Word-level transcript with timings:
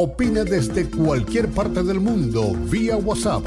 Opina 0.00 0.44
desde 0.44 0.88
cualquier 0.88 1.48
parte 1.48 1.82
del 1.82 1.98
mundo 1.98 2.52
vía 2.70 2.96
WhatsApp 2.96 3.44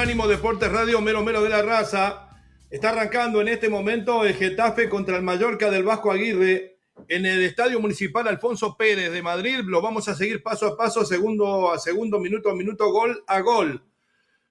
Unánimo 0.09 0.27
Deportes 0.27 0.71
Radio 0.71 1.01
Mero 1.01 1.23
Mero 1.23 1.43
de 1.43 1.49
la 1.49 1.61
Raza. 1.61 2.31
Está 2.71 2.89
arrancando 2.89 3.41
en 3.41 3.47
este 3.47 3.69
momento 3.69 4.25
el 4.25 4.33
Getafe 4.33 4.89
contra 4.89 5.15
el 5.15 5.21
Mallorca 5.21 5.69
del 5.69 5.83
Vasco 5.83 6.11
Aguirre 6.11 6.79
en 7.07 7.27
el 7.27 7.43
Estadio 7.43 7.79
Municipal 7.79 8.27
Alfonso 8.27 8.75
Pérez 8.75 9.11
de 9.11 9.21
Madrid. 9.21 9.59
Lo 9.65 9.83
vamos 9.83 10.07
a 10.07 10.15
seguir 10.15 10.41
paso 10.41 10.65
a 10.65 10.75
paso, 10.75 11.05
segundo 11.05 11.71
a 11.71 11.77
segundo, 11.77 12.19
minuto 12.19 12.49
a 12.49 12.55
minuto, 12.55 12.91
gol 12.91 13.23
a 13.27 13.41
gol. 13.41 13.83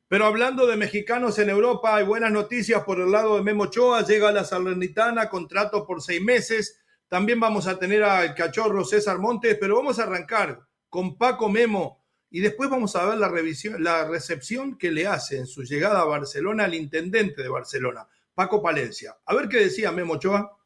Pero 0.06 0.26
hablando 0.26 0.64
de 0.64 0.76
mexicanos 0.76 1.36
en 1.40 1.50
Europa, 1.50 1.96
hay 1.96 2.04
buenas 2.04 2.30
noticias 2.30 2.84
por 2.84 3.00
el 3.00 3.10
lado 3.10 3.34
de 3.34 3.42
Memo 3.42 3.64
Ochoa. 3.64 4.04
Llega 4.06 4.28
a 4.28 4.32
la 4.32 4.44
Salernitana, 4.44 5.28
contrato 5.28 5.84
por 5.84 6.00
seis 6.02 6.22
meses. 6.22 6.80
También 7.08 7.40
vamos 7.40 7.66
a 7.66 7.80
tener 7.80 8.04
al 8.04 8.32
cachorro 8.36 8.84
César 8.84 9.18
Montes, 9.18 9.56
pero 9.60 9.74
vamos 9.74 9.98
a 9.98 10.04
arrancar 10.04 10.60
con 10.88 11.18
Paco 11.18 11.48
Memo 11.48 11.97
y 12.30 12.40
después 12.40 12.68
vamos 12.68 12.94
a 12.96 13.06
ver 13.06 13.18
la, 13.18 13.28
revisión, 13.28 13.82
la 13.82 14.06
recepción 14.06 14.76
que 14.76 14.90
le 14.90 15.06
hace 15.06 15.38
en 15.38 15.46
su 15.46 15.62
llegada 15.64 16.00
a 16.00 16.04
Barcelona 16.04 16.64
al 16.64 16.74
intendente 16.74 17.42
de 17.42 17.48
Barcelona, 17.48 18.06
Paco 18.34 18.62
Palencia. 18.62 19.16
A 19.24 19.34
ver 19.34 19.48
qué 19.48 19.58
decía 19.58 19.92
Memo 19.92 20.14
Ochoa. 20.14 20.56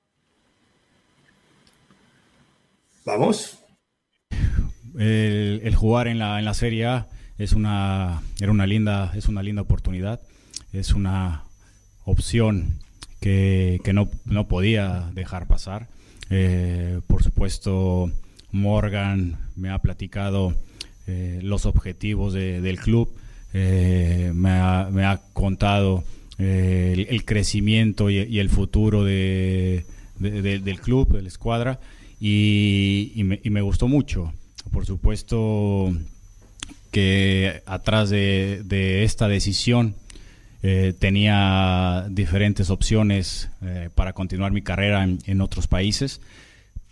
Vamos. 3.04 3.58
El, 4.98 5.74
jugar 5.74 6.08
en 6.08 6.18
la, 6.18 6.38
en 6.38 6.44
la 6.44 6.54
Serie 6.54 6.86
A 6.86 7.08
es 7.38 7.52
una, 7.52 8.22
era 8.40 8.50
una 8.50 8.66
linda, 8.66 9.12
es 9.16 9.26
una 9.26 9.42
linda 9.42 9.62
oportunidad, 9.62 10.20
es 10.72 10.92
una 10.92 11.44
opción 12.04 12.78
que, 13.20 13.80
no, 13.92 14.48
podía 14.48 15.10
dejar 15.14 15.46
pasar. 15.46 15.88
Eh, 16.30 17.00
por 17.06 17.22
supuesto, 17.22 18.10
Morgan 18.50 19.38
me 19.56 19.70
ha 19.70 19.78
platicado 19.78 20.54
eh, 21.06 21.40
los 21.42 21.66
objetivos 21.66 22.32
del 22.32 22.78
club, 22.78 23.12
eh, 23.52 24.30
me, 24.34 24.50
ha, 24.50 25.20
contado 25.32 26.04
eh, 26.38 27.06
el, 27.08 27.24
crecimiento 27.24 28.08
y, 28.08 28.38
el 28.38 28.48
futuro 28.48 29.04
del 29.04 29.84
club, 30.80 31.08
de 31.12 31.22
la 31.22 31.28
escuadra, 31.28 31.80
y, 32.20 33.20
me, 33.24 33.62
gustó 33.62 33.88
mucho. 33.88 34.32
Por 34.70 34.86
supuesto 34.86 35.92
que 36.92 37.62
atrás 37.66 38.10
de, 38.10 39.02
esta 39.02 39.26
decisión 39.26 39.96
tenía 41.00 42.06
diferentes 42.10 42.70
opciones 42.70 43.50
para 43.96 44.12
continuar 44.12 44.52
mi 44.52 44.62
carrera 44.62 45.02
en 45.02 45.40
otros 45.40 45.66
países 45.66 46.20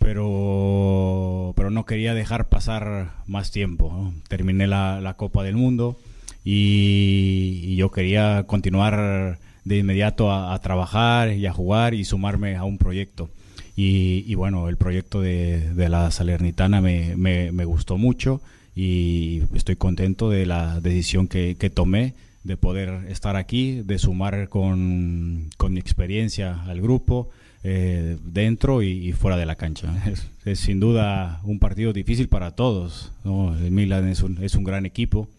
pero, 0.01 1.53
pero 1.55 1.69
no 1.69 1.85
quería 1.85 2.13
dejar 2.13 2.49
pasar 2.49 3.13
más 3.27 3.51
tiempo. 3.51 4.11
Terminé 4.27 4.67
la, 4.67 5.13
Copa 5.17 5.43
del 5.43 5.55
Mundo 5.55 5.97
y, 6.43 7.75
yo 7.75 7.91
quería 7.91 8.43
continuar 8.47 9.37
de 9.63 9.77
inmediato 9.77 10.31
a, 10.33 10.59
trabajar 10.59 11.33
y 11.33 11.45
a 11.45 11.53
jugar 11.53 11.93
y 11.93 12.03
sumarme 12.03 12.55
a 12.55 12.63
un 12.63 12.77
proyecto. 12.77 13.29
Y, 13.75 14.35
bueno, 14.35 14.69
el 14.69 14.77
proyecto 14.77 15.21
de, 15.21 15.73
la 15.89 16.11
Salernitana 16.11 16.81
me, 16.81 17.15
me, 17.15 17.65
gustó 17.65 17.97
mucho 17.97 18.41
y 18.75 19.43
estoy 19.53 19.75
contento 19.75 20.29
de 20.29 20.45
la 20.45 20.79
decisión 20.81 21.27
que, 21.27 21.55
que 21.55 21.69
tomé 21.69 22.13
de 22.43 22.57
poder 22.57 23.05
estar 23.09 23.35
aquí, 23.35 23.81
de 23.83 23.99
sumar 23.99 24.49
con, 24.49 25.49
con 25.57 25.73
mi 25.73 25.79
experiencia 25.79 26.63
al 26.63 26.81
grupo 26.81 27.29
eh, 27.63 28.17
dentro 28.23 28.81
y, 28.81 29.11
fuera 29.13 29.37
de 29.37 29.45
la 29.45 29.55
cancha. 29.55 29.93
Es, 30.45 30.59
sin 30.59 30.79
duda 30.79 31.39
un 31.43 31.59
partido 31.59 31.93
difícil 31.93 32.27
para 32.27 32.55
todos. 32.55 33.11
El 33.23 33.69
Milan 33.69 34.07
es 34.07 34.23
un, 34.23 34.43
es 34.43 34.55
un 34.55 34.63
gran 34.63 34.87
equipo, 34.87 35.29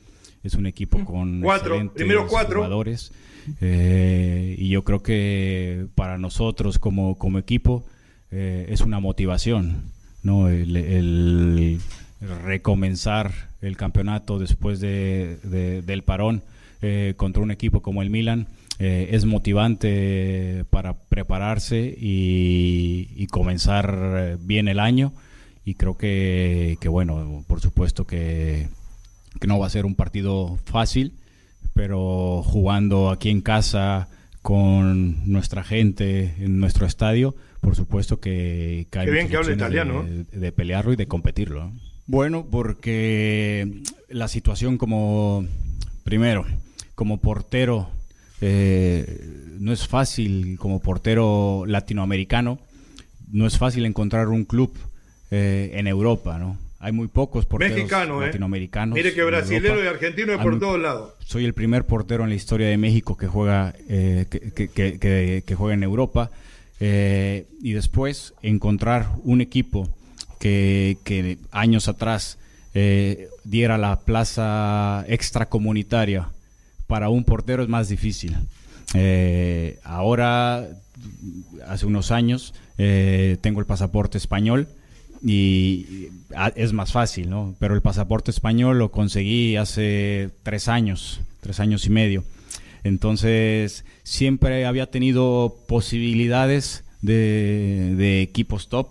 es 0.44 0.54
un 0.54 0.66
equipo 0.66 0.98
mm. 0.98 1.04
con 1.04 1.40
cuatro, 1.40 1.92
primero 1.92 2.28
cuatro. 2.28 2.60
jugadores. 2.60 3.12
Eh, 3.60 4.54
y 4.56 4.68
yo 4.68 4.84
creo 4.84 5.02
que 5.02 5.86
para 5.96 6.18
nosotros 6.18 6.78
como, 6.78 7.18
como 7.18 7.40
equipo 7.40 7.84
eh, 8.30 8.66
es 8.68 8.82
una 8.82 9.00
motivación, 9.00 9.82
¿no? 10.22 10.48
El, 10.48 11.80
recomenzar 12.44 13.32
el 13.60 13.76
campeonato 13.76 14.38
después 14.38 14.78
de, 14.78 15.38
del 15.84 16.04
parón 16.04 16.44
contra 17.16 17.42
un 17.42 17.50
equipo 17.50 17.82
como 17.82 18.02
el 18.02 18.10
Milan 18.10 18.46
eh, 18.84 19.14
es 19.14 19.26
motivante 19.26 20.64
para 20.70 20.94
prepararse 20.94 21.94
y, 21.96 23.28
comenzar 23.30 24.38
bien 24.40 24.66
el 24.66 24.80
año. 24.80 25.12
Y 25.64 25.74
creo 25.74 25.96
que, 25.96 26.76
bueno, 26.86 27.44
por 27.46 27.60
supuesto 27.60 28.08
que, 28.08 28.68
no 29.46 29.60
va 29.60 29.68
a 29.68 29.70
ser 29.70 29.86
un 29.86 29.94
partido 29.94 30.58
fácil, 30.64 31.14
pero 31.74 32.42
jugando 32.44 33.10
aquí 33.10 33.30
en 33.30 33.40
casa 33.40 34.08
con 34.42 35.30
nuestra 35.30 35.62
gente 35.62 36.34
en 36.40 36.58
nuestro 36.58 36.84
estadio, 36.84 37.36
por 37.60 37.76
supuesto 37.76 38.18
que, 38.18 38.88
hay 38.96 39.10
bien 39.10 39.28
que 39.28 39.52
italiano. 39.52 40.04
De, 40.32 40.50
pelearlo 40.50 40.92
y 40.92 40.96
de 40.96 41.06
competirlo. 41.06 41.70
Bueno, 42.06 42.48
porque 42.50 43.84
la 44.08 44.26
situación 44.26 44.76
como, 44.76 45.46
primero, 46.02 46.44
como 46.96 47.18
portero 47.18 47.88
eh, 48.44 49.20
no 49.60 49.72
es 49.72 49.86
fácil 49.86 50.58
como 50.58 50.80
portero 50.80 51.62
latinoamericano, 51.64 52.58
no 53.30 53.46
es 53.46 53.56
fácil 53.56 53.86
encontrar 53.86 54.28
un 54.28 54.44
club 54.44 54.76
eh, 55.30 55.70
en 55.74 55.86
Europa, 55.86 56.38
¿no? 56.38 56.58
Hay 56.80 56.90
muy 56.90 57.06
pocos 57.06 57.46
porteros 57.46 57.76
Mexicano, 57.76 58.20
¿eh? 58.20 58.26
latinoamericanos. 58.26 58.96
Mire 58.96 59.14
que 59.14 59.22
brasileño 59.22 59.84
y 59.84 59.86
argentino 59.86 60.32
es 60.32 60.40
por 60.40 60.58
todos 60.58 60.80
lados. 60.80 61.14
Soy 61.24 61.44
el 61.44 61.54
primer 61.54 61.84
portero 61.84 62.24
en 62.24 62.30
la 62.30 62.34
historia 62.34 62.66
de 62.66 62.76
México 62.76 63.16
que 63.16 63.28
juega, 63.28 63.72
que, 63.86 65.54
juega 65.56 65.74
en 65.74 65.84
Europa. 65.84 66.32
y 66.80 67.72
después 67.72 68.34
encontrar 68.42 69.10
un 69.22 69.40
equipo 69.40 69.88
que, 70.40 70.98
que 71.04 71.38
años 71.52 71.86
atrás 71.86 72.38
diera 73.44 73.78
la 73.78 74.00
plaza 74.00 75.04
extracomunitaria 75.06 76.30
para 76.86 77.08
un 77.08 77.24
portero 77.24 77.62
es 77.62 77.68
más 77.68 77.88
difícil. 77.88 78.36
Eh, 78.94 79.78
ahora, 79.84 80.68
hace 81.66 81.86
unos 81.86 82.10
años, 82.10 82.54
eh, 82.78 83.38
tengo 83.40 83.60
el 83.60 83.66
pasaporte 83.66 84.18
español 84.18 84.68
y 85.24 86.08
es 86.56 86.72
más 86.72 86.92
fácil, 86.92 87.30
¿no? 87.30 87.54
Pero 87.58 87.74
el 87.74 87.82
pasaporte 87.82 88.30
español 88.30 88.78
lo 88.78 88.90
conseguí 88.90 89.56
hace 89.56 90.30
tres 90.42 90.68
años, 90.68 91.20
tres 91.40 91.60
años 91.60 91.86
y 91.86 91.90
medio. 91.90 92.24
Entonces, 92.84 93.84
siempre 94.02 94.66
había 94.66 94.90
tenido 94.90 95.56
posibilidades 95.68 96.84
de, 97.00 98.22
equipos 98.22 98.68
top, 98.68 98.88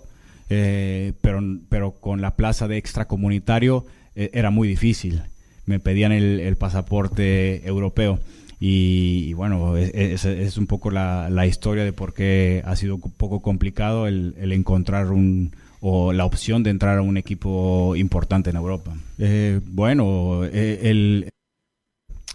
eh, 0.50 1.14
pero, 1.22 1.42
pero 1.70 1.92
con 1.92 2.22
la 2.22 2.36
plaza 2.36 2.68
de 2.68 2.78
extracomunitario 2.78 3.86
era 4.14 4.50
muy 4.50 4.68
difícil 4.68 5.22
me 5.72 5.80
pedían 5.80 6.12
el, 6.12 6.56
pasaporte 6.58 7.66
europeo. 7.68 8.20
Y, 8.60 9.34
bueno, 9.34 9.76
es, 9.76 10.26
es, 10.26 10.58
un 10.58 10.68
poco 10.68 10.92
la, 10.92 11.30
la, 11.32 11.48
historia 11.48 11.84
de 11.84 11.94
por 11.94 12.14
qué 12.14 12.62
ha 12.64 12.76
sido 12.76 12.96
un 12.96 13.02
poco 13.02 13.42
complicado 13.42 14.06
el, 14.06 14.36
el 14.38 14.52
encontrar 14.52 15.08
un, 15.08 15.52
o 15.82 16.14
la 16.14 16.26
opción 16.26 16.62
de 16.62 16.70
entrar 16.70 17.00
a 17.00 17.02
un 17.02 17.18
equipo 17.18 17.96
importante 17.96 18.52
en 18.52 18.56
Europa. 18.56 18.94
Eh, 19.18 19.60
bueno, 19.64 20.46
eh, 20.46 20.80
el... 20.84 21.30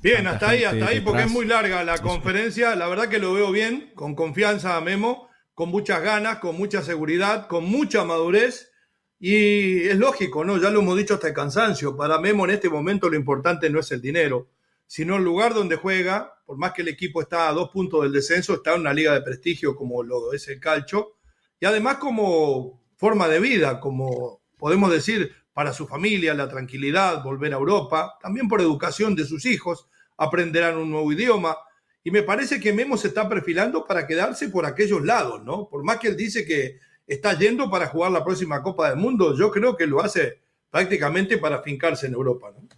Bien, 0.02 0.26
hasta 0.26 0.50
ahí, 0.50 0.64
hasta 0.64 0.88
ahí, 0.88 1.00
porque 1.00 1.22
es 1.22 1.30
muy 1.30 1.46
larga 1.46 1.82
la 1.84 1.98
conferencia. 1.98 2.74
La 2.74 2.88
verdad 2.88 3.08
que 3.08 3.18
lo 3.18 3.32
veo 3.32 3.50
bien, 3.50 3.92
con 3.94 4.14
confianza, 4.14 4.80
Memo, 4.80 5.28
con 5.54 5.70
muchas 5.70 6.02
ganas, 6.02 6.38
con 6.38 6.56
mucha 6.56 6.82
seguridad, 6.82 7.46
con 7.46 7.64
mucha 7.64 8.04
madurez. 8.04 8.72
Y 9.18 9.88
es 9.88 9.96
lógico, 9.96 10.44
¿no? 10.44 10.58
Ya 10.58 10.70
lo 10.70 10.80
hemos 10.80 10.96
dicho 10.96 11.14
hasta 11.14 11.28
el 11.28 11.34
cansancio. 11.34 11.96
Para 11.96 12.18
Memo 12.18 12.44
en 12.44 12.50
este 12.50 12.68
momento 12.68 13.08
lo 13.08 13.16
importante 13.16 13.70
no 13.70 13.80
es 13.80 13.90
el 13.92 14.02
dinero, 14.02 14.48
sino 14.86 15.16
el 15.16 15.24
lugar 15.24 15.54
donde 15.54 15.76
juega. 15.76 16.34
Por 16.44 16.58
más 16.58 16.72
que 16.72 16.82
el 16.82 16.88
equipo 16.88 17.22
está 17.22 17.48
a 17.48 17.52
dos 17.52 17.70
puntos 17.70 18.02
del 18.02 18.12
descenso, 18.12 18.54
está 18.54 18.74
en 18.74 18.82
una 18.82 18.92
liga 18.92 19.14
de 19.14 19.22
prestigio 19.22 19.74
como 19.74 20.02
lo 20.02 20.32
es 20.32 20.46
el 20.48 20.60
calcho. 20.60 21.16
Y 21.58 21.64
además 21.66 21.96
como 21.96 22.82
forma 22.96 23.28
de 23.28 23.40
vida, 23.40 23.80
como 23.80 24.42
podemos 24.58 24.90
decir, 24.90 25.32
para 25.54 25.72
su 25.72 25.86
familia, 25.86 26.34
la 26.34 26.48
tranquilidad, 26.48 27.22
volver 27.22 27.54
a 27.54 27.56
Europa, 27.56 28.18
también 28.20 28.46
por 28.46 28.60
educación 28.60 29.14
de 29.14 29.24
sus 29.24 29.46
hijos, 29.46 29.88
aprenderán 30.18 30.76
un 30.76 30.90
nuevo 30.90 31.10
idioma. 31.10 31.56
Y 32.04 32.10
me 32.10 32.22
parece 32.22 32.60
que 32.60 32.74
Memo 32.74 32.98
se 32.98 33.08
está 33.08 33.26
perfilando 33.28 33.86
para 33.86 34.06
quedarse 34.06 34.50
por 34.50 34.66
aquellos 34.66 35.02
lados, 35.02 35.42
¿no? 35.42 35.68
Por 35.68 35.82
más 35.82 35.98
que 35.98 36.08
él 36.08 36.16
dice 36.16 36.44
que 36.44 36.78
está 37.06 37.38
yendo 37.38 37.70
para 37.70 37.88
jugar 37.88 38.12
la 38.12 38.24
próxima 38.24 38.62
Copa 38.62 38.90
del 38.90 38.98
Mundo, 38.98 39.36
yo 39.36 39.50
creo 39.50 39.76
que 39.76 39.86
lo 39.86 40.00
hace 40.00 40.40
prácticamente 40.70 41.38
para 41.38 41.62
fincarse 41.62 42.06
en 42.06 42.14
Europa, 42.14 42.52
¿no? 42.54 42.68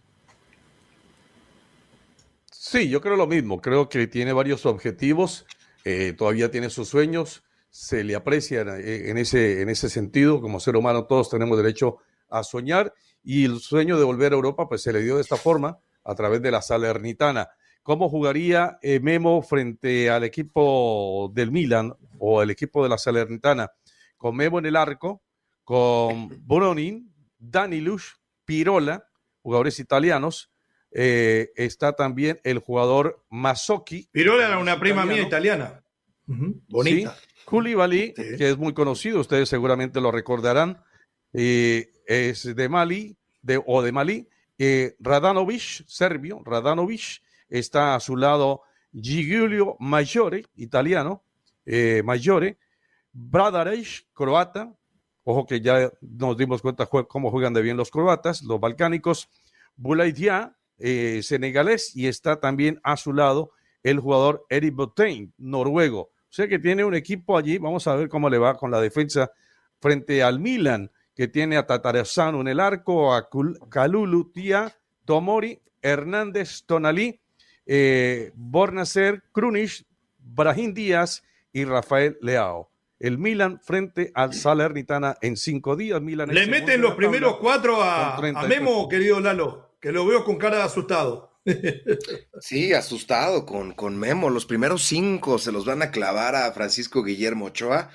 Sí, 2.51 2.91
yo 2.91 3.01
creo 3.01 3.17
lo 3.17 3.27
mismo. 3.27 3.63
Creo 3.63 3.89
que 3.89 4.07
tiene 4.07 4.35
varios 4.35 4.67
objetivos, 4.67 5.47
eh, 5.85 6.13
todavía 6.13 6.51
tiene 6.51 6.69
sus 6.69 6.89
sueños 6.89 7.43
se 7.71 8.03
le 8.05 8.15
aprecia 8.15 8.63
en 8.63 9.19
ese, 9.19 9.63
en 9.63 9.69
ese 9.69 9.89
sentido. 9.89 10.41
Como 10.41 10.61
ser 10.61 10.77
humano 10.77 11.05
todos 11.05 11.31
tenemos 11.31 11.57
derecho 11.57 11.99
a 12.29 12.43
soñar 12.43 12.95
y 13.23 13.45
el 13.45 13.61
sueño 13.61 13.99
de 13.99 14.05
volver 14.05 14.33
a 14.33 14.37
Europa 14.37 14.69
pues 14.69 14.83
se 14.83 14.93
le 14.93 15.03
dio 15.03 15.17
de 15.17 15.23
esta 15.23 15.37
forma 15.37 15.79
a 16.05 16.15
través 16.15 16.43
de 16.43 16.51
la 16.51 16.63
Salernitana. 16.63 17.49
¿Cómo 17.83 18.09
jugaría 18.09 18.79
eh, 18.83 19.01
Memo 19.01 19.43
frente 19.43 20.11
al 20.11 20.25
equipo 20.25 21.31
del 21.35 21.51
Milan 21.51 21.95
o 22.19 22.43
el 22.43 22.51
equipo 22.51 22.83
de 22.83 22.89
la 22.89 22.99
Salernitana? 22.99 23.71
Con 24.19 24.37
Memo 24.37 24.59
en 24.59 24.67
el 24.67 24.77
arco, 24.77 25.23
con 25.65 26.29
Bronin, 26.47 27.11
Danilus, 27.39 28.21
Pirola, 28.45 29.09
jugadores 29.41 29.79
italianos. 29.81 30.51
Eh, 30.91 31.51
está 31.57 31.95
también 31.95 32.41
el 32.45 32.59
jugador 32.59 33.25
Masocchi. 33.31 34.09
Pirola 34.11 34.49
era 34.49 34.59
una 34.59 34.79
prima 34.79 35.07
mía 35.07 35.23
italiana. 35.23 35.83
Bonita. 36.27 37.17
Koulibaly, 37.49 38.13
que 38.13 38.51
es 38.51 38.59
muy 38.59 38.75
conocido, 38.75 39.21
ustedes 39.21 39.49
seguramente 39.49 40.03
lo 40.03 40.11
recordarán, 40.11 40.83
eh, 41.33 41.91
es 42.07 42.55
de 42.55 42.69
Mali, 42.69 43.17
de, 43.41 43.63
o 43.65 43.81
de 43.81 43.91
Mali. 43.91 44.29
Eh, 44.59 44.97
Radanovic, 45.01 45.87
serbio, 45.87 46.43
Radanovic, 46.45 47.23
está 47.49 47.95
a 47.95 48.01
su 48.01 48.17
lado 48.17 48.63
Giulio 48.93 49.77
Maggiore, 49.79 50.45
italiano, 50.57 51.25
eh, 51.65 52.03
Maggiore, 53.13 53.83
croata, 54.13 54.75
ojo 55.25 55.47
que 55.47 55.61
ya 55.61 55.91
nos 56.01 56.37
dimos 56.37 56.63
cuenta 56.63 56.87
cómo 56.87 57.31
juegan 57.31 57.55
de 57.55 57.63
bien 57.63 57.77
los 57.77 57.91
croatas, 57.91 58.43
los 58.43 58.61
balcánicos, 58.61 59.29
Bulaidia, 59.77 60.57
eh, 60.79 61.21
senegalés, 61.23 61.95
y 61.97 62.07
está 62.07 62.41
también 62.41 62.81
a 62.83 62.97
su 62.97 63.13
lado 63.13 63.53
el 63.83 64.01
jugador 64.01 64.45
Eric 64.49 64.75
Botein, 64.75 65.33
noruego. 65.39 66.01
O 66.01 66.31
sea 66.31 66.49
que 66.49 66.59
tiene 66.59 66.85
un 66.85 66.95
equipo 66.95 67.39
allí, 67.39 67.59
vamos 67.59 67.87
a 67.87 67.97
ver 67.97 68.09
cómo 68.09 68.29
le 68.29 68.39
va 68.39 68.57
con 68.57 68.71
la 68.71 68.81
defensa 68.81 69.31
frente 69.81 70.23
al 70.23 70.41
Milan, 70.41 70.91
que 71.15 71.29
tiene 71.29 71.57
a 71.57 71.67
Tatarezano 71.67 72.41
en 72.41 72.49
el 72.49 72.61
arco, 72.61 73.15
a 73.15 73.29
Kalulu, 73.71 74.31
Tía, 74.31 74.77
Tomori, 75.05 75.61
Hernández, 75.83 76.65
Tonalí, 76.65 77.21
eh, 77.67 78.33
Bornacer, 78.35 79.23
Krunic, 79.33 79.85
Brahim 80.19 80.75
Díaz 80.75 81.23
y 81.53 81.65
Rafael 81.65 82.19
Leao. 82.21 82.71
El 82.99 83.19
Milan 83.19 83.61
frente 83.63 84.11
al 84.15 84.35
Salernitana 84.35 85.17
en 85.21 85.37
cinco 85.37 85.77
días. 85.77 86.01
Milan 86.01 86.35
Le 86.35 86.47
meten 86.47 86.81
los 86.81 86.95
primeros 86.95 87.37
cuatro 87.39 87.81
a, 87.83 88.17
a 88.17 88.47
Memo, 88.49 88.89
querido 88.89 89.21
Lalo, 89.21 89.77
que 89.81 89.93
lo 89.93 90.05
veo 90.07 90.25
con 90.25 90.37
cara 90.37 90.59
de 90.59 90.63
asustado. 90.65 91.29
Sí, 92.41 92.73
asustado 92.73 93.47
con, 93.47 93.73
con 93.73 93.99
Memo. 93.99 94.31
Los 94.31 94.47
primeros 94.47 94.85
cinco 94.85 95.39
se 95.39 95.53
los 95.53 95.65
van 95.65 95.83
a 95.83 95.91
clavar 95.91 96.37
a 96.37 96.53
Francisco 96.53 97.03
Guillermo 97.03 97.47
Ochoa. 97.47 97.91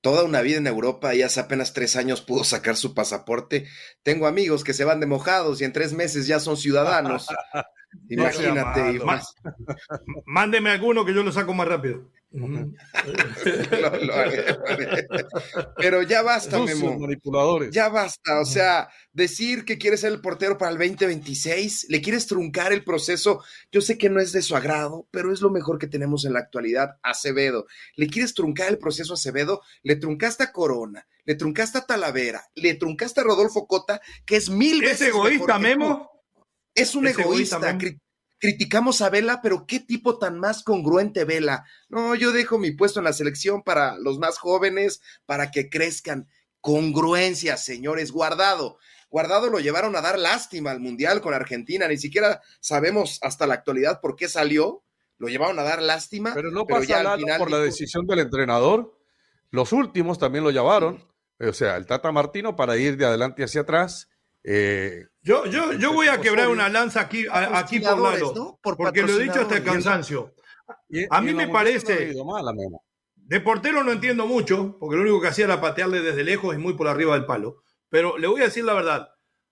Toda 0.00 0.24
una 0.24 0.42
vida 0.42 0.58
en 0.58 0.66
Europa 0.66 1.14
y 1.14 1.22
hace 1.22 1.40
apenas 1.40 1.72
tres 1.72 1.96
años 1.96 2.20
pudo 2.20 2.44
sacar 2.44 2.76
su 2.76 2.94
pasaporte. 2.94 3.66
Tengo 4.02 4.26
amigos 4.26 4.62
que 4.62 4.74
se 4.74 4.84
van 4.84 5.00
de 5.00 5.06
mojados 5.06 5.60
y 5.60 5.64
en 5.64 5.72
tres 5.72 5.92
meses 5.92 6.26
ya 6.26 6.40
son 6.40 6.56
ciudadanos. 6.56 7.26
Imagínate. 8.08 9.00
Mándeme 10.26 10.70
alguno 10.70 11.04
que 11.04 11.14
yo 11.14 11.22
lo 11.22 11.32
saco 11.32 11.54
más 11.54 11.68
rápido. 11.68 12.10
Pero 15.76 16.02
ya 16.02 16.22
basta, 16.22 16.58
Memo. 16.58 16.98
Manipuladores. 16.98 17.70
Ya 17.70 17.88
basta. 17.88 18.40
O 18.40 18.44
sea, 18.44 18.88
decir 19.12 19.64
que 19.64 19.78
quieres 19.78 20.00
ser 20.00 20.12
el 20.12 20.20
portero 20.20 20.58
para 20.58 20.72
el 20.72 20.78
2026, 20.78 21.86
le 21.90 22.02
quieres 22.02 22.26
truncar 22.26 22.72
el 22.72 22.82
proceso. 22.82 23.44
Yo 23.70 23.80
sé 23.80 23.98
que 23.98 24.10
no 24.10 24.18
es 24.20 24.32
de 24.32 24.42
su 24.42 24.56
agrado, 24.56 25.06
pero 25.12 25.32
es 25.32 25.42
lo 25.42 25.50
mejor 25.50 25.78
que 25.78 25.86
tenemos 25.86 26.24
en 26.24 26.32
la 26.32 26.40
actualidad. 26.40 26.96
Acevedo. 27.04 27.66
Le 27.94 28.08
quieres 28.08 28.34
truncar 28.34 28.68
el 28.68 28.78
proceso 28.78 29.12
a 29.12 29.14
Acevedo, 29.14 29.62
le 29.84 29.94
truncaste 29.94 30.42
a 30.42 30.50
Corona, 30.50 31.06
le 31.24 31.36
truncaste 31.36 31.78
a 31.78 31.86
Talavera, 31.86 32.42
le 32.56 32.74
truncaste 32.74 33.20
a 33.20 33.24
Rodolfo 33.24 33.68
Cota, 33.68 34.00
que 34.26 34.34
es 34.36 34.50
mil 34.50 34.80
veces. 34.80 35.02
¿Es 35.02 35.08
egoísta, 35.08 35.60
Memo? 35.60 36.13
Es 36.74 36.94
un 36.94 37.06
egoísta. 37.06 37.78
Criticamos 38.38 39.00
a 39.00 39.08
Vela, 39.08 39.40
pero 39.42 39.66
qué 39.66 39.80
tipo 39.80 40.18
tan 40.18 40.38
más 40.38 40.62
congruente 40.62 41.24
Vela. 41.24 41.64
No, 41.88 42.14
yo 42.14 42.32
dejo 42.32 42.58
mi 42.58 42.72
puesto 42.72 43.00
en 43.00 43.04
la 43.04 43.12
selección 43.12 43.62
para 43.62 43.96
los 43.98 44.18
más 44.18 44.38
jóvenes, 44.38 45.00
para 45.24 45.50
que 45.50 45.70
crezcan. 45.70 46.28
Congruencia, 46.60 47.56
señores. 47.56 48.12
Guardado. 48.12 48.78
Guardado 49.08 49.48
lo 49.48 49.60
llevaron 49.60 49.94
a 49.96 50.00
dar 50.00 50.18
lástima 50.18 50.72
al 50.72 50.80
Mundial 50.80 51.20
con 51.20 51.32
Argentina. 51.32 51.86
Ni 51.88 51.96
siquiera 51.96 52.42
sabemos 52.60 53.18
hasta 53.22 53.46
la 53.46 53.54
actualidad 53.54 54.00
por 54.00 54.16
qué 54.16 54.28
salió. 54.28 54.82
Lo 55.18 55.28
llevaron 55.28 55.58
a 55.58 55.62
dar 55.62 55.80
lástima. 55.80 56.34
Pero 56.34 56.50
no 56.50 56.66
pasa 56.66 57.02
nada 57.02 57.38
por 57.38 57.50
la 57.50 57.60
decisión 57.60 58.06
del 58.06 58.18
entrenador. 58.18 58.98
Los 59.50 59.72
últimos 59.72 60.18
también 60.18 60.44
lo 60.44 60.50
llevaron. 60.50 61.02
O 61.38 61.52
sea, 61.52 61.76
el 61.76 61.86
Tata 61.86 62.10
Martino 62.12 62.56
para 62.56 62.76
ir 62.76 62.96
de 62.96 63.06
adelante 63.06 63.44
hacia 63.44 63.62
atrás 63.62 64.08
eh, 64.44 65.06
yo, 65.22 65.46
yo, 65.46 65.72
yo 65.72 65.92
voy 65.94 66.08
a 66.08 66.20
quebrar 66.20 66.48
una 66.48 66.68
lanza 66.68 67.00
aquí, 67.00 67.24
aquí 67.30 67.80
por 67.80 67.98
lado, 67.98 68.58
porque 68.62 69.02
lo 69.02 69.18
he 69.18 69.24
dicho 69.24 69.40
hasta 69.40 69.56
el 69.56 69.64
cansancio. 69.64 70.34
a 71.10 71.20
mí 71.22 71.32
me 71.32 71.48
parece. 71.48 72.14
de 73.16 73.40
portero 73.40 73.82
no 73.82 73.92
entiendo 73.92 74.26
mucho, 74.26 74.76
porque 74.78 74.96
lo 74.96 75.02
único 75.02 75.22
que 75.22 75.28
hacía 75.28 75.46
era 75.46 75.62
patearle 75.62 76.02
desde 76.02 76.24
lejos 76.24 76.54
y 76.54 76.58
muy 76.58 76.74
por 76.74 76.88
arriba 76.88 77.14
del 77.14 77.24
palo. 77.24 77.62
Pero 77.88 78.18
le 78.18 78.26
voy 78.26 78.42
a 78.42 78.44
decir 78.44 78.64
la 78.64 78.74
verdad. 78.74 79.08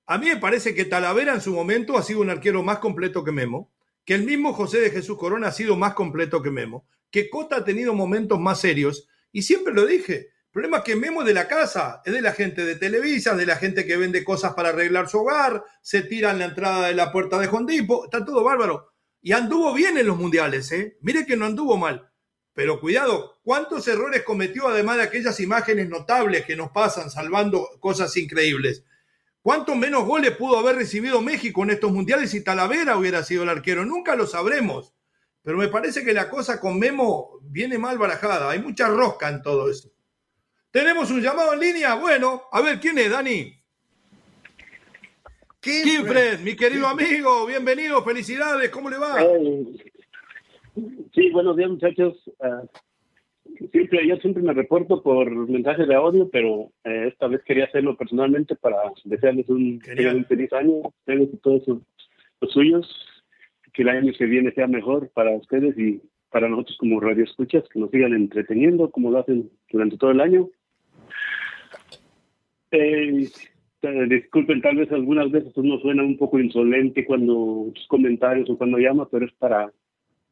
A 0.07 0.19
mí 0.19 0.27
me 0.27 0.37
parece 0.37 0.75
que 0.75 0.85
Talavera 0.85 1.33
en 1.33 1.41
su 1.41 1.55
momento 1.55 1.97
ha 1.97 2.03
sido 2.03 2.21
un 2.21 2.29
arquero 2.29 2.63
más 2.63 2.79
completo 2.79 3.25
que 3.25 3.33
Memo, 3.33 3.73
que 4.05 4.15
el 4.15 4.25
mismo 4.25 4.53
José 4.53 4.81
de 4.81 4.91
Jesús 4.91 5.17
Corona 5.17 5.49
ha 5.49 5.53
sido 5.53 5.77
más 5.77 5.95
completo 5.95 6.43
que 6.43 6.51
Memo, 6.51 6.87
que 7.11 7.31
Cota 7.31 7.57
ha 7.57 7.65
tenido 7.65 7.95
momentos 7.95 8.39
más 8.39 8.61
serios, 8.61 9.09
y 9.31 9.43
siempre 9.43 9.73
lo 9.73 9.87
dije, 9.87 10.32
problema 10.53 10.79
es 10.79 10.85
que 10.85 10.97
Memo 10.97 11.25
de 11.25 11.35
la 11.35 11.49
casa, 11.49 12.03
es 12.05 12.13
de 12.13 12.21
la 12.21 12.33
gente 12.33 12.65
de 12.65 12.77
Televisa, 12.77 13.35
de 13.35 13.47
la 13.47 13.57
gente 13.57 13.87
que 13.87 13.97
vende 13.97 14.23
cosas 14.23 14.55
para 14.55 14.69
arreglar 14.69 15.09
su 15.09 15.19
hogar, 15.21 15.65
se 15.81 16.03
tira 16.03 16.31
en 16.31 16.39
la 16.39 16.45
entrada 16.45 16.87
de 16.89 16.95
la 16.95 17.11
puerta 17.11 17.39
de 17.39 17.47
Jondipo, 17.47 18.05
está 18.05 18.25
todo 18.25 18.45
bárbaro. 18.45 18.93
Y 19.23 19.33
anduvo 19.33 19.73
bien 19.73 19.97
en 19.99 20.07
los 20.07 20.19
mundiales, 20.19 20.71
¿eh? 20.73 20.99
Mire 21.01 21.25
que 21.25 21.37
no 21.37 21.47
anduvo 21.47 21.77
mal. 21.77 22.11
Pero 22.55 22.81
cuidado, 22.81 23.39
¿cuántos 23.43 23.89
errores 23.89 24.25
cometió 24.25 24.69
además 24.69 24.99
de 24.99 25.05
aquellas 25.05 25.41
imágenes 25.41 25.89
notables 25.89 26.45
que 26.45 26.57
nos 26.57 26.71
pasan 26.71 27.11
salvando 27.11 27.69
cosas 27.81 28.15
increíbles? 28.17 28.85
¿Cuántos 29.41 29.75
menos 29.75 30.05
goles 30.05 30.37
pudo 30.37 30.59
haber 30.59 30.77
recibido 30.77 31.23
México 31.23 31.63
en 31.63 31.71
estos 31.71 31.93
mundiales 31.93 32.31
si 32.31 32.45
Talavera 32.45 32.97
hubiera 32.99 33.25
sido 33.25 33.43
el 33.45 33.49
arquero? 33.49 33.87
Nunca 33.87 34.17
lo 34.17 34.27
sabremos. 34.27 34.95
Pero 35.43 35.57
me 35.57 35.69
parece 35.69 36.05
que 36.05 36.13
la 36.13 36.29
cosa 36.29 36.61
con 36.61 36.79
Memo 36.79 37.41
viene 37.43 37.79
mal 37.79 37.99
barajada. 37.99 38.51
Hay 38.51 38.61
mucha 38.61 38.89
rosca 38.89 39.29
en 39.29 39.43
todo 39.43 39.71
eso. 39.71 39.92
Tenemos 40.73 41.11
un 41.11 41.21
llamado 41.21 41.53
en 41.53 41.61
línea. 41.61 41.95
Bueno, 41.97 42.45
a 42.51 42.63
ver, 42.63 42.81
¿quién 42.81 42.97
es, 42.97 43.11
Dani? 43.11 43.53
Kinfred, 45.61 46.41
mi 46.41 46.57
querido 46.57 46.89
amigo, 46.89 47.47
bienvenido, 47.47 48.03
felicidades, 48.03 48.71
¿cómo 48.71 48.89
le 48.89 48.97
va? 48.97 49.19
sí, 51.15 51.31
buenos 51.31 51.57
días 51.59 51.71
muchachos. 51.71 52.19
Ah, 52.41 52.63
siempre, 53.71 54.09
yo 54.09 54.17
siempre 54.17 54.43
me 54.43 54.55
reporto 54.55 55.03
por 55.03 55.31
mensajes 55.49 55.87
de 55.87 55.95
audio, 55.95 56.31
pero 56.31 56.73
eh, 56.85 57.09
esta 57.13 57.29
vez 57.29 57.43
quería 57.45 57.67
hacerlo 57.67 57.95
personalmente 57.97 58.57
para 58.57 58.79
desearles 59.05 59.49
un, 59.51 59.79
feliz 60.27 60.53
año, 60.55 60.83
todos 61.43 61.63
los 62.41 62.51
suyos. 62.51 62.89
que 63.75 63.83
el 63.83 63.91
año 63.91 64.13
que 64.19 64.25
viene 64.25 64.53
sea 64.53 64.67
mejor 64.67 65.11
para 65.11 65.33
ustedes 65.33 65.79
y 65.79 66.01
para 66.31 66.49
nosotros 66.49 66.79
como 66.79 66.99
radio 66.99 67.25
escuchas, 67.25 67.63
que 67.69 67.79
nos 67.79 67.91
sigan 67.91 68.15
entreteniendo 68.15 68.91
como 68.91 69.11
lo 69.11 69.19
hacen 69.19 69.51
durante 69.71 69.99
todo 69.99 70.13
el 70.13 70.21
año. 70.23 70.49
Eh, 72.73 73.29
disculpen, 74.09 74.63
tal 74.63 74.77
vez 74.77 74.91
algunas 74.93 75.31
veces 75.31 75.53
uno 75.57 75.79
suena 75.81 76.03
un 76.03 76.17
poco 76.17 76.39
insolente 76.39 77.05
cuando 77.05 77.71
sus 77.75 77.87
comentarios 77.87 78.49
o 78.49 78.57
cuando 78.57 78.79
llama, 78.79 79.07
pero 79.11 79.27
es 79.27 79.33
para, 79.35 79.71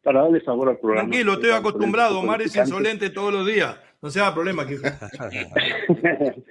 para 0.03 0.23
darle 0.23 0.41
sabor 0.41 0.71
al 0.71 0.79
programa. 0.79 1.09
Tranquilo, 1.09 1.35
estoy 1.35 1.51
acostumbrado. 1.51 2.21
Omar 2.21 2.41
es 2.43 2.57
insolente 2.57 3.11
todos 3.11 3.33
los 3.33 3.47
días. 3.47 3.79
No 4.01 4.09
se 4.09 4.21
haga 4.21 4.35
problema, 4.35 4.63
aquí. 4.63 4.75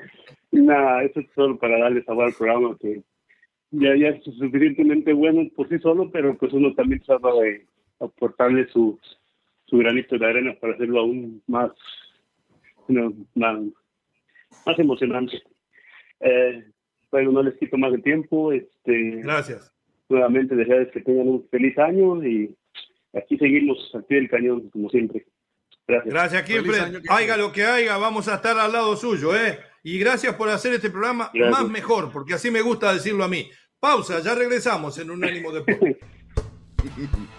Nada, 0.52 1.04
eso 1.04 1.20
es 1.22 1.28
solo 1.34 1.58
para 1.58 1.80
darle 1.80 2.04
sabor 2.04 2.26
al 2.26 2.34
programa, 2.34 2.78
que 2.80 3.02
ya, 3.72 3.96
ya 3.96 4.10
es 4.10 4.24
suficientemente 4.24 5.14
bueno 5.14 5.50
por 5.56 5.68
sí 5.70 5.80
solo, 5.80 6.12
pero 6.12 6.38
pues 6.38 6.54
uno 6.54 6.74
también 6.74 7.02
trata 7.02 7.32
de 7.34 7.66
aportarle 8.00 8.68
su, 8.70 9.00
su 9.66 9.78
granito 9.78 10.18
de 10.18 10.26
arena 10.26 10.56
para 10.60 10.74
hacerlo 10.74 11.00
aún 11.00 11.42
más, 11.48 11.72
más, 13.36 13.60
más 14.66 14.80
emocionante. 14.80 15.42
Eh, 16.20 16.66
bueno, 17.12 17.32
no 17.32 17.44
les 17.44 17.58
quito 17.58 17.78
más 17.78 17.92
de 17.92 18.00
tiempo. 18.00 18.52
Este, 18.52 19.22
Gracias. 19.24 19.74
Nuevamente 20.10 20.56
desearles 20.56 20.92
que 20.92 21.02
tengan 21.02 21.28
un 21.28 21.48
feliz 21.50 21.78
año 21.78 22.24
y 22.24 22.56
aquí 23.14 23.38
seguimos 23.38 23.78
al 23.94 24.06
pie 24.06 24.18
del 24.18 24.30
cañón, 24.30 24.70
como 24.70 24.90
siempre. 24.90 25.26
Gracias. 25.88 26.14
Gracias, 26.14 26.44
Kilfred. 26.44 27.02
Haiga 27.10 27.38
lo 27.38 27.52
que 27.52 27.64
haya, 27.64 27.98
vamos 27.98 28.28
a 28.28 28.36
estar 28.36 28.58
al 28.58 28.72
lado 28.72 28.96
suyo, 28.96 29.36
¿eh? 29.36 29.60
Y 29.84 29.98
gracias 29.98 30.36
por 30.36 30.50
hacer 30.50 30.74
este 30.74 30.90
programa 30.90 31.32
más 31.34 31.68
mejor, 31.70 32.12
porque 32.12 32.34
así 32.34 32.52
me 32.52 32.62
gusta 32.62 32.94
decirlo 32.94 33.24
a 33.24 33.28
mí. 33.28 33.50
Pausa, 33.80 34.20
ya 34.20 34.36
regresamos 34.36 34.98
en 35.00 35.10
un 35.10 35.24
ánimo 35.24 35.52
de 35.52 35.64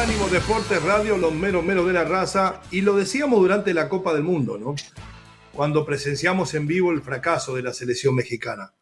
Unánimo 0.00 0.30
Deportes 0.30 0.82
Radio, 0.82 1.18
los 1.18 1.34
meros 1.34 1.62
meros 1.62 1.86
de 1.86 1.92
la 1.92 2.04
raza, 2.04 2.62
y 2.70 2.80
lo 2.80 2.96
decíamos 2.96 3.38
durante 3.38 3.74
la 3.74 3.90
Copa 3.90 4.14
del 4.14 4.22
Mundo, 4.22 4.56
¿no? 4.56 4.74
Cuando 5.52 5.84
presenciamos 5.84 6.54
en 6.54 6.66
vivo 6.66 6.90
el 6.90 7.02
fracaso 7.02 7.54
de 7.54 7.62
la 7.62 7.74
selección 7.74 8.14
mexicana. 8.14 8.72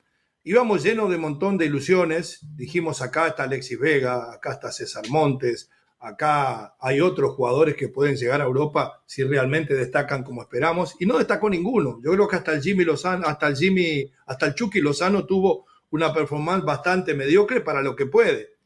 Íbamos 0.44 0.84
llenos 0.84 1.10
de 1.10 1.18
montón 1.18 1.58
de 1.58 1.66
ilusiones, 1.66 2.46
dijimos 2.54 3.02
acá 3.02 3.26
está 3.26 3.42
Alexis 3.42 3.80
Vega, 3.80 4.32
acá 4.32 4.52
está 4.52 4.70
César 4.70 5.08
Montes, 5.08 5.70
acá 5.98 6.76
hay 6.78 7.00
otros 7.00 7.34
jugadores 7.34 7.74
que 7.74 7.88
pueden 7.88 8.14
llegar 8.14 8.40
a 8.40 8.44
Europa 8.44 9.02
si 9.04 9.24
realmente 9.24 9.74
destacan 9.74 10.22
como 10.22 10.42
esperamos, 10.42 10.94
y 11.00 11.06
no 11.06 11.18
destacó 11.18 11.50
ninguno. 11.50 11.98
Yo 12.00 12.12
creo 12.12 12.28
que 12.28 12.36
hasta 12.36 12.52
el 12.52 12.62
Jimmy 12.62 12.84
Lozano, 12.84 13.26
hasta 13.26 13.48
el 13.48 13.56
Jimmy, 13.56 14.08
hasta 14.24 14.46
el 14.46 14.54
Chucky 14.54 14.80
Lozano 14.80 15.26
tuvo 15.26 15.66
una 15.90 16.14
performance 16.14 16.64
bastante 16.64 17.12
mediocre 17.12 17.60
para 17.60 17.82
lo 17.82 17.96
que 17.96 18.06
puede 18.06 18.58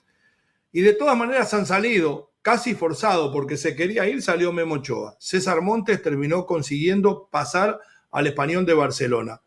y 0.73 0.81
de 0.81 0.95
todas 0.95 1.17
maneras 1.17 1.53
han 1.53 1.67
salido, 1.67 2.32
casi 2.43 2.75
forzado 2.75 3.33
porque 3.33 3.57
se 3.57 3.75
quería 3.75 4.07
ir, 4.09 4.21
salió 4.21 4.53
Memo 4.53 4.75
Ochoa. 4.75 5.17
César 5.19 5.63
Montes 5.63 6.03
terminó 6.03 6.45
consiguiendo 6.45 7.29
pasar 7.31 7.81
al 8.11 8.27
español 8.27 8.67
de 8.67 8.75
Barcelona. 8.75 9.41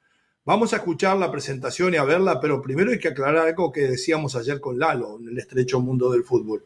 Vamos 0.46 0.74
a 0.74 0.78
escuchar 0.78 1.18
la 1.18 1.32
presentación 1.32 1.94
y 1.94 1.98
a 1.98 2.04
verla, 2.04 2.40
pero 2.40 2.62
primero 2.62 2.92
hay 2.92 3.00
que 3.00 3.10
aclarar 3.10 3.48
algo 3.48 3.72
que 3.72 3.82
decíamos 3.82 4.36
ayer 4.36 4.62
con 4.62 4.80
Lalo 4.80 5.18
en 5.20 5.30
el 5.30 5.38
estrecho 5.38 5.80
mundo 5.80 6.12
del 6.12 6.24
fútbol. 6.24 6.64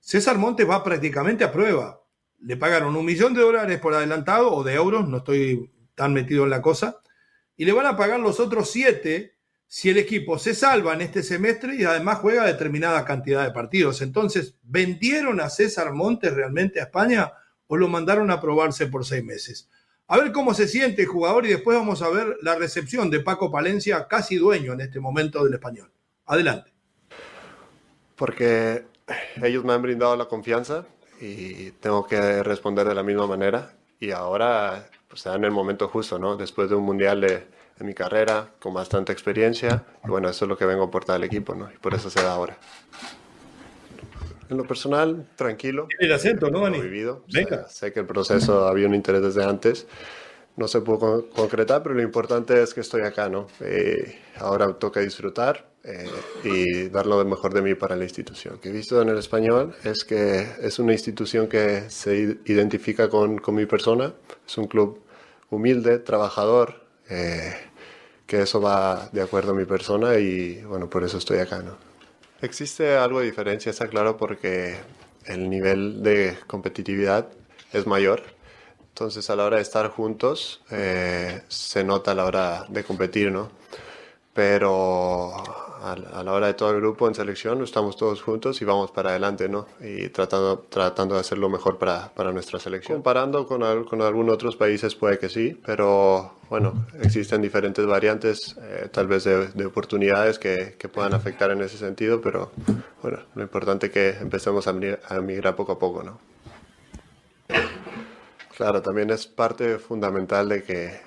César 0.00 0.36
Montes 0.38 0.68
va 0.68 0.82
prácticamente 0.82 1.44
a 1.44 1.52
prueba. 1.52 2.00
Le 2.40 2.56
pagaron 2.56 2.96
un 2.96 3.04
millón 3.04 3.34
de 3.34 3.42
dólares 3.42 3.78
por 3.78 3.94
adelantado 3.94 4.52
o 4.52 4.64
de 4.64 4.74
euros, 4.74 5.08
no 5.08 5.18
estoy 5.18 5.70
tan 5.94 6.12
metido 6.12 6.44
en 6.44 6.50
la 6.50 6.62
cosa, 6.62 7.00
y 7.56 7.64
le 7.64 7.72
van 7.72 7.86
a 7.86 7.96
pagar 7.96 8.18
los 8.18 8.40
otros 8.40 8.70
siete 8.70 9.36
si 9.74 9.88
el 9.88 9.96
equipo 9.96 10.38
se 10.38 10.54
salva 10.54 10.92
en 10.92 11.00
este 11.00 11.22
semestre 11.22 11.74
y 11.74 11.84
además 11.84 12.18
juega 12.18 12.44
determinada 12.44 13.06
cantidad 13.06 13.42
de 13.42 13.52
partidos. 13.52 14.02
Entonces, 14.02 14.54
¿vendieron 14.62 15.40
a 15.40 15.48
César 15.48 15.94
Montes 15.94 16.34
realmente 16.34 16.78
a 16.78 16.82
España 16.82 17.32
o 17.68 17.78
lo 17.78 17.88
mandaron 17.88 18.30
a 18.30 18.38
probarse 18.38 18.88
por 18.88 19.06
seis 19.06 19.24
meses? 19.24 19.70
A 20.08 20.18
ver 20.18 20.30
cómo 20.30 20.52
se 20.52 20.68
siente 20.68 21.00
el 21.00 21.08
jugador 21.08 21.46
y 21.46 21.48
después 21.48 21.78
vamos 21.78 22.02
a 22.02 22.10
ver 22.10 22.36
la 22.42 22.54
recepción 22.54 23.08
de 23.08 23.20
Paco 23.20 23.50
Palencia, 23.50 24.06
casi 24.08 24.36
dueño 24.36 24.74
en 24.74 24.82
este 24.82 25.00
momento 25.00 25.42
del 25.42 25.54
español. 25.54 25.90
Adelante. 26.26 26.70
Porque 28.14 28.84
ellos 29.42 29.64
me 29.64 29.72
han 29.72 29.80
brindado 29.80 30.14
la 30.16 30.26
confianza 30.26 30.84
y 31.18 31.70
tengo 31.80 32.06
que 32.06 32.42
responder 32.42 32.86
de 32.86 32.94
la 32.94 33.02
misma 33.02 33.26
manera. 33.26 33.72
Y 33.98 34.10
ahora 34.10 34.86
pues, 35.08 35.24
en 35.24 35.44
el 35.44 35.50
momento 35.50 35.88
justo, 35.88 36.18
¿no? 36.18 36.36
Después 36.36 36.68
de 36.68 36.74
un 36.74 36.84
mundial 36.84 37.22
de 37.22 37.46
en 37.78 37.86
mi 37.86 37.94
carrera, 37.94 38.50
con 38.58 38.74
bastante 38.74 39.12
experiencia. 39.12 39.84
Y 40.04 40.08
bueno, 40.08 40.28
eso 40.28 40.44
es 40.44 40.48
lo 40.48 40.56
que 40.56 40.66
vengo 40.66 40.82
a 40.82 40.86
aportar 40.86 41.16
al 41.16 41.24
equipo, 41.24 41.54
¿no? 41.54 41.70
Y 41.72 41.78
por 41.78 41.94
eso 41.94 42.10
se 42.10 42.22
da 42.22 42.32
ahora. 42.32 42.56
En 44.48 44.56
lo 44.58 44.64
personal, 44.64 45.28
tranquilo. 45.34 45.88
El 45.98 46.12
acento, 46.12 46.50
¿no, 46.50 46.60
Dani? 46.60 46.80
Vivido. 46.80 47.24
sé 47.68 47.92
que 47.92 48.00
el 48.00 48.06
proceso 48.06 48.68
había 48.68 48.86
un 48.86 48.94
interés 48.94 49.22
desde 49.22 49.44
antes. 49.44 49.86
No 50.56 50.68
se 50.68 50.82
pudo 50.82 51.30
concretar, 51.30 51.82
pero 51.82 51.94
lo 51.94 52.02
importante 52.02 52.62
es 52.62 52.74
que 52.74 52.80
estoy 52.80 53.00
acá, 53.02 53.30
¿no? 53.30 53.46
Eh, 53.60 54.18
ahora 54.36 54.70
toca 54.74 55.00
disfrutar 55.00 55.72
eh, 55.82 56.10
y 56.44 56.88
dar 56.90 57.06
lo 57.06 57.24
mejor 57.24 57.54
de 57.54 57.62
mí 57.62 57.74
para 57.74 57.96
la 57.96 58.04
institución. 58.04 58.54
Lo 58.54 58.60
que 58.60 58.68
he 58.68 58.72
visto 58.72 59.00
en 59.00 59.08
el 59.08 59.16
español 59.16 59.74
es 59.82 60.04
que 60.04 60.46
es 60.60 60.78
una 60.78 60.92
institución 60.92 61.48
que 61.48 61.88
se 61.88 62.36
identifica 62.44 63.08
con, 63.08 63.38
con 63.38 63.54
mi 63.54 63.64
persona. 63.64 64.12
Es 64.46 64.58
un 64.58 64.66
club 64.66 65.00
humilde, 65.48 65.98
trabajador, 65.98 66.81
eh, 67.12 67.54
que 68.26 68.42
eso 68.42 68.60
va 68.60 69.10
de 69.12 69.20
acuerdo 69.20 69.52
a 69.52 69.54
mi 69.54 69.66
persona 69.66 70.18
y 70.18 70.62
bueno, 70.62 70.88
por 70.88 71.04
eso 71.04 71.18
estoy 71.18 71.38
acá, 71.38 71.58
¿no? 71.58 71.76
Existe 72.40 72.96
algo 72.96 73.20
de 73.20 73.26
diferencia, 73.26 73.70
está 73.70 73.86
claro, 73.88 74.16
porque 74.16 74.76
el 75.26 75.50
nivel 75.50 76.02
de 76.02 76.38
competitividad 76.46 77.28
es 77.72 77.86
mayor. 77.86 78.22
Entonces 78.88 79.28
a 79.30 79.36
la 79.36 79.44
hora 79.44 79.56
de 79.56 79.62
estar 79.62 79.88
juntos 79.88 80.62
eh, 80.70 81.42
se 81.48 81.84
nota 81.84 82.12
a 82.12 82.14
la 82.14 82.24
hora 82.24 82.66
de 82.68 82.82
competir, 82.84 83.30
¿no? 83.30 83.50
Pero 84.32 85.34
a, 85.82 86.22
la 86.22 86.32
hora 86.32 86.46
de 86.46 86.54
todo 86.54 86.70
el 86.70 86.76
grupo 86.76 87.08
en 87.08 87.14
selección 87.14 87.62
estamos 87.62 87.96
todos 87.96 88.22
juntos 88.22 88.62
y 88.62 88.64
vamos 88.64 88.90
para 88.90 89.10
adelante, 89.10 89.48
¿no? 89.48 89.66
Y 89.80 90.08
tratando, 90.10 90.60
tratando 90.68 91.14
de 91.16 91.20
hacer 91.20 91.38
lo 91.38 91.48
mejor 91.48 91.78
para, 91.78 92.12
para 92.14 92.32
nuestra 92.32 92.58
selección. 92.60 92.98
Comparando 92.98 93.46
con, 93.46 93.84
con 93.84 94.02
algunos 94.02 94.34
otros 94.34 94.56
países 94.56 94.94
puede 94.94 95.18
que 95.18 95.28
sí, 95.28 95.60
pero 95.66 96.34
bueno, 96.48 96.86
existen 97.02 97.42
diferentes 97.42 97.84
variantes, 97.84 98.56
eh, 98.60 98.88
tal 98.92 99.08
vez 99.08 99.24
de, 99.24 99.48
de 99.48 99.66
oportunidades 99.66 100.38
que, 100.38 100.76
que, 100.78 100.88
puedan 100.88 101.14
afectar 101.14 101.50
en 101.50 101.62
ese 101.62 101.78
sentido, 101.78 102.20
pero 102.20 102.52
bueno, 103.02 103.18
lo 103.34 103.42
importante 103.42 103.86
es 103.86 103.92
que 103.92 104.10
empecemos 104.10 104.66
a, 104.68 104.74
a 105.08 105.20
migrar 105.20 105.56
poco 105.56 105.72
a 105.72 105.78
poco, 105.78 106.02
¿no? 106.02 106.18
Claro, 108.56 108.82
también 108.82 109.10
es 109.10 109.26
parte 109.26 109.78
fundamental 109.78 110.48
de 110.48 110.62
que 110.62 111.00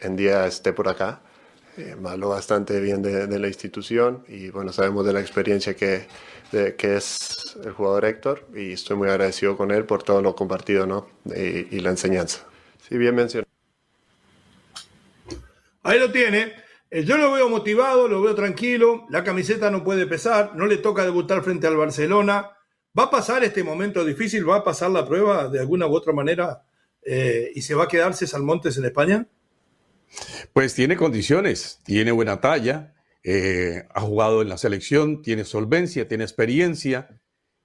en 0.00 0.16
día 0.16 0.46
esté 0.46 0.72
por 0.72 0.88
acá 0.88 1.20
eh, 1.78 1.96
habló 2.04 2.30
bastante 2.30 2.80
bien 2.80 3.02
de, 3.02 3.38
la 3.38 3.46
institución 3.46 4.24
y 4.26 4.50
bueno, 4.50 4.72
sabemos 4.72 5.06
de 5.06 5.12
la 5.12 5.20
experiencia 5.20 5.76
que, 5.76 6.06
que 6.50 6.96
es 6.96 7.56
el 7.64 7.72
jugador 7.72 8.04
Héctor 8.04 8.48
y 8.54 8.72
estoy 8.72 8.96
muy 8.96 9.08
agradecido 9.08 9.56
con 9.56 9.70
él 9.70 9.84
por 9.84 10.02
todo 10.02 10.20
lo 10.20 10.34
compartido 10.34 10.86
¿no? 10.86 11.08
y, 11.24 11.78
la 11.78 11.90
enseñanza. 11.90 12.44
Sí, 12.88 12.98
bien 12.98 13.14
mencionado. 13.14 13.48
Ahí 15.84 16.00
lo 16.00 16.10
tiene. 16.10 16.52
Eh, 16.90 17.04
yo 17.04 17.16
lo 17.16 17.30
veo 17.30 17.48
motivado, 17.48 18.08
lo 18.08 18.22
veo 18.22 18.34
tranquilo, 18.34 19.06
la 19.10 19.22
camiseta 19.22 19.70
no 19.70 19.84
puede 19.84 20.06
pesar, 20.06 20.56
no 20.56 20.66
le 20.66 20.78
toca 20.78 21.04
debutar 21.04 21.42
frente 21.42 21.66
al 21.66 21.76
Barcelona. 21.76 22.50
¿Va 22.98 23.04
a 23.04 23.10
pasar 23.10 23.44
este 23.44 23.62
momento 23.62 24.04
difícil? 24.04 24.48
¿Va 24.48 24.56
a 24.56 24.64
pasar 24.64 24.90
la 24.90 25.06
prueba 25.06 25.48
de 25.48 25.60
alguna 25.60 25.86
u 25.86 25.94
otra 25.94 26.12
manera 26.12 26.64
eh, 27.02 27.52
y 27.54 27.62
se 27.62 27.74
va 27.76 27.84
a 27.84 27.88
quedar 27.88 28.14
César 28.14 28.40
Montes 28.40 28.76
en 28.78 28.86
España? 28.86 29.26
Pues 30.52 30.74
tiene 30.74 30.96
condiciones, 30.96 31.80
tiene 31.84 32.12
buena 32.12 32.40
talla, 32.40 32.94
eh, 33.22 33.86
ha 33.94 34.00
jugado 34.00 34.42
en 34.42 34.48
la 34.48 34.58
selección, 34.58 35.22
tiene 35.22 35.44
solvencia, 35.44 36.08
tiene 36.08 36.24
experiencia. 36.24 37.20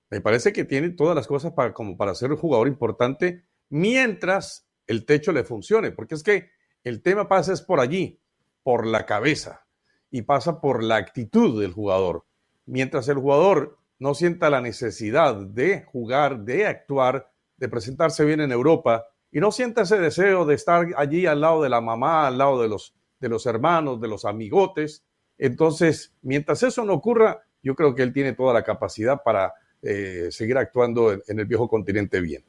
Me 0.10 0.22
parece 0.22 0.54
que 0.54 0.66
tiene 0.66 0.90
todas 0.90 1.16
las 1.16 1.28
cosas 1.28 1.54
para, 1.54 1.74
como 1.74 1.98
para 1.98 2.16
ser 2.16 2.32
un 2.32 2.38
jugador 2.38 2.68
importante 2.68 3.44
mientras 3.70 4.68
el 4.88 5.06
techo 5.06 5.32
le 5.32 5.44
funcione, 5.44 5.92
porque 5.92 6.16
es 6.16 6.24
que 6.24 6.52
el 6.84 7.02
tema 7.02 7.28
pasa 7.28 7.54
es 7.54 7.62
por 7.62 7.80
allí, 7.80 8.20
por 8.62 8.86
la 8.86 9.06
cabeza 9.06 9.66
y 10.12 10.24
pasa 10.24 10.62
por 10.62 10.84
la 10.84 10.98
actitud 10.98 11.60
del 11.62 11.72
jugador. 11.72 12.26
Mientras 12.66 13.08
el 13.08 13.18
jugador 13.18 13.78
no 14.00 14.14
sienta 14.14 14.50
la 14.50 14.62
necesidad 14.62 15.36
de 15.36 15.84
jugar, 15.84 16.40
de 16.40 16.68
actuar, 16.68 17.32
de 17.58 17.70
presentarse 17.70 18.26
bien 18.26 18.42
en 18.42 18.52
Europa 18.52 19.08
y 19.34 19.40
no 19.40 19.52
sienta 19.52 19.82
ese 19.82 19.98
deseo 19.98 20.46
de 20.46 20.56
estar 20.56 20.88
allí 20.96 21.26
al 21.26 21.42
lado 21.42 21.64
de 21.64 21.70
la 21.70 21.82
mamá, 21.82 22.28
al 22.28 22.38
lado 22.38 22.62
de 22.62 22.70
los, 22.70 22.94
de 23.20 23.28
los 23.28 23.46
hermanos, 23.46 24.00
de 24.00 24.08
los 24.08 24.24
amigotes, 24.24 25.04
entonces, 25.38 26.14
mientras 26.22 26.64
eso 26.64 26.86
no 26.86 26.94
ocurra, 26.94 27.44
yo 27.62 27.76
creo 27.76 27.96
que 27.96 28.04
él 28.04 28.14
tiene 28.14 28.34
toda 28.34 28.54
la 28.54 28.64
capacidad 28.64 29.22
para 29.24 29.54
eh, 29.82 30.28
seguir 30.32 30.58
actuando 30.58 31.12
en, 31.12 31.40
el 31.40 31.46
viejo 31.46 31.68
continente 31.68 32.22
bien, 32.22 32.44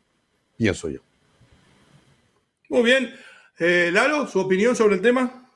pienso 0.56 0.88
yo. 0.88 1.00
Muy 2.68 2.82
bien. 2.82 3.14
Eh, 3.58 3.90
Lalo, 3.92 4.26
su 4.26 4.40
opinión 4.40 4.76
sobre 4.76 4.96
el 4.96 5.02
tema. 5.02 5.50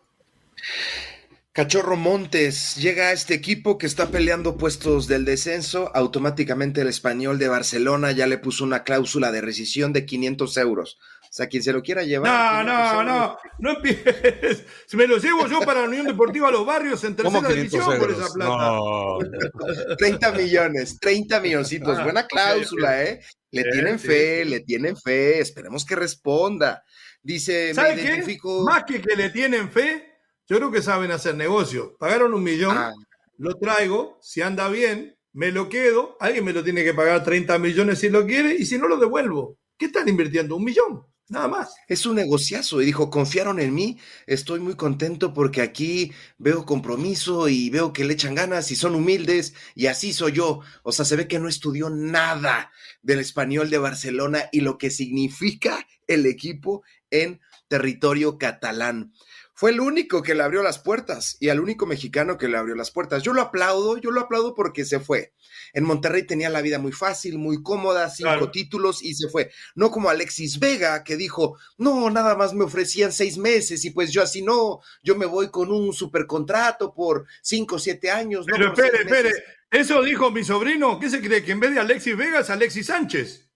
Cachorro 1.52 1.96
Montes 1.96 2.76
llega 2.76 3.08
a 3.08 3.12
este 3.12 3.34
equipo 3.34 3.78
que 3.78 3.86
está 3.86 4.10
peleando 4.10 4.56
puestos 4.56 5.08
del 5.08 5.24
descenso. 5.24 5.90
Automáticamente 5.92 6.82
el 6.82 6.86
español 6.86 7.38
de 7.38 7.48
Barcelona 7.48 8.12
ya 8.12 8.28
le 8.28 8.38
puso 8.38 8.62
una 8.62 8.84
cláusula 8.84 9.32
de 9.32 9.40
rescisión 9.40 9.92
de 9.92 10.06
500 10.06 10.56
euros. 10.58 10.98
O 11.38 11.40
sea, 11.40 11.48
quien 11.48 11.62
se 11.62 11.72
lo 11.72 11.80
quiera 11.84 12.02
llevar. 12.02 12.66
No, 12.66 13.04
no, 13.04 13.04
no, 13.04 13.36
no 13.60 13.70
empieces. 13.76 14.64
Si 14.88 14.96
me 14.96 15.06
lo 15.06 15.18
llevo 15.18 15.46
yo 15.46 15.60
para 15.60 15.82
la 15.82 15.86
Unión 15.86 16.04
Deportiva 16.04 16.50
Los 16.50 16.66
Barrios 16.66 17.04
en 17.04 17.14
tercera 17.14 17.48
división 17.48 17.96
por 17.96 18.10
esa 18.10 18.26
plata. 18.34 18.56
No. 18.56 19.18
30 19.98 20.32
millones, 20.32 20.98
30 20.98 21.38
milloncitos. 21.38 21.96
Ah, 21.96 22.02
Buena 22.02 22.26
cláusula, 22.26 23.04
¿eh? 23.04 23.20
Le 23.52 23.62
tienen 23.70 24.00
fe, 24.00 24.44
le 24.44 24.60
tienen 24.62 24.96
fe. 24.96 25.38
Esperemos 25.38 25.84
que 25.84 25.94
responda. 25.94 26.82
Dice, 27.22 27.72
¿Sabe 27.72 27.94
qué? 27.94 28.38
Más 28.64 28.82
que 28.82 29.00
que 29.00 29.14
le 29.14 29.30
tienen 29.30 29.70
fe, 29.70 30.18
yo 30.48 30.56
creo 30.56 30.72
que 30.72 30.82
saben 30.82 31.12
hacer 31.12 31.36
negocio. 31.36 31.94
Pagaron 32.00 32.34
un 32.34 32.42
millón, 32.42 32.76
ah. 32.76 32.92
lo 33.36 33.54
traigo, 33.54 34.18
si 34.20 34.42
anda 34.42 34.68
bien, 34.68 35.16
me 35.34 35.52
lo 35.52 35.68
quedo, 35.68 36.16
alguien 36.18 36.44
me 36.44 36.52
lo 36.52 36.64
tiene 36.64 36.82
que 36.82 36.94
pagar 36.94 37.22
30 37.22 37.60
millones 37.60 38.00
si 38.00 38.08
lo 38.08 38.26
quiere 38.26 38.56
y 38.56 38.66
si 38.66 38.76
no 38.76 38.88
lo 38.88 38.96
devuelvo. 38.96 39.56
¿Qué 39.78 39.86
están 39.86 40.08
invirtiendo? 40.08 40.56
Un 40.56 40.64
millón. 40.64 41.06
Nada 41.28 41.46
más. 41.46 41.74
Es 41.88 42.06
un 42.06 42.16
negociazo. 42.16 42.80
Y 42.80 42.86
dijo, 42.86 43.10
confiaron 43.10 43.60
en 43.60 43.74
mí. 43.74 43.98
Estoy 44.26 44.60
muy 44.60 44.76
contento 44.76 45.34
porque 45.34 45.60
aquí 45.60 46.12
veo 46.38 46.64
compromiso 46.64 47.48
y 47.48 47.68
veo 47.68 47.92
que 47.92 48.04
le 48.04 48.14
echan 48.14 48.34
ganas 48.34 48.70
y 48.70 48.76
son 48.76 48.94
humildes. 48.94 49.54
Y 49.74 49.86
así 49.86 50.12
soy 50.12 50.32
yo. 50.32 50.60
O 50.82 50.92
sea, 50.92 51.04
se 51.04 51.16
ve 51.16 51.28
que 51.28 51.38
no 51.38 51.48
estudió 51.48 51.90
nada 51.90 52.72
del 53.02 53.20
español 53.20 53.68
de 53.68 53.78
Barcelona 53.78 54.48
y 54.52 54.60
lo 54.62 54.78
que 54.78 54.90
significa 54.90 55.86
el 56.06 56.24
equipo 56.24 56.82
en 57.10 57.40
territorio 57.68 58.38
catalán. 58.38 59.12
Fue 59.58 59.72
el 59.72 59.80
único 59.80 60.22
que 60.22 60.36
le 60.36 60.44
abrió 60.44 60.62
las 60.62 60.78
puertas 60.78 61.36
y 61.40 61.48
al 61.48 61.58
único 61.58 61.84
mexicano 61.84 62.38
que 62.38 62.46
le 62.46 62.56
abrió 62.56 62.76
las 62.76 62.92
puertas. 62.92 63.24
Yo 63.24 63.32
lo 63.32 63.42
aplaudo, 63.42 63.96
yo 63.96 64.12
lo 64.12 64.20
aplaudo 64.20 64.54
porque 64.54 64.84
se 64.84 65.00
fue. 65.00 65.32
En 65.72 65.82
Monterrey 65.82 66.24
tenía 66.24 66.48
la 66.48 66.62
vida 66.62 66.78
muy 66.78 66.92
fácil, 66.92 67.38
muy 67.38 67.60
cómoda, 67.60 68.08
cinco 68.08 68.52
títulos 68.52 69.02
y 69.02 69.14
se 69.14 69.28
fue. 69.28 69.50
No 69.74 69.90
como 69.90 70.10
Alexis 70.10 70.60
Vega 70.60 71.02
que 71.02 71.16
dijo, 71.16 71.58
no, 71.76 72.08
nada 72.08 72.36
más 72.36 72.54
me 72.54 72.62
ofrecían 72.62 73.10
seis 73.10 73.36
meses 73.36 73.84
y 73.84 73.90
pues 73.90 74.12
yo 74.12 74.22
así 74.22 74.42
no, 74.42 74.78
yo 75.02 75.16
me 75.16 75.26
voy 75.26 75.50
con 75.50 75.72
un 75.72 75.92
supercontrato 75.92 76.94
por 76.94 77.26
cinco 77.42 77.74
o 77.74 77.78
siete 77.80 78.12
años. 78.12 78.46
Pero 78.48 78.68
espere, 78.68 78.98
espere, 78.98 79.32
eso 79.72 80.04
dijo 80.04 80.30
mi 80.30 80.44
sobrino, 80.44 81.00
¿qué 81.00 81.10
se 81.10 81.20
cree? 81.20 81.42
Que 81.42 81.50
en 81.50 81.58
vez 81.58 81.74
de 81.74 81.80
Alexis 81.80 82.16
Vega 82.16 82.38
es 82.38 82.50
Alexis 82.50 82.86
Sánchez. 82.86 83.47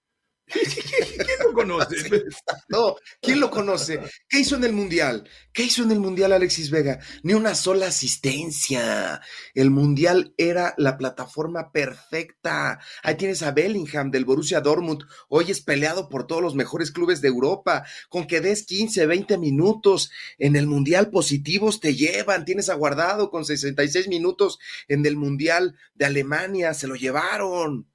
¿Quién 0.47 1.39
lo 1.45 1.53
conoce? 1.53 2.25
No, 2.69 2.97
¿quién 3.21 3.41
lo 3.41 3.51
conoce? 3.51 4.01
¿Qué 4.29 4.41
hizo 4.41 4.57
en 4.57 4.65
el 4.65 4.73
Mundial? 4.73 5.29
¿Qué 5.53 5.65
hizo 5.65 5.83
en 5.83 5.93
el 5.93 6.01
Mundial 6.01 6.33
Alexis 6.33 6.71
Vega? 6.71 6.99
Ni 7.23 7.35
una 7.35 7.55
sola 7.55 7.87
asistencia. 7.87 9.21
El 9.55 9.71
Mundial 9.71 10.35
era 10.37 10.75
la 10.79 10.97
plataforma 10.97 11.73
perfecta. 11.73 12.81
Ahí 13.03 13.17
tienes 13.17 13.43
a 13.43 13.53
Bellingham 13.53 14.11
del 14.11 14.25
Borussia 14.25 14.61
Dortmund. 14.61 15.05
Hoy 15.29 15.51
es 15.51 15.61
peleado 15.61 16.09
por 16.09 16.27
todos 16.27 16.43
los 16.43 16.55
mejores 16.55 16.91
clubes 16.91 17.21
de 17.21 17.29
Europa. 17.29 17.85
Con 18.09 18.27
que 18.27 18.41
des 18.41 18.65
15, 18.65 19.07
20 19.07 19.39
minutos 19.39 20.11
en 20.39 20.57
el 20.57 20.67
Mundial 20.67 21.11
positivos 21.11 21.81
te 21.81 21.95
llevan. 21.95 22.45
Tienes 22.45 22.69
aguardado 22.69 23.31
con 23.31 23.45
66 23.45 24.09
minutos 24.09 24.59
en 24.89 25.05
el 25.07 25.17
Mundial 25.17 25.77
de 25.95 26.07
Alemania. 26.07 26.75
Se 26.75 26.87
lo 26.87 26.97
llevaron 26.97 27.92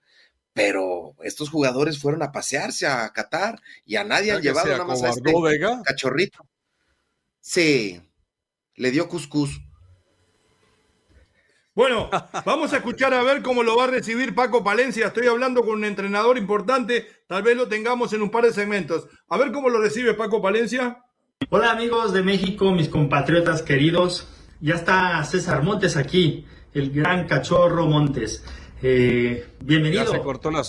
pero 0.57 1.13
estos 1.21 1.51
jugadores 1.51 1.99
fueron 1.99 2.23
a 2.23 2.31
pasearse 2.31 2.87
a 2.87 3.07
Qatar 3.13 3.61
y 3.85 3.95
a 3.95 4.03
nadie 4.03 4.31
han 4.31 4.41
llevado 4.41 4.69
nada 4.69 4.85
más 4.85 5.03
a 5.03 5.09
este 5.09 5.31
cachorrito. 5.85 6.47
Sí, 7.39 8.01
le 8.73 8.89
dio 8.89 9.07
cuscús. 9.07 9.61
Bueno, 11.75 12.09
vamos 12.45 12.73
a 12.73 12.77
escuchar 12.77 13.13
a 13.13 13.21
ver 13.21 13.43
cómo 13.43 13.61
lo 13.61 13.77
va 13.77 13.83
a 13.83 13.87
recibir 13.87 14.33
Paco 14.33 14.63
Palencia. 14.63 15.05
Estoy 15.05 15.27
hablando 15.27 15.61
con 15.61 15.75
un 15.75 15.85
entrenador 15.85 16.39
importante, 16.39 17.05
tal 17.27 17.43
vez 17.43 17.55
lo 17.55 17.67
tengamos 17.67 18.13
en 18.13 18.23
un 18.23 18.31
par 18.31 18.45
de 18.45 18.51
segmentos. 18.51 19.07
A 19.29 19.37
ver 19.37 19.51
cómo 19.51 19.69
lo 19.69 19.79
recibe 19.79 20.15
Paco 20.15 20.41
Palencia. 20.41 21.03
Hola 21.51 21.69
amigos 21.69 22.13
de 22.13 22.23
México, 22.23 22.71
mis 22.71 22.89
compatriotas 22.89 23.61
queridos. 23.61 24.27
Ya 24.59 24.73
está 24.73 25.23
César 25.23 25.61
Montes 25.61 25.97
aquí, 25.97 26.47
el 26.73 26.89
gran 26.89 27.27
cachorro 27.27 27.85
Montes. 27.85 28.43
Eh, 28.83 29.47
bienvenido. 29.59 30.05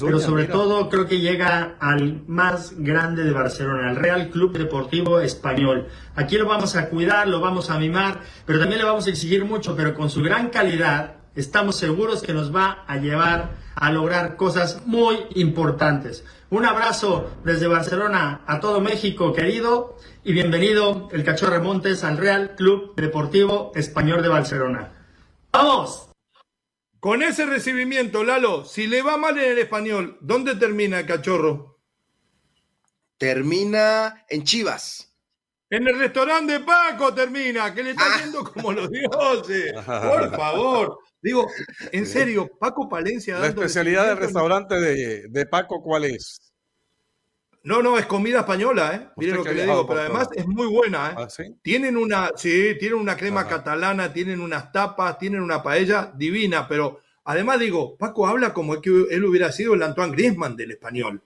pero 0.01 0.19
sobre 0.19 0.45
todo 0.45 0.89
creo 0.89 1.07
que 1.07 1.21
llega 1.21 1.77
al 1.79 2.23
más 2.27 2.73
grande 2.79 3.23
de 3.23 3.33
Barcelona, 3.33 3.91
al 3.91 3.97
Real 3.97 4.31
Club 4.31 4.57
Deportivo 4.57 5.21
Español. 5.21 5.89
Aquí 6.17 6.39
lo 6.39 6.47
vamos 6.47 6.75
a 6.75 6.89
cuidar, 6.89 7.29
lo 7.29 7.41
vamos 7.41 7.69
a 7.69 7.79
mimar, 7.79 8.21
pero 8.47 8.59
también 8.59 8.81
le 8.81 8.87
vamos 8.87 9.07
a 9.07 9.11
exigir 9.11 9.45
mucho, 9.45 9.77
pero 9.77 9.95
con 9.95 10.09
su 10.09 10.23
gran 10.23 10.49
calidad 10.49 11.17
estamos 11.35 11.77
seguros 11.77 12.23
que 12.23 12.33
nos 12.33 12.55
va 12.55 12.85
a 12.87 12.97
llevar 12.97 13.51
a 13.75 13.93
lograr 13.93 14.37
cosas 14.37 14.83
muy 14.87 15.19
importantes. 15.35 16.25
Un 16.51 16.65
abrazo 16.65 17.31
desde 17.45 17.67
Barcelona 17.67 18.41
a 18.47 18.59
todo 18.59 18.81
México 18.81 19.35
querido 19.35 19.99
y 20.25 20.33
bienvenido 20.33 21.09
el 21.13 21.25
Cachorro 21.25 21.63
Montes 21.63 22.05
al 22.05 22.17
Real 22.17 22.55
Club 22.57 22.95
Deportivo 22.97 23.71
Español 23.75 24.23
de 24.23 24.29
Barcelona. 24.29 24.93
¡Vamos! 25.53 26.08
Con 27.01 27.23
ese 27.23 27.47
recibimiento, 27.47 28.25
Lalo, 28.25 28.65
si 28.65 28.89
le 28.89 29.03
va 29.03 29.17
mal 29.17 29.39
en 29.39 29.53
el 29.53 29.59
español, 29.59 30.19
¿dónde 30.21 30.57
termina 30.57 30.99
el 31.01 31.07
cachorro? 31.07 31.79
Termina 33.17 34.25
en 34.29 34.43
Chivas. 34.43 35.15
En 35.71 35.87
el 35.87 35.99
restaurante 35.99 36.55
de 36.55 36.61
Paco 36.61 37.15
termina, 37.15 37.73
que 37.75 37.83
le 37.83 37.91
está 37.91 38.05
ah. 38.05 38.21
yendo 38.21 38.43
como 38.43 38.73
los 38.73 38.91
dioses. 38.91 39.73
Por 39.87 40.35
favor. 40.35 40.99
Digo, 41.21 41.47
en 41.93 42.07
serio, 42.07 42.51
Paco 42.59 42.89
Palencia. 42.89 43.39
La 43.39 43.49
especialidad 43.49 44.07
del 44.09 44.17
restaurante 44.17 44.75
de, 44.81 45.29
de 45.29 45.47
Paco, 45.47 45.83
¿cuál 45.83 46.05
es? 46.07 46.48
No, 47.69 47.83
no, 47.83 47.99
es 47.99 48.07
comida 48.07 48.41
española, 48.41 48.95
¿eh? 48.95 49.09
Mire 49.19 49.33
lo 49.33 49.45
que 49.45 49.53
le 49.53 49.65
digo, 49.65 49.87
pero 49.87 50.01
además 50.01 50.31
es 50.35 50.47
muy 50.47 50.67
buena, 50.67 51.11
¿eh? 51.11 51.15
¿Ah, 51.19 51.29
tienen 51.61 51.99
una, 51.99 52.31
sí, 52.35 52.77
tienen 52.81 52.99
una 52.99 53.15
crema 53.15 53.47
catalana, 53.47 54.11
tienen 54.11 54.41
unas 54.41 54.73
tapas, 54.73 55.19
tienen 55.19 55.43
una 55.43 55.63
paella 55.63 56.11
divina, 56.17 56.67
pero 56.67 57.03
además 57.25 57.61
digo, 57.61 57.95
Paco 57.99 58.27
habla 58.27 58.55
como 58.55 58.81
que 58.81 58.89
él 59.11 59.23
hubiera 59.23 59.53
sido 59.53 59.75
el 59.75 59.83
Antoine 59.83 60.13
Griezmann 60.13 60.57
del 60.57 60.71
español. 60.71 61.23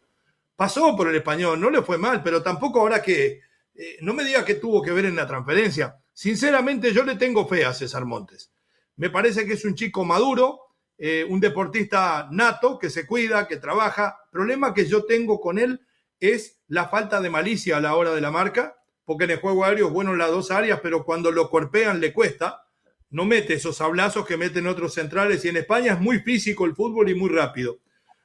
Pasó 0.57 0.97
por 0.97 1.07
el 1.07 1.15
español, 1.15 1.61
no 1.61 1.71
le 1.71 1.81
fue 1.83 1.97
mal, 1.97 2.25
pero 2.25 2.43
tampoco 2.43 2.81
ahora 2.81 3.01
que, 3.01 3.43
eh, 3.77 3.99
no 4.01 4.13
me 4.13 4.25
diga 4.25 4.45
que 4.45 4.57
tuvo 4.57 4.83
que 4.83 4.91
ver 4.91 5.05
en 5.05 5.15
la 5.15 5.29
transferencia. 5.29 5.97
Sinceramente, 6.13 6.93
yo 6.93 7.05
le 7.05 7.15
tengo 7.15 7.47
fe 7.47 7.65
a 7.65 7.73
César 7.73 8.05
Montes. 8.05 8.51
Me 8.97 9.11
parece 9.11 9.47
que 9.47 9.53
es 9.53 9.65
un 9.65 9.77
chico 9.77 10.05
maduro, 10.05 10.59
eh, 10.99 11.25
un 11.29 11.39
deportista 11.39 12.27
nato, 12.33 12.81
que 12.81 12.91
se 12.91 13.07
cuida, 13.07 13.47
que 13.47 13.59
trabaja. 13.59 14.19
Problema 14.33 14.75
que 14.75 14.87
yo 14.87 15.05
tengo 15.05 15.41
con 15.41 15.61
él 15.61 15.81
es 16.23 16.61
la 16.69 16.89
falta 16.89 17.21
de 17.21 17.31
malicia 17.31 17.77
a 17.77 17.81
la 17.81 17.97
hora 17.97 18.15
de 18.15 18.21
la 18.21 18.31
marca, 18.31 18.77
porque 19.05 19.25
en 19.25 19.33
el 19.33 19.41
juego 19.41 19.65
aéreo 19.65 19.89
es 19.89 19.93
bueno 19.93 20.13
en 20.13 20.19
las 20.19 20.31
dos 20.31 20.51
áreas, 20.51 20.79
pero 20.81 21.05
cuando 21.05 21.33
lo 21.33 21.51
cuerpean 21.51 22.01
le 22.01 22.13
cuesta. 22.13 22.63
No 23.11 23.25
mete 23.27 23.55
esos 23.55 23.81
hablazos 23.81 24.25
que 24.25 24.39
meten 24.39 24.67
otros 24.67 24.95
centrales 24.95 25.45
y 25.45 25.49
en 25.49 25.59
España 25.59 25.93
es 25.95 26.01
muy 26.01 26.21
físico 26.21 26.65
el 26.65 26.75
fútbol 26.75 27.11
y 27.11 27.15
muy 27.15 27.29
rápido. 27.29 27.81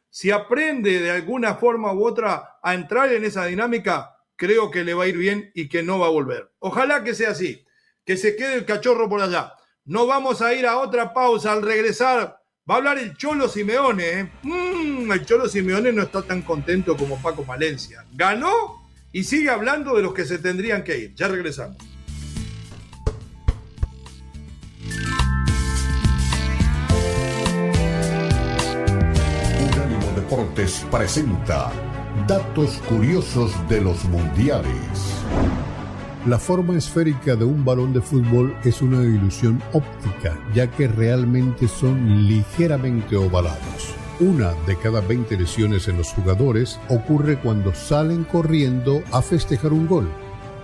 Si 0.10 0.32
aprende 0.32 1.00
de 1.00 1.12
alguna 1.12 1.56
forma 1.56 1.92
u 1.92 2.06
otra 2.06 2.60
a 2.64 2.74
entrar 2.74 3.12
en 3.12 3.26
esa 3.26 3.46
dinámica, 3.46 4.16
creo 4.38 4.72
que 4.72 4.84
le 4.84 4.94
va 4.94 5.04
a 5.04 5.08
ir 5.08 5.18
bien 5.18 5.52
y 5.54 5.68
que 5.68 5.84
no 5.84 6.00
va 6.00 6.08
a 6.08 6.12
volver. 6.12 6.52
Ojalá 6.60 7.04
que 7.04 7.16
sea 7.16 7.32
así, 7.32 7.66
que 8.06 8.16
se 8.16 8.36
quede 8.38 8.54
el 8.54 8.66
cachorro 8.66 9.10
por 9.10 9.22
allá. 9.22 9.54
No 9.84 10.06
vamos 10.06 10.42
a 10.42 10.54
ir 10.54 10.66
a 10.68 10.78
otra 10.78 11.14
pausa 11.14 11.52
al 11.52 11.64
regresar. 11.64 12.40
Va 12.70 12.76
a 12.76 12.78
hablar 12.78 12.98
el 12.98 13.18
Cholo 13.18 13.50
Simeone. 13.50 14.10
¿eh? 14.20 14.32
El 15.14 15.26
Cholo 15.26 15.48
Simeone 15.48 15.92
no 15.92 16.04
está 16.04 16.22
tan 16.22 16.42
contento 16.42 16.96
como 16.98 17.22
Paco 17.22 17.44
Valencia. 17.46 18.06
Ganó 18.14 18.90
y 19.12 19.24
sigue 19.24 19.50
hablando 19.50 19.96
de 19.96 20.04
los 20.04 20.14
que 20.14 20.26
se 20.26 20.38
tendrían 20.38 20.84
que 20.84 20.98
ir. 20.98 21.16
Ya 21.16 21.28
regresamos. 21.28 21.78
Deportes 30.16 30.86
presenta 30.92 31.72
Datos 32.26 32.82
curiosos 32.90 33.52
de 33.70 33.80
los 33.80 34.04
mundiales. 34.06 34.74
La 36.26 36.38
forma 36.38 36.76
esférica 36.76 37.36
de 37.38 37.46
un 37.46 37.64
balón 37.64 37.94
de 37.94 38.02
fútbol 38.02 38.58
es 38.66 38.82
una 38.82 39.02
ilusión 39.04 39.62
óptica, 39.72 40.38
ya 40.54 40.70
que 40.70 40.88
realmente 40.88 41.70
son 41.70 42.28
ligeramente 42.28 43.16
ovalados. 43.16 43.97
Una 44.20 44.54
de 44.66 44.76
cada 44.76 45.00
20 45.02 45.38
lesiones 45.38 45.88
en 45.88 45.98
los 45.98 46.12
jugadores 46.12 46.80
ocurre 46.90 47.38
cuando 47.38 47.72
salen 47.76 48.24
corriendo 48.24 49.04
a 49.12 49.22
festejar 49.22 49.72
un 49.74 49.86
gol. 49.86 50.10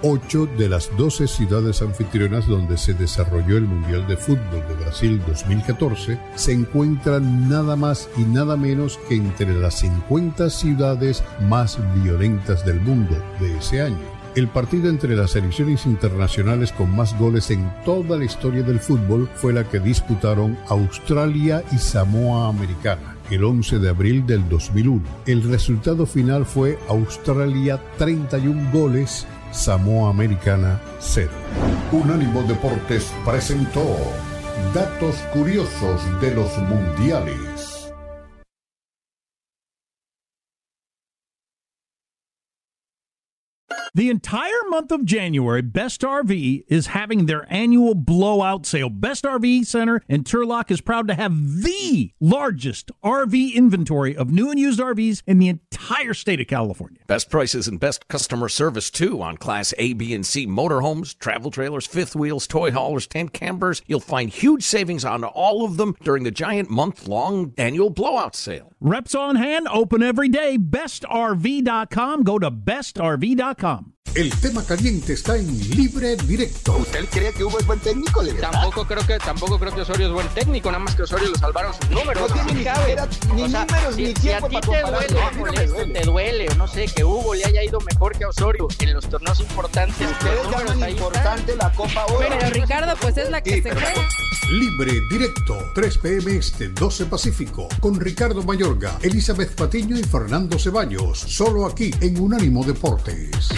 Ocho 0.01 0.47
de 0.57 0.67
las 0.67 0.89
12 0.97 1.27
ciudades 1.27 1.83
anfitrionas 1.83 2.47
donde 2.47 2.77
se 2.79 2.95
desarrolló 2.95 3.57
el 3.57 3.65
Mundial 3.65 4.07
de 4.07 4.17
Fútbol 4.17 4.63
de 4.67 4.73
Brasil 4.83 5.21
2014 5.27 6.17
se 6.33 6.51
encuentran 6.51 7.47
nada 7.47 7.75
más 7.75 8.09
y 8.17 8.23
nada 8.23 8.57
menos 8.57 8.99
que 9.07 9.17
entre 9.17 9.53
las 9.53 9.75
50 9.75 10.49
ciudades 10.49 11.23
más 11.47 11.77
violentas 12.01 12.65
del 12.65 12.81
mundo 12.81 13.15
de 13.39 13.55
ese 13.55 13.81
año. 13.81 14.13
El 14.35 14.47
partido 14.47 14.89
entre 14.89 15.15
las 15.15 15.31
selecciones 15.31 15.85
internacionales 15.85 16.71
con 16.71 16.89
más 16.89 17.17
goles 17.19 17.51
en 17.51 17.71
toda 17.85 18.17
la 18.17 18.25
historia 18.25 18.63
del 18.63 18.79
fútbol 18.79 19.29
fue 19.35 19.53
la 19.53 19.63
que 19.63 19.79
disputaron 19.79 20.57
Australia 20.69 21.63
y 21.71 21.77
Samoa 21.77 22.49
Americana 22.49 23.12
el 23.29 23.43
11 23.43 23.79
de 23.79 23.89
abril 23.89 24.25
del 24.25 24.47
2001. 24.49 25.01
El 25.25 25.43
resultado 25.43 26.05
final 26.05 26.45
fue 26.45 26.77
Australia 26.89 27.79
31 27.97 28.71
goles, 28.71 29.25
Samoa 29.51 30.09
Americana 30.09 30.81
0. 30.99 31.29
Unánimo 31.91 32.43
Deportes 32.43 33.11
presentó 33.25 33.83
datos 34.73 35.15
curiosos 35.33 36.01
de 36.21 36.33
los 36.35 36.57
mundiales. 36.57 37.52
The 43.95 44.09
entire 44.09 44.49
month 44.69 44.91
of 44.91 45.05
January, 45.05 45.61
Best 45.61 46.01
RV 46.01 46.63
is 46.67 46.87
having 46.87 47.27
their 47.27 47.45
annual 47.47 47.93
blowout 47.93 48.65
sale. 48.65 48.89
Best 48.89 49.23
RV 49.23 49.67
Center 49.67 50.01
in 50.09 50.23
Turlock 50.23 50.71
is 50.71 50.81
proud 50.81 51.07
to 51.09 51.13
have 51.13 51.61
the 51.61 52.11
largest 52.19 52.89
RV 53.03 53.53
inventory 53.53 54.17
of 54.17 54.31
new 54.31 54.49
and 54.49 54.59
used 54.59 54.79
RVs 54.79 55.21
in 55.27 55.37
the 55.37 55.47
entire 55.47 56.15
state 56.15 56.41
of 56.41 56.47
California. 56.47 57.01
Best 57.05 57.29
prices 57.29 57.67
and 57.67 57.79
best 57.79 58.07
customer 58.07 58.49
service 58.49 58.89
too 58.89 59.21
on 59.21 59.37
Class 59.37 59.75
A, 59.77 59.93
B, 59.93 60.15
and 60.15 60.25
C 60.25 60.47
motorhomes, 60.47 61.15
travel 61.19 61.51
trailers, 61.51 61.85
fifth 61.85 62.15
wheels, 62.15 62.47
toy 62.47 62.71
haulers, 62.71 63.05
tent 63.05 63.31
campers. 63.31 63.83
You'll 63.85 63.99
find 63.99 64.31
huge 64.31 64.63
savings 64.63 65.05
on 65.05 65.23
all 65.23 65.63
of 65.63 65.77
them 65.77 65.95
during 66.01 66.23
the 66.23 66.31
giant 66.31 66.71
month 66.71 67.07
long 67.07 67.53
annual 67.59 67.91
blowout 67.91 68.35
sale. 68.35 68.73
Reps 68.79 69.13
on 69.13 69.35
hand, 69.35 69.67
open 69.71 70.01
every 70.01 70.29
day. 70.29 70.57
BestRV.com. 70.57 72.23
Go 72.23 72.39
to 72.39 72.49
BestRV.com 72.49 73.82
com. 73.83 74.02
El 74.15 74.29
tema 74.41 74.63
caliente 74.63 75.13
está 75.13 75.37
en 75.37 75.47
libre 75.71 76.15
directo. 76.15 76.77
¿Usted 76.77 77.03
cree 77.09 77.33
que 77.33 77.43
Hugo 77.43 77.57
es 77.57 77.65
buen 77.65 77.79
técnico? 77.79 78.21
De 78.21 78.31
tampoco 78.33 78.85
creo 78.85 79.03
que 79.07 79.17
tampoco 79.17 79.57
creo 79.57 79.73
que 79.73 79.81
Osorio 79.81 80.05
es 80.05 80.13
buen 80.13 80.27
técnico, 80.35 80.69
nada 80.69 80.83
más 80.83 80.93
que 80.93 81.01
Osorio 81.01 81.29
lo 81.29 81.35
salvaron 81.35 81.73
sus 81.73 81.89
números. 81.89 82.29
No 82.29 82.35
tiene 82.35 82.53
ni, 82.53 82.59
ni 82.59 83.41
o 83.41 83.49
sea, 83.49 83.65
números 83.65 83.95
si, 83.95 84.03
ni 84.03 84.13
tiempo 84.13 84.49
si 84.51 84.55
a 84.55 84.61
ti 84.61 84.67
te 84.69 84.81
duele, 84.81 85.07
no, 85.15 85.39
molesto, 85.39 85.91
te 85.91 86.01
duele, 86.03 86.45
no 86.57 86.67
sé, 86.67 86.85
que 86.95 87.03
Hugo 87.03 87.33
le 87.33 87.43
haya 87.43 87.63
ido 87.63 87.79
mejor 87.79 88.15
que 88.15 88.25
a 88.25 88.29
Osorio 88.29 88.67
en 88.81 88.93
los 88.93 89.09
torneos 89.09 89.39
importantes. 89.39 90.07
Ustedes 90.07 90.47
llaman 90.51 90.89
importante 90.91 91.55
la 91.55 91.71
Copa 91.71 92.05
Oro. 92.05 92.27
Pero 92.29 92.49
Ricardo, 92.51 92.95
pues 93.01 93.17
es 93.17 93.31
la 93.31 93.41
que 93.41 93.55
sí, 93.55 93.61
se 93.63 93.71
juega. 93.71 94.07
Libre 94.51 94.91
directo, 95.09 95.57
3 95.73 95.97
p.m. 95.97 96.35
este, 96.35 96.67
12 96.67 97.07
Pacífico, 97.07 97.67
con 97.79 97.99
Ricardo 97.99 98.43
Mayorga, 98.43 98.95
Elizabeth 99.01 99.55
Patiño 99.55 99.97
y 99.97 100.03
Fernando 100.03 100.59
Ceballos, 100.59 101.17
solo 101.17 101.65
aquí 101.65 101.89
en 101.99 102.19
Unánimo 102.19 102.63
Deportes. 102.63 103.49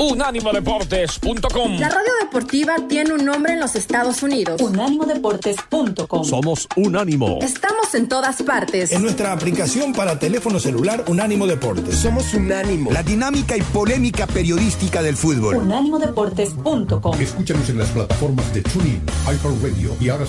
Unánimodeportes.com 0.00 1.78
La 1.78 1.90
radio 1.90 2.10
deportiva 2.22 2.76
tiene 2.88 3.12
un 3.12 3.22
nombre 3.22 3.52
en 3.52 3.60
los 3.60 3.76
Estados 3.76 4.22
Unidos. 4.22 4.58
Unánimodeportes.com 4.62 6.24
Somos 6.24 6.66
Unánimo. 6.74 7.38
Estamos 7.42 7.94
en 7.94 8.08
todas 8.08 8.42
partes. 8.42 8.92
En 8.92 9.02
nuestra 9.02 9.30
aplicación 9.32 9.92
para 9.92 10.18
teléfono 10.18 10.58
celular 10.58 11.04
Unánimo 11.06 11.46
Deportes. 11.46 11.96
Somos 11.96 12.32
Unánimo. 12.32 12.90
La 12.90 13.02
dinámica 13.02 13.58
y 13.58 13.60
polémica 13.60 14.26
periodística 14.26 15.02
del 15.02 15.18
fútbol. 15.18 15.56
Unánimodeportes.com 15.56 17.20
Escúchanos 17.20 17.68
en 17.68 17.78
las 17.78 17.90
plataformas 17.90 18.54
de 18.54 18.62
TuneIn, 18.62 19.02
iHeartRadio 19.26 19.96
y 20.00 20.08
ahora 20.08 20.24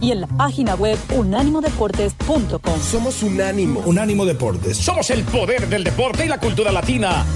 Y 0.00 0.12
en 0.12 0.22
la 0.22 0.28
página 0.28 0.76
web 0.76 0.98
unánimodeportes.com. 1.14 2.80
Somos 2.90 3.22
Unánimo. 3.22 3.82
Unánimo 3.84 4.24
Deportes. 4.24 4.78
Somos 4.78 5.10
el 5.10 5.24
poder 5.24 5.68
del 5.68 5.84
deporte 5.84 6.24
y 6.24 6.28
la 6.28 6.40
cultura 6.40 6.72
latina. 6.72 7.26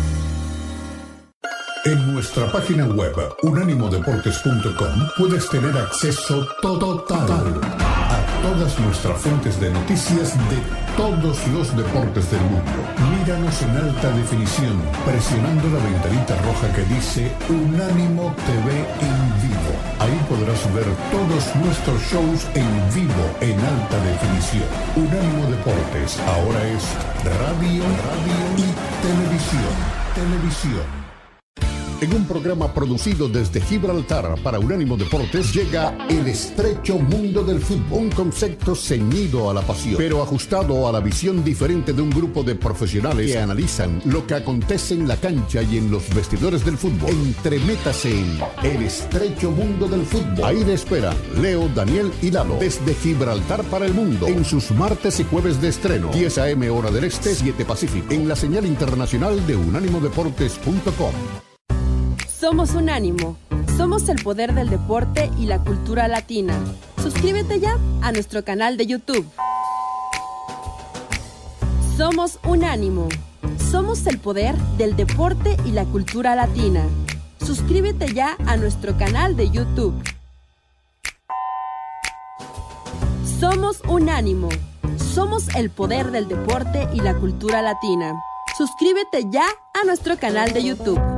En 1.84 2.12
nuestra 2.12 2.50
página 2.50 2.86
web 2.86 3.14
unánimodeportes.com 3.42 5.08
puedes 5.16 5.48
tener 5.48 5.76
acceso 5.76 6.46
total 6.60 7.28
a 7.80 8.42
todas 8.42 8.78
nuestras 8.80 9.20
fuentes 9.20 9.60
de 9.60 9.70
noticias 9.70 10.36
de 10.50 10.58
todos 10.96 11.46
los 11.48 11.76
deportes 11.76 12.30
del 12.30 12.40
mundo. 12.42 12.72
Míranos 13.18 13.62
en 13.62 13.76
alta 13.76 14.10
definición 14.10 14.82
presionando 15.04 15.68
la 15.70 15.84
ventanita 15.84 16.36
roja 16.42 16.72
que 16.74 16.82
dice 16.94 17.32
Unánimo 17.48 18.34
TV 18.44 18.78
en 19.00 19.48
vivo. 19.48 19.72
Ahí 20.00 20.20
podrás 20.28 20.62
ver 20.74 20.86
todos 21.12 21.54
nuestros 21.56 22.02
shows 22.02 22.46
en 22.54 22.70
vivo 22.94 23.24
en 23.40 23.58
alta 23.60 23.98
definición. 24.04 24.68
Unánimo 24.96 25.48
Deportes 25.50 26.18
ahora 26.26 26.60
es 26.68 26.84
radio, 27.24 27.84
radio 28.04 28.40
y 28.56 28.68
televisión. 29.06 29.74
Televisión. 30.14 31.07
En 32.00 32.14
un 32.14 32.26
programa 32.26 32.72
producido 32.72 33.28
desde 33.28 33.60
Gibraltar 33.60 34.40
para 34.44 34.60
Unánimo 34.60 34.96
Deportes 34.96 35.52
llega 35.52 35.98
El 36.08 36.28
estrecho 36.28 36.96
mundo 36.96 37.42
del 37.42 37.58
fútbol, 37.58 38.04
un 38.04 38.10
concepto 38.10 38.76
ceñido 38.76 39.50
a 39.50 39.54
la 39.54 39.62
pasión, 39.62 39.96
pero 39.98 40.22
ajustado 40.22 40.86
a 40.86 40.92
la 40.92 41.00
visión 41.00 41.42
diferente 41.42 41.92
de 41.92 42.00
un 42.00 42.10
grupo 42.10 42.44
de 42.44 42.54
profesionales 42.54 43.32
que 43.32 43.38
analizan 43.38 44.00
lo 44.04 44.24
que 44.28 44.34
acontece 44.34 44.94
en 44.94 45.08
la 45.08 45.16
cancha 45.16 45.60
y 45.62 45.78
en 45.78 45.90
los 45.90 46.08
vestidores 46.14 46.64
del 46.64 46.78
fútbol. 46.78 47.10
Entremétase 47.10 48.16
en 48.16 48.38
El 48.62 48.84
estrecho 48.84 49.50
mundo 49.50 49.88
del 49.88 50.04
fútbol. 50.06 50.44
Ahí 50.44 50.62
le 50.64 50.74
esperan 50.74 51.16
Leo, 51.42 51.68
Daniel 51.74 52.12
y 52.22 52.30
Lalo 52.30 52.58
desde 52.60 52.94
Gibraltar 52.94 53.64
para 53.64 53.86
el 53.86 53.94
mundo 53.94 54.28
en 54.28 54.44
sus 54.44 54.70
martes 54.70 55.18
y 55.18 55.24
jueves 55.24 55.60
de 55.60 55.70
estreno, 55.70 56.12
10 56.12 56.38
a.m. 56.38 56.70
hora 56.70 56.92
del 56.92 57.02
este, 57.04 57.34
7 57.34 57.64
Pacífico, 57.64 58.14
en 58.14 58.28
la 58.28 58.36
señal 58.36 58.66
internacional 58.66 59.44
de 59.48 59.56
unánimodeportes.com. 59.56 61.47
Somos 62.38 62.70
Unánimo. 62.74 63.36
Somos 63.76 64.08
el 64.08 64.22
poder 64.22 64.54
del 64.54 64.70
deporte 64.70 65.28
y 65.40 65.46
la 65.46 65.58
cultura 65.58 66.06
latina. 66.06 66.54
Suscríbete 67.02 67.58
ya 67.58 67.76
a 68.00 68.12
nuestro 68.12 68.44
canal 68.44 68.76
de 68.76 68.86
YouTube. 68.86 69.28
Somos 71.96 72.38
Unánimo. 72.46 73.08
Somos 73.72 74.06
el 74.06 74.18
poder 74.20 74.56
del 74.76 74.94
deporte 74.94 75.56
y 75.64 75.72
la 75.72 75.84
cultura 75.84 76.36
latina. 76.36 76.84
Suscríbete 77.44 78.14
ya 78.14 78.36
a 78.46 78.56
nuestro 78.56 78.96
canal 78.96 79.34
de 79.36 79.50
YouTube. 79.50 80.00
Somos 83.40 83.80
Unánimo. 83.88 84.48
Somos 84.96 85.48
el 85.56 85.70
poder 85.70 86.12
del 86.12 86.28
deporte 86.28 86.86
y 86.94 87.00
la 87.00 87.16
cultura 87.16 87.62
latina. 87.62 88.14
Suscríbete 88.56 89.24
ya 89.28 89.46
a 89.74 89.84
nuestro 89.84 90.16
canal 90.18 90.52
de 90.52 90.62
YouTube. 90.62 91.17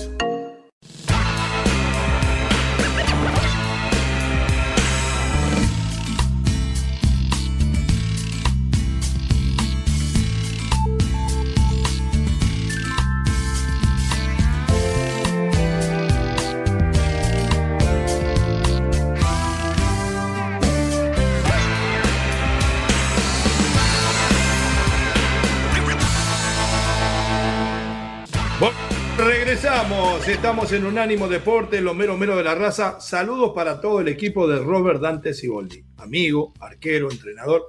Estamos 30.41 30.71
en 30.71 30.85
Unánimo 30.85 31.27
Deporte, 31.27 31.81
lo 31.81 31.93
mero 31.93 32.17
mero 32.17 32.35
de 32.35 32.43
la 32.43 32.55
raza. 32.55 32.99
Saludos 32.99 33.51
para 33.53 33.79
todo 33.79 34.01
el 34.01 34.07
equipo 34.07 34.47
de 34.47 34.57
Robert 34.57 34.99
Dante 34.99 35.35
Siboldi, 35.35 35.85
amigo, 35.97 36.51
arquero, 36.59 37.11
entrenador. 37.11 37.67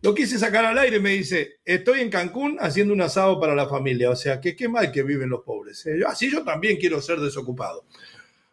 Lo 0.00 0.14
quise 0.14 0.38
sacar 0.38 0.64
al 0.64 0.78
aire 0.78 1.00
me 1.00 1.10
dice, 1.10 1.60
estoy 1.66 2.00
en 2.00 2.08
Cancún 2.08 2.56
haciendo 2.60 2.94
un 2.94 3.02
asado 3.02 3.38
para 3.38 3.54
la 3.54 3.68
familia. 3.68 4.08
O 4.08 4.16
sea, 4.16 4.40
que 4.40 4.56
qué 4.56 4.70
mal 4.70 4.90
que 4.90 5.02
viven 5.02 5.28
los 5.28 5.42
pobres. 5.42 5.84
¿eh? 5.84 6.00
Así 6.06 6.30
yo 6.30 6.42
también 6.44 6.78
quiero 6.78 7.02
ser 7.02 7.20
desocupado. 7.20 7.84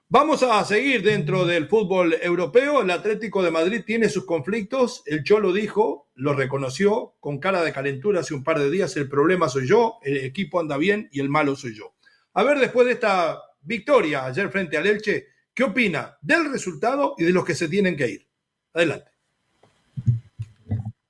Vamos 0.09 0.43
a 0.43 0.61
seguir 0.65 1.01
dentro 1.01 1.45
del 1.45 1.69
fútbol 1.69 2.13
europeo. 2.21 2.81
El 2.81 2.91
Atlético 2.91 3.41
de 3.41 3.51
Madrid 3.51 3.83
tiene 3.85 4.09
sus 4.09 4.25
conflictos. 4.25 5.01
El 5.05 5.23
Cholo 5.23 5.53
dijo, 5.53 6.09
lo 6.15 6.33
reconoció 6.33 7.13
con 7.21 7.39
cara 7.39 7.63
de 7.63 7.71
calentura 7.71 8.19
hace 8.19 8.33
un 8.33 8.43
par 8.43 8.59
de 8.59 8.69
días. 8.69 8.97
El 8.97 9.07
problema 9.07 9.47
soy 9.47 9.65
yo, 9.65 9.99
el 10.03 10.17
equipo 10.17 10.59
anda 10.59 10.75
bien 10.75 11.07
y 11.13 11.21
el 11.21 11.29
malo 11.29 11.55
soy 11.55 11.73
yo. 11.73 11.95
A 12.37 12.43
ver, 12.43 12.59
después 12.59 12.85
de 12.85 12.91
esta 12.91 13.44
victoria 13.65 14.25
ayer 14.25 14.49
frente 14.49 14.77
al 14.77 14.87
Elche, 14.87 15.27
¿qué 15.53 15.63
opina 15.63 16.17
del 16.21 16.51
resultado 16.51 17.15
y 17.17 17.25
de 17.25 17.31
los 17.31 17.43
que 17.43 17.55
se 17.55 17.67
tienen 17.67 17.97
que 17.97 18.07
ir? 18.09 18.27
Adelante 18.73 19.15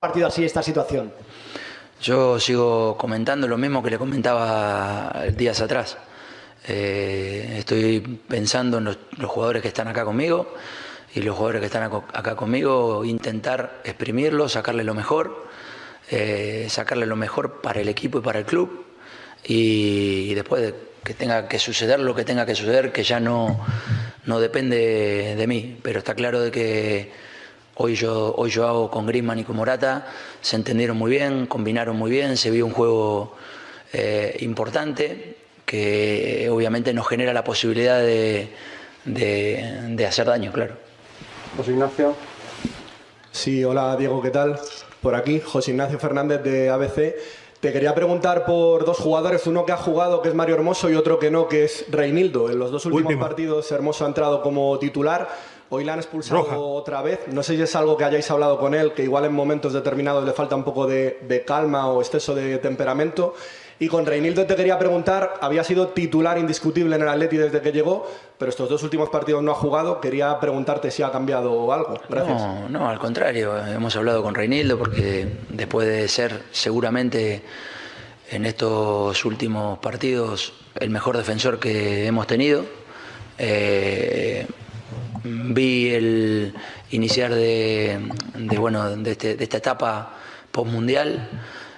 partido 0.05 0.27
así 0.27 0.45
esta 0.45 0.61
situación? 0.61 1.11
Yo 1.99 2.39
sigo 2.39 2.95
comentando 2.95 3.47
lo 3.47 3.57
mismo 3.57 3.81
que 3.81 3.89
le 3.89 3.97
comentaba 3.97 5.23
días 5.35 5.61
atrás. 5.61 5.97
Eh, 6.67 7.55
estoy 7.57 8.01
pensando 8.27 8.77
en 8.77 8.85
los, 8.85 8.97
jugadores 9.23 9.63
que 9.63 9.69
están 9.69 9.87
acá 9.87 10.05
conmigo 10.05 10.53
y 11.15 11.21
los 11.23 11.35
jugadores 11.35 11.61
que 11.61 11.65
están 11.65 11.83
acá, 11.83 12.35
conmigo, 12.35 13.03
intentar 13.03 13.81
exprimirlos, 13.83 14.51
sacarle 14.51 14.83
lo 14.83 14.93
mejor, 14.93 15.47
eh, 16.11 16.67
sacarle 16.69 17.07
lo 17.07 17.15
mejor 17.15 17.61
para 17.61 17.81
el 17.81 17.89
equipo 17.89 18.19
y 18.19 18.21
para 18.21 18.37
el 18.37 18.45
club 18.45 18.85
y, 19.43 20.35
después 20.35 20.61
de 20.61 20.75
que 21.05 21.13
tenga 21.13 21.47
que 21.47 21.59
suceder 21.59 22.01
lo 22.01 22.13
que 22.13 22.25
tenga 22.25 22.45
que 22.45 22.55
suceder, 22.55 22.91
que 22.91 23.03
ya 23.03 23.21
no, 23.21 23.65
no 24.25 24.41
depende 24.41 25.35
de 25.37 25.47
mí, 25.47 25.79
pero 25.81 25.99
está 25.99 26.15
claro 26.15 26.41
de 26.41 26.51
que 26.51 27.11
Hoy 27.77 27.95
yo, 27.95 28.33
hoy 28.37 28.49
yo 28.51 28.65
hago 28.65 28.89
con 28.89 29.05
Griezmann 29.05 29.39
y 29.39 29.43
con 29.43 29.57
Morata, 29.57 30.07
se 30.39 30.55
entendieron 30.55 30.95
muy 30.95 31.11
bien, 31.11 31.45
combinaron 31.45 31.97
muy 31.97 32.09
bien, 32.09 32.37
se 32.37 32.49
vio 32.49 32.65
un 32.65 32.71
juego 32.71 33.35
eh, 33.91 34.37
importante 34.39 35.35
que 35.65 36.47
obviamente 36.49 36.93
nos 36.93 37.05
genera 37.05 37.33
la 37.33 37.43
posibilidad 37.43 37.99
de, 37.99 38.47
de, 39.03 40.05
hacer 40.07 40.25
daño, 40.25 40.53
claro. 40.53 40.75
José 41.57 41.71
Ignacio. 41.71 42.15
Sí, 43.33 43.61
hola 43.65 43.97
Diego, 43.97 44.21
¿qué 44.21 44.29
tal? 44.29 44.57
Por 45.01 45.15
aquí, 45.15 45.41
José 45.41 45.71
Ignacio 45.71 45.99
Fernández 45.99 46.43
de 46.43 46.69
ABC. 46.69 47.15
Te 47.65 47.73
quería 47.73 47.95
preguntar 47.95 48.45
por 48.45 48.85
dos 48.85 48.99
jugadores, 48.99 49.47
uno 49.47 49.65
que 49.65 49.71
ha 49.71 49.77
jugado, 49.77 50.21
que 50.21 50.29
es 50.29 50.35
Mario 50.35 50.53
Hermoso, 50.53 50.87
y 50.87 50.93
otro 50.93 51.17
que 51.17 51.31
no, 51.31 51.47
que 51.47 51.63
es 51.63 51.85
Reinildo. 51.89 52.51
En 52.51 52.59
los 52.59 52.69
dos 52.69 52.85
últimos 52.85 53.15
partidos 53.15 53.71
Hermoso 53.71 54.05
ha 54.05 54.07
entrado 54.07 54.43
como 54.43 54.77
titular. 54.77 55.27
Hoy 55.69 55.83
la 55.83 55.93
han 55.93 55.99
expulsado 55.99 56.61
otra 56.61 57.01
vez. 57.01 57.21
No 57.31 57.41
sé 57.41 57.55
si 57.55 57.63
es 57.63 57.75
algo 57.75 57.97
que 57.97 58.03
hayáis 58.03 58.29
hablado 58.29 58.59
con 58.59 58.75
él, 58.75 58.93
que 58.93 59.01
igual 59.01 59.25
en 59.25 59.33
momentos 59.33 59.73
determinados 59.73 60.23
le 60.23 60.33
falta 60.33 60.55
un 60.55 60.63
poco 60.63 60.85
de, 60.85 61.43
calma 61.47 61.87
o 61.87 62.01
exceso 62.01 62.35
de 62.35 62.59
temperamento. 62.59 63.33
Y 63.77 63.89
con 63.89 64.05
Reinildo 64.05 64.45
te 64.45 64.55
quería 64.55 64.79
preguntar, 64.79 65.33
había 65.41 65.63
sido 65.63 65.89
titular 65.89 66.37
indiscutible 66.37 66.95
en 66.95 67.01
el 67.01 67.09
Atleti 67.09 67.35
desde 67.35 67.61
que 67.61 67.73
llegó, 67.73 68.09
pero 68.37 68.49
estos 68.49 68.69
dos 68.69 68.83
últimos 68.83 69.09
partidos 69.09 69.43
no 69.43 69.51
ha 69.51 69.55
jugado. 69.55 69.99
Quería 69.99 70.39
preguntarte 70.39 70.91
si 70.91 71.03
ha 71.03 71.11
cambiado 71.11 71.73
algo. 71.73 71.99
Gracias. 72.07 72.41
No, 72.41 72.69
no, 72.69 72.89
al 72.89 72.99
contrario. 72.99 73.57
Hemos 73.67 73.95
hablado 73.97 74.23
con 74.23 74.33
Reinildo 74.33 74.77
porque 74.77 75.27
después 75.49 75.87
de 75.87 76.07
ser 76.07 76.43
seguramente 76.51 77.43
en 78.31 78.45
estos 78.45 79.23
últimos 79.25 79.79
partidos 79.79 80.53
el 80.79 80.89
mejor 80.89 81.17
defensor 81.17 81.59
que 81.59 82.05
hemos 82.07 82.27
tenido, 82.27 82.65
eh, 83.37 84.47
vi 85.23 85.89
el 85.89 86.53
iniciar 86.91 87.33
de, 87.33 87.99
bueno, 88.57 88.87
este, 89.05 89.35
de, 89.35 89.43
esta 89.43 89.57
etapa 89.57 90.13
postmundial 90.51 91.29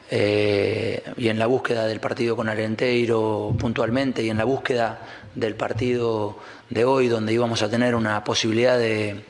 eh, 0.10 1.04
y 1.18 1.28
en 1.28 1.38
la 1.38 1.48
búsqueda 1.48 1.86
del 1.86 2.00
partido 2.00 2.36
con 2.36 2.48
Arenteiro 2.48 3.54
puntualmente 3.60 4.24
y 4.24 4.30
en 4.30 4.38
la 4.38 4.46
búsqueda 4.46 5.00
del 5.36 5.56
partido 5.56 6.38
de 6.70 6.86
hoy 6.86 7.08
donde 7.10 7.34
íbamos 7.34 7.62
a 7.62 7.70
tener 7.70 7.94
una 7.94 8.24
posibilidad 8.24 8.78
de, 8.78 9.24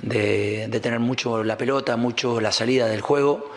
de, 0.00 0.80
tener 0.80 1.00
mucho 1.00 1.44
la 1.44 1.58
pelota, 1.58 1.96
mucho 1.96 2.40
la 2.40 2.52
salida 2.52 2.86
del 2.86 3.00
juego, 3.00 3.52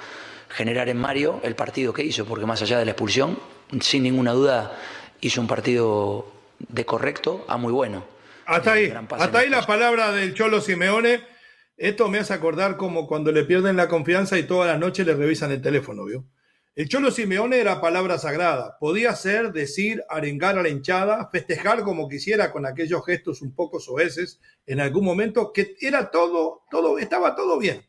generar 0.49 0.89
en 0.89 0.97
Mario 0.97 1.39
el 1.43 1.55
partido 1.55 1.93
que 1.93 2.03
hizo, 2.03 2.25
porque 2.25 2.45
más 2.45 2.61
allá 2.61 2.77
de 2.77 2.85
la 2.85 2.91
expulsión, 2.91 3.39
sin 3.79 4.03
ninguna 4.03 4.33
duda 4.33 4.77
hizo 5.21 5.39
un 5.41 5.47
partido 5.47 6.27
de 6.59 6.85
correcto 6.85 7.45
a 7.47 7.57
muy 7.57 7.71
bueno. 7.71 8.03
Hasta 8.45 8.73
ahí, 8.73 8.91
hasta 9.11 9.39
ahí 9.39 9.49
la 9.49 9.65
palabra 9.65 10.11
del 10.11 10.33
Cholo 10.33 10.59
Simeone. 10.59 11.21
Esto 11.77 12.09
me 12.09 12.17
hace 12.17 12.33
acordar 12.33 12.75
como 12.75 13.07
cuando 13.07 13.31
le 13.31 13.43
pierden 13.43 13.77
la 13.77 13.87
confianza 13.87 14.37
y 14.37 14.43
toda 14.43 14.67
la 14.67 14.77
noche 14.77 15.05
le 15.05 15.13
revisan 15.13 15.51
el 15.51 15.61
teléfono, 15.61 16.03
¿vio? 16.03 16.25
El 16.75 16.87
Cholo 16.87 17.11
Simeone 17.11 17.59
era 17.59 17.81
palabra 17.81 18.17
sagrada. 18.19 18.77
Podía 18.79 19.15
ser, 19.15 19.51
decir, 19.51 20.03
arengar 20.07 20.57
a 20.57 20.63
la 20.63 20.69
hinchada, 20.69 21.29
festejar 21.31 21.83
como 21.83 22.07
quisiera 22.07 22.51
con 22.51 22.65
aquellos 22.65 23.05
gestos 23.05 23.41
un 23.41 23.53
poco 23.53 23.79
soeces 23.79 24.39
en 24.65 24.79
algún 24.79 25.03
momento, 25.03 25.51
que 25.51 25.75
era 25.81 26.11
todo, 26.11 26.63
todo, 26.71 26.99
estaba 26.99 27.35
todo 27.35 27.57
bien. 27.57 27.85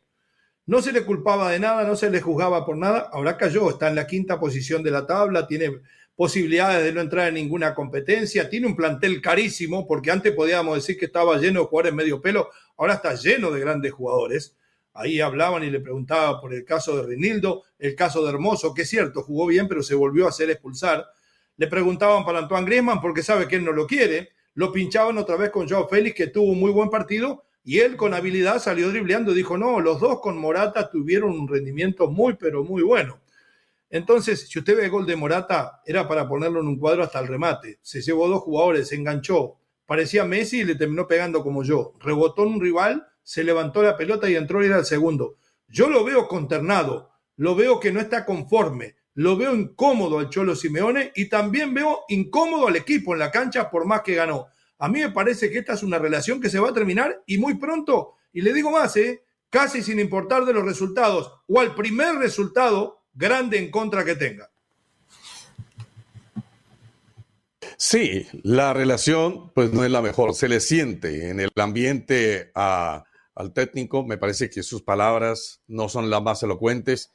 No 0.65 0.81
se 0.81 0.91
le 0.91 1.05
culpaba 1.05 1.51
de 1.51 1.59
nada, 1.59 1.83
no 1.83 1.95
se 1.95 2.09
le 2.09 2.21
juzgaba 2.21 2.65
por 2.65 2.75
nada. 2.75 3.09
Ahora 3.13 3.37
cayó, 3.37 3.69
está 3.69 3.87
en 3.87 3.95
la 3.95 4.07
quinta 4.07 4.39
posición 4.39 4.83
de 4.83 4.91
la 4.91 5.05
tabla, 5.05 5.47
tiene 5.47 5.81
posibilidades 6.15 6.83
de 6.83 6.91
no 6.91 7.01
entrar 7.01 7.29
en 7.29 7.35
ninguna 7.35 7.73
competencia, 7.73 8.49
tiene 8.49 8.67
un 8.67 8.75
plantel 8.75 9.21
carísimo, 9.21 9.87
porque 9.87 10.11
antes 10.11 10.33
podíamos 10.33 10.75
decir 10.75 10.97
que 10.97 11.05
estaba 11.05 11.37
lleno 11.37 11.61
de 11.61 11.67
jugadores 11.67 11.93
medio 11.93 12.21
pelo, 12.21 12.49
ahora 12.77 12.95
está 12.95 13.15
lleno 13.15 13.51
de 13.51 13.59
grandes 13.59 13.91
jugadores. 13.93 14.57
Ahí 14.93 15.21
hablaban 15.21 15.63
y 15.63 15.69
le 15.69 15.79
preguntaba 15.79 16.39
por 16.41 16.53
el 16.53 16.65
caso 16.65 16.97
de 16.97 17.07
Rinildo, 17.07 17.63
el 17.79 17.95
caso 17.95 18.23
de 18.23 18.29
Hermoso, 18.29 18.73
que 18.73 18.81
es 18.81 18.89
cierto, 18.89 19.23
jugó 19.23 19.47
bien, 19.47 19.67
pero 19.67 19.81
se 19.83 19.95
volvió 19.95 20.25
a 20.25 20.29
hacer 20.29 20.49
expulsar. 20.49 21.05
Le 21.57 21.67
preguntaban 21.67 22.25
para 22.25 22.39
Antoine 22.39 22.65
Griezmann 22.65 23.01
porque 23.01 23.23
sabe 23.23 23.47
que 23.47 23.55
él 23.55 23.63
no 23.63 23.71
lo 23.71 23.87
quiere. 23.87 24.29
Lo 24.53 24.71
pinchaban 24.71 25.17
otra 25.17 25.37
vez 25.37 25.49
con 25.49 25.67
Joao 25.67 25.87
Félix, 25.87 26.15
que 26.15 26.27
tuvo 26.27 26.51
un 26.51 26.59
muy 26.59 26.71
buen 26.71 26.89
partido, 26.89 27.45
y 27.63 27.79
él 27.79 27.95
con 27.95 28.13
habilidad 28.13 28.59
salió 28.59 28.89
dribleando. 28.89 29.33
Dijo, 29.33 29.57
no, 29.57 29.79
los 29.79 29.99
dos 29.99 30.19
con 30.19 30.37
Morata 30.37 30.89
tuvieron 30.89 31.31
un 31.31 31.47
rendimiento 31.47 32.09
muy, 32.09 32.33
pero 32.33 32.63
muy 32.63 32.81
bueno. 32.81 33.21
Entonces, 33.89 34.47
si 34.49 34.59
usted 34.59 34.77
ve 34.77 34.85
el 34.85 34.89
gol 34.89 35.05
de 35.05 35.15
Morata, 35.15 35.81
era 35.85 36.07
para 36.07 36.27
ponerlo 36.27 36.61
en 36.61 36.67
un 36.67 36.77
cuadro 36.77 37.03
hasta 37.03 37.19
el 37.19 37.27
remate. 37.27 37.79
Se 37.81 38.01
llevó 38.01 38.27
dos 38.27 38.41
jugadores, 38.41 38.87
se 38.87 38.95
enganchó. 38.95 39.57
Parecía 39.85 40.23
Messi 40.23 40.61
y 40.61 40.63
le 40.63 40.75
terminó 40.75 41.07
pegando 41.07 41.43
como 41.43 41.63
yo. 41.63 41.93
Rebotó 41.99 42.43
en 42.43 42.53
un 42.53 42.61
rival, 42.61 43.05
se 43.23 43.43
levantó 43.43 43.81
la 43.81 43.97
pelota 43.97 44.29
y 44.29 44.35
entró 44.35 44.63
y 44.63 44.67
era 44.67 44.79
el 44.79 44.85
segundo. 44.85 45.37
Yo 45.67 45.89
lo 45.89 46.03
veo 46.03 46.27
conternado, 46.27 47.11
lo 47.37 47.55
veo 47.55 47.79
que 47.79 47.91
no 47.91 47.99
está 47.99 48.25
conforme, 48.25 48.95
lo 49.13 49.37
veo 49.37 49.55
incómodo 49.55 50.19
al 50.19 50.29
Cholo 50.29 50.55
Simeone 50.55 51.11
y 51.15 51.29
también 51.29 51.73
veo 51.73 52.01
incómodo 52.09 52.67
al 52.67 52.75
equipo 52.75 53.13
en 53.13 53.19
la 53.19 53.31
cancha 53.31 53.69
por 53.69 53.85
más 53.85 54.01
que 54.01 54.15
ganó. 54.15 54.47
A 54.79 54.89
mí 54.89 54.99
me 54.99 55.11
parece 55.11 55.49
que 55.49 55.59
esta 55.59 55.73
es 55.73 55.83
una 55.83 55.99
relación 55.99 56.41
que 56.41 56.49
se 56.49 56.59
va 56.59 56.69
a 56.69 56.73
terminar 56.73 57.23
y 57.25 57.37
muy 57.37 57.55
pronto, 57.55 58.15
y 58.33 58.41
le 58.41 58.53
digo 58.53 58.71
más, 58.71 58.95
¿eh? 58.97 59.23
casi 59.49 59.83
sin 59.83 59.99
importar 59.99 60.45
de 60.45 60.53
los 60.53 60.65
resultados 60.65 61.31
o 61.47 61.59
al 61.59 61.75
primer 61.75 62.15
resultado, 62.15 63.03
grande 63.13 63.59
en 63.59 63.69
contra 63.69 64.03
que 64.05 64.15
tenga. 64.15 64.49
Sí, 67.77 68.27
la 68.43 68.73
relación 68.73 69.51
pues 69.53 69.73
no 69.73 69.83
es 69.83 69.91
la 69.91 70.01
mejor, 70.01 70.33
se 70.33 70.47
le 70.47 70.59
siente 70.59 71.29
en 71.29 71.39
el 71.39 71.49
ambiente 71.55 72.51
al 73.41 73.53
técnico, 73.53 74.05
me 74.05 74.17
parece 74.17 74.49
que 74.49 74.61
sus 74.61 74.83
palabras 74.83 75.61
no 75.67 75.89
son 75.89 76.09
las 76.09 76.21
más 76.21 76.43
elocuentes, 76.43 77.11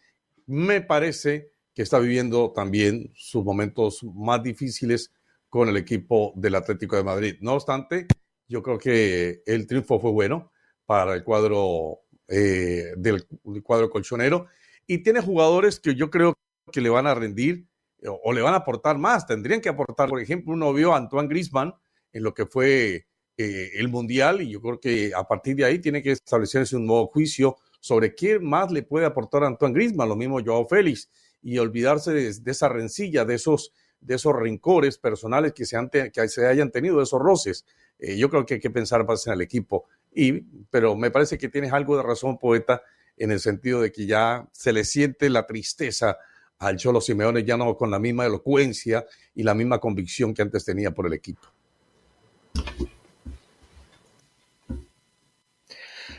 me 0.47 0.81
parece 0.81 1.53
que 1.73 1.83
está 1.83 1.99
viviendo 1.99 2.53
también 2.53 3.13
sus 3.15 3.45
momentos 3.45 4.03
más 4.03 4.43
difíciles 4.43 5.13
con 5.49 5.69
el 5.69 5.77
equipo 5.77 6.33
del 6.37 6.57
Atlético 6.57 6.97
de 6.97 7.05
Madrid. 7.05 7.37
No 7.41 7.55
obstante, 7.55 8.07
yo 8.49 8.63
creo 8.63 8.79
que 8.79 9.43
el 9.47 9.67
triunfo 9.67 10.01
fue 10.01 10.11
bueno 10.11 10.53
para 10.85 11.15
el 11.15 11.23
cuadro 11.23 12.01
eh, 12.29 12.93
del 12.97 13.25
cuadro 13.63 13.89
colchonero 13.89 14.47
y 14.87 14.99
tiene 14.99 15.21
jugadores 15.21 15.79
que 15.79 15.95
yo 15.95 16.11
creo 16.11 16.35
que 16.73 16.81
le 16.81 16.89
van 16.89 17.07
a 17.07 17.15
rendir 17.15 17.69
eh, 18.01 18.09
o, 18.09 18.33
le 18.33 18.43
van 18.43 18.55
a 18.55 18.59
aportar 18.59 18.99
más. 18.99 19.27
Tendrían 19.27 19.61
que 19.61 19.69
aportar, 19.69 20.09
por 20.09 20.21
ejemplo, 20.21 20.53
uno 20.53 20.73
vio 20.73 20.93
a 20.93 20.97
Antoine 20.97 21.29
Grisman 21.29 21.75
en 22.13 22.23
lo 22.23 22.35
que 22.35 22.47
fue 22.47 23.07
eh, 23.39 23.73
el 23.75 23.89
Mundial 23.89 24.41
y 24.41 24.51
yo 24.51 24.61
creo 24.61 24.81
que 24.81 25.13
a 25.15 25.25
partir 25.25 25.57
de 25.57 25.65
ahí 25.65 25.79
tiene 25.79 26.03
que 26.03 26.13
establecerse 26.13 26.77
un 26.77 26.87
nuevo 26.87 27.07
juicio 27.09 27.57
sobre 27.81 28.15
qué 28.15 28.39
más 28.39 28.73
le 28.73 28.83
puede 28.83 29.07
aportar 29.07 29.45
a 29.45 29.47
Antoine 29.47 29.75
Grisman, 29.75 30.09
lo 30.09 30.17
mismo 30.17 30.41
Joao 30.45 30.67
Félix, 30.67 31.11
y 31.43 31.59
olvidarse 31.59 32.13
de, 32.13 32.51
esa 32.51 32.69
rencilla, 32.69 33.25
de 33.25 33.35
esos, 33.35 33.73
de 34.01 34.15
esos 34.17 34.35
rencores 34.35 34.99
personales 34.99 35.53
que 35.53 35.65
se, 35.67 35.77
han 35.77 35.91
que 35.91 36.29
se 36.29 36.47
hayan 36.47 36.71
tenido, 36.71 36.97
de 36.97 37.05
esos 37.05 37.21
roces. 37.21 37.65
Eh, 37.99 38.17
yo 38.17 38.29
creo 38.31 38.45
que 38.45 38.55
hay 38.55 38.61
que 38.61 38.71
pensar 38.71 39.07
más 39.07 39.27
en 39.27 39.35
el 39.35 39.43
equipo. 39.43 39.85
Y, 40.15 40.41
pero 40.71 40.97
me 40.97 41.11
parece 41.11 41.39
que 41.39 41.49
tienes 41.49 41.73
algo 41.73 41.97
de 41.97 42.03
razón, 42.03 42.39
poeta, 42.39 42.83
en 43.17 43.31
el 43.31 43.41
sentido 43.41 43.81
de 43.81 43.93
que 43.93 44.07
ya 44.07 44.49
se 44.53 44.73
le 44.73 44.85
siente 44.85 45.31
la 45.31 45.47
tristeza 45.47 46.19
al 46.59 46.77
Cholo 46.79 47.01
Simeone 47.01 47.45
ya 47.45 47.57
no 47.57 47.77
con 47.77 47.91
la 47.91 47.99
misma 47.99 48.27
elocuencia 48.27 49.07
y 49.35 49.43
la 49.43 49.55
misma 49.55 49.79
convicción 49.79 50.35
que 50.35 50.43
antes 50.43 50.65
tenía 50.65 50.91
por 50.91 51.07
el 51.07 51.13
equipo. 51.13 51.43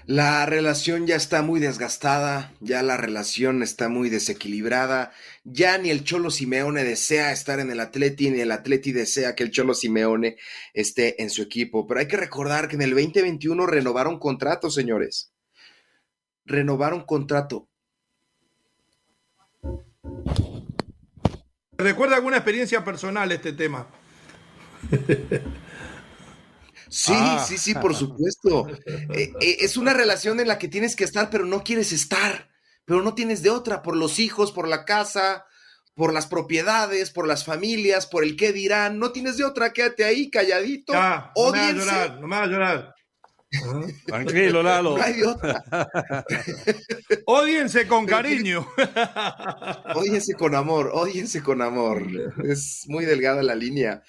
La 0.07 0.45
relación 0.45 1.05
ya 1.05 1.17
está 1.17 1.41
muy 1.41 1.59
desgastada, 1.59 2.53
ya 2.61 2.81
la 2.81 2.95
relación 2.95 3.61
está 3.61 3.89
muy 3.89 4.09
desequilibrada, 4.09 5.11
ya 5.43 5.77
ni 5.77 5.89
el 5.89 6.05
Cholo 6.05 6.31
Simeone 6.31 6.85
desea 6.85 7.33
estar 7.33 7.59
en 7.59 7.71
el 7.71 7.81
Atleti, 7.81 8.29
ni 8.29 8.39
el 8.39 8.53
Atleti 8.53 8.93
desea 8.93 9.35
que 9.35 9.43
el 9.43 9.51
Cholo 9.51 9.73
Simeone 9.73 10.37
esté 10.73 11.21
en 11.21 11.29
su 11.29 11.41
equipo. 11.41 11.85
Pero 11.85 11.99
hay 11.99 12.07
que 12.07 12.15
recordar 12.15 12.69
que 12.69 12.77
en 12.77 12.83
el 12.83 12.91
2021 12.91 13.65
renovaron 13.65 14.17
contrato, 14.17 14.69
señores. 14.69 15.33
Renovaron 16.45 17.03
contrato. 17.03 17.67
¿Recuerda 21.73 22.15
alguna 22.15 22.37
experiencia 22.37 22.81
personal 22.85 23.29
este 23.33 23.51
tema? 23.51 23.87
Sí, 26.89 27.13
ah. 27.15 27.43
sí, 27.47 27.57
sí, 27.57 27.73
por 27.75 27.95
supuesto. 27.95 28.67
Eh, 28.85 29.33
eh, 29.41 29.57
es 29.59 29.77
una 29.77 29.93
relación 29.93 30.39
en 30.39 30.47
la 30.47 30.57
que 30.57 30.67
tienes 30.67 30.95
que 30.95 31.03
estar, 31.03 31.29
pero 31.29 31.45
no 31.45 31.63
quieres 31.63 31.91
estar, 31.91 32.49
pero 32.85 33.01
no 33.01 33.13
tienes 33.13 33.43
de 33.43 33.49
otra, 33.49 33.81
por 33.81 33.95
los 33.95 34.19
hijos, 34.19 34.51
por 34.51 34.67
la 34.67 34.85
casa, 34.85 35.45
por 35.95 36.13
las 36.13 36.27
propiedades, 36.27 37.09
por 37.09 37.27
las 37.27 37.43
familias, 37.43 38.05
por 38.05 38.23
el 38.23 38.35
qué 38.35 38.53
dirán, 38.53 38.99
no 38.99 39.11
tienes 39.11 39.37
de 39.37 39.45
otra, 39.45 39.73
quédate 39.73 40.05
ahí 40.05 40.29
calladito. 40.29 40.93
no 41.35 41.51
me 41.51 41.73
llorar, 41.73 42.19
no 42.21 42.27
me 42.27 42.47
llorar. 42.47 42.96
Tranquilo, 44.05 44.61
Lalo. 44.61 44.97
Odiense 47.25 47.87
con 47.87 48.05
cariño. 48.05 48.67
Odiense 49.95 50.33
con 50.33 50.55
amor, 50.55 50.91
odiense 50.93 51.41
con 51.41 51.61
amor. 51.61 52.05
Es 52.43 52.85
muy 52.87 53.05
delgada 53.05 53.43
la 53.43 53.55
línea. 53.55 54.03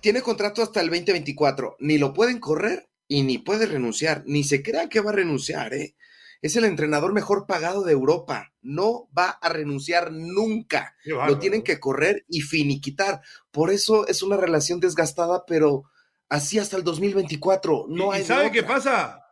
Tiene 0.00 0.22
contrato 0.22 0.62
hasta 0.62 0.80
el 0.80 0.90
2024. 0.90 1.76
Ni 1.80 1.98
lo 1.98 2.12
pueden 2.12 2.38
correr 2.38 2.88
y 3.08 3.22
ni 3.22 3.38
puede 3.38 3.66
renunciar. 3.66 4.22
Ni 4.26 4.44
se 4.44 4.62
crea 4.62 4.88
que 4.88 5.00
va 5.00 5.10
a 5.10 5.14
renunciar, 5.14 5.74
¿eh? 5.74 5.96
Es 6.42 6.54
el 6.54 6.64
entrenador 6.64 7.14
mejor 7.14 7.46
pagado 7.46 7.82
de 7.82 7.92
Europa. 7.92 8.52
No 8.60 9.08
va 9.16 9.30
a 9.30 9.48
renunciar 9.48 10.12
nunca. 10.12 10.94
Lo 11.04 11.38
tienen 11.38 11.62
que 11.62 11.80
correr 11.80 12.26
y 12.28 12.42
finiquitar. 12.42 13.22
Por 13.50 13.70
eso 13.70 14.06
es 14.06 14.22
una 14.22 14.36
relación 14.36 14.78
desgastada, 14.78 15.44
pero 15.46 15.84
así 16.28 16.58
hasta 16.58 16.76
el 16.76 16.84
2024. 16.84 17.86
No 17.88 18.12
hay. 18.12 18.24
¿Sabe 18.24 18.50
qué 18.50 18.62
pasa? 18.62 19.22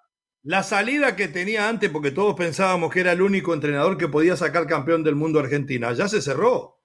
La 0.43 0.63
salida 0.63 1.17
que 1.17 1.29
tenía 1.29 1.69
antes, 1.69 1.91
porque 1.91 2.11
todos 2.11 2.35
pensábamos 2.35 2.93
que 2.93 3.01
era 3.01 3.13
el 3.13 3.23
único 3.23 3.55
entrenador 3.55 3.97
que 3.97 4.09
podía 4.09 4.37
sacar 4.37 4.67
campeón 4.67 5.03
del 5.03 5.15
mundo 5.15 5.41
Argentina, 5.41 5.93
ya 5.95 6.07
se 6.07 6.21
cerró. 6.21 6.83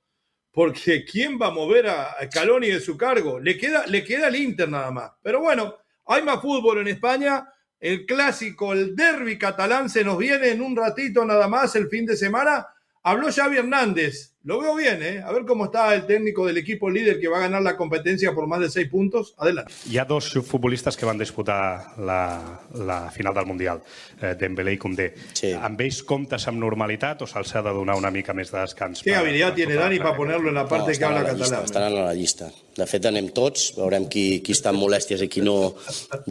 Porque 0.51 1.05
¿quién 1.05 1.37
va 1.39 1.47
a 1.47 1.51
mover 1.51 1.87
a 1.87 2.15
Scaloni 2.25 2.67
de 2.69 2.79
su 2.79 2.97
cargo? 2.97 3.39
Le 3.39 3.57
queda, 3.57 3.85
le 3.85 4.03
queda 4.03 4.29
el 4.29 4.35
Inter 4.37 4.69
nada 4.69 4.91
más. 4.91 5.11
Pero 5.21 5.41
bueno, 5.41 5.75
hay 6.05 6.23
más 6.23 6.41
fútbol 6.41 6.79
en 6.79 6.87
España. 6.87 7.47
El 7.79 8.05
clásico, 8.05 8.73
el 8.73 8.95
derby 8.95 9.37
catalán 9.37 9.89
se 9.89 10.03
nos 10.03 10.17
viene 10.17 10.51
en 10.51 10.61
un 10.61 10.75
ratito 10.75 11.23
nada 11.23 11.47
más 11.47 11.75
el 11.75 11.87
fin 11.87 12.05
de 12.05 12.17
semana. 12.17 12.67
Habló 13.03 13.31
Xavi 13.31 13.57
Hernández. 13.57 14.35
Lo 14.43 14.57
veo 14.61 14.73
bien, 14.73 15.03
¿eh? 15.03 15.21
A 15.21 15.33
ver 15.33 15.43
cómo 15.45 15.65
está 15.65 15.93
el 15.93 16.05
técnico 16.05 16.45
del 16.45 16.57
equipo 16.57 16.89
líder 16.89 17.19
que 17.19 17.27
va 17.27 17.39
a 17.39 17.41
ganar 17.41 17.61
la 17.61 17.75
competencia 17.75 18.33
por 18.33 18.47
más 18.47 18.61
de 18.61 18.69
seis 18.69 18.87
puntos. 18.87 19.33
Adelante. 19.37 19.73
Hi 19.91 19.97
ha 19.97 20.05
dos 20.05 20.31
futbolistes 20.47 20.95
que 20.95 21.05
van 21.05 21.19
disputar 21.19 21.99
la, 21.99 22.61
la 22.73 23.11
final 23.11 23.33
del 23.35 23.45
Mundial, 23.45 23.81
eh, 24.21 24.37
Dembélé 24.39 24.77
i 24.77 24.79
Koundé. 24.79 25.09
Sí. 25.35 25.51
Amb 25.51 25.83
ells 25.83 25.99
comptes 26.07 26.47
amb 26.47 26.63
normalitat 26.63 27.25
o 27.25 27.27
se'ls 27.27 27.51
ha 27.51 27.65
de 27.67 27.75
donar 27.75 27.99
una 27.99 28.13
mica 28.15 28.31
més 28.31 28.55
de 28.55 28.61
descans? 28.61 29.03
Què 29.03 29.19
habilitat 29.19 29.59
tiene 29.59 29.75
Dani 29.75 29.99
per 29.99 30.15
ponerlo 30.15 30.55
en 30.55 30.61
la 30.61 30.67
parte 30.71 30.93
no, 30.93 30.97
que 30.97 31.09
habla 31.11 31.27
català? 31.27 31.63
Estaran 31.67 31.99
a 31.99 32.07
la 32.07 32.15
llista. 32.15 32.47
De 32.79 32.87
fet, 32.87 33.11
anem 33.11 33.33
tots, 33.35 33.73
veurem 33.75 34.07
qui, 34.07 34.27
qui 34.39 34.55
està 34.55 34.71
en 34.71 34.79
molèsties 34.79 35.27
i 35.27 35.27
qui 35.27 35.43
no 35.43 35.73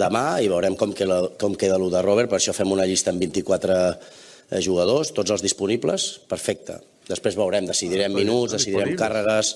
demà 0.01 0.39
i 0.41 0.49
veurem 0.49 0.81
com 0.81 0.97
queda, 0.97 1.27
com 1.37 1.61
queda 1.61 1.77
el 1.77 1.91
de 1.93 2.09
Robert. 2.09 2.33
Per 2.33 2.41
això 2.41 2.57
fem 2.57 2.73
una 2.73 2.89
llista 2.89 3.13
amb 3.13 3.21
24 3.21 3.83
eh, 3.85 4.63
jugadors, 4.65 5.13
tots 5.13 5.37
els 5.37 5.45
disponibles, 5.45 6.15
perfecte. 6.25 6.81
Després 7.09 7.37
veurem, 7.39 7.67
decidirem 7.69 8.13
minuts, 8.15 8.55
decidirem 8.59 8.97
càrregues 8.99 9.55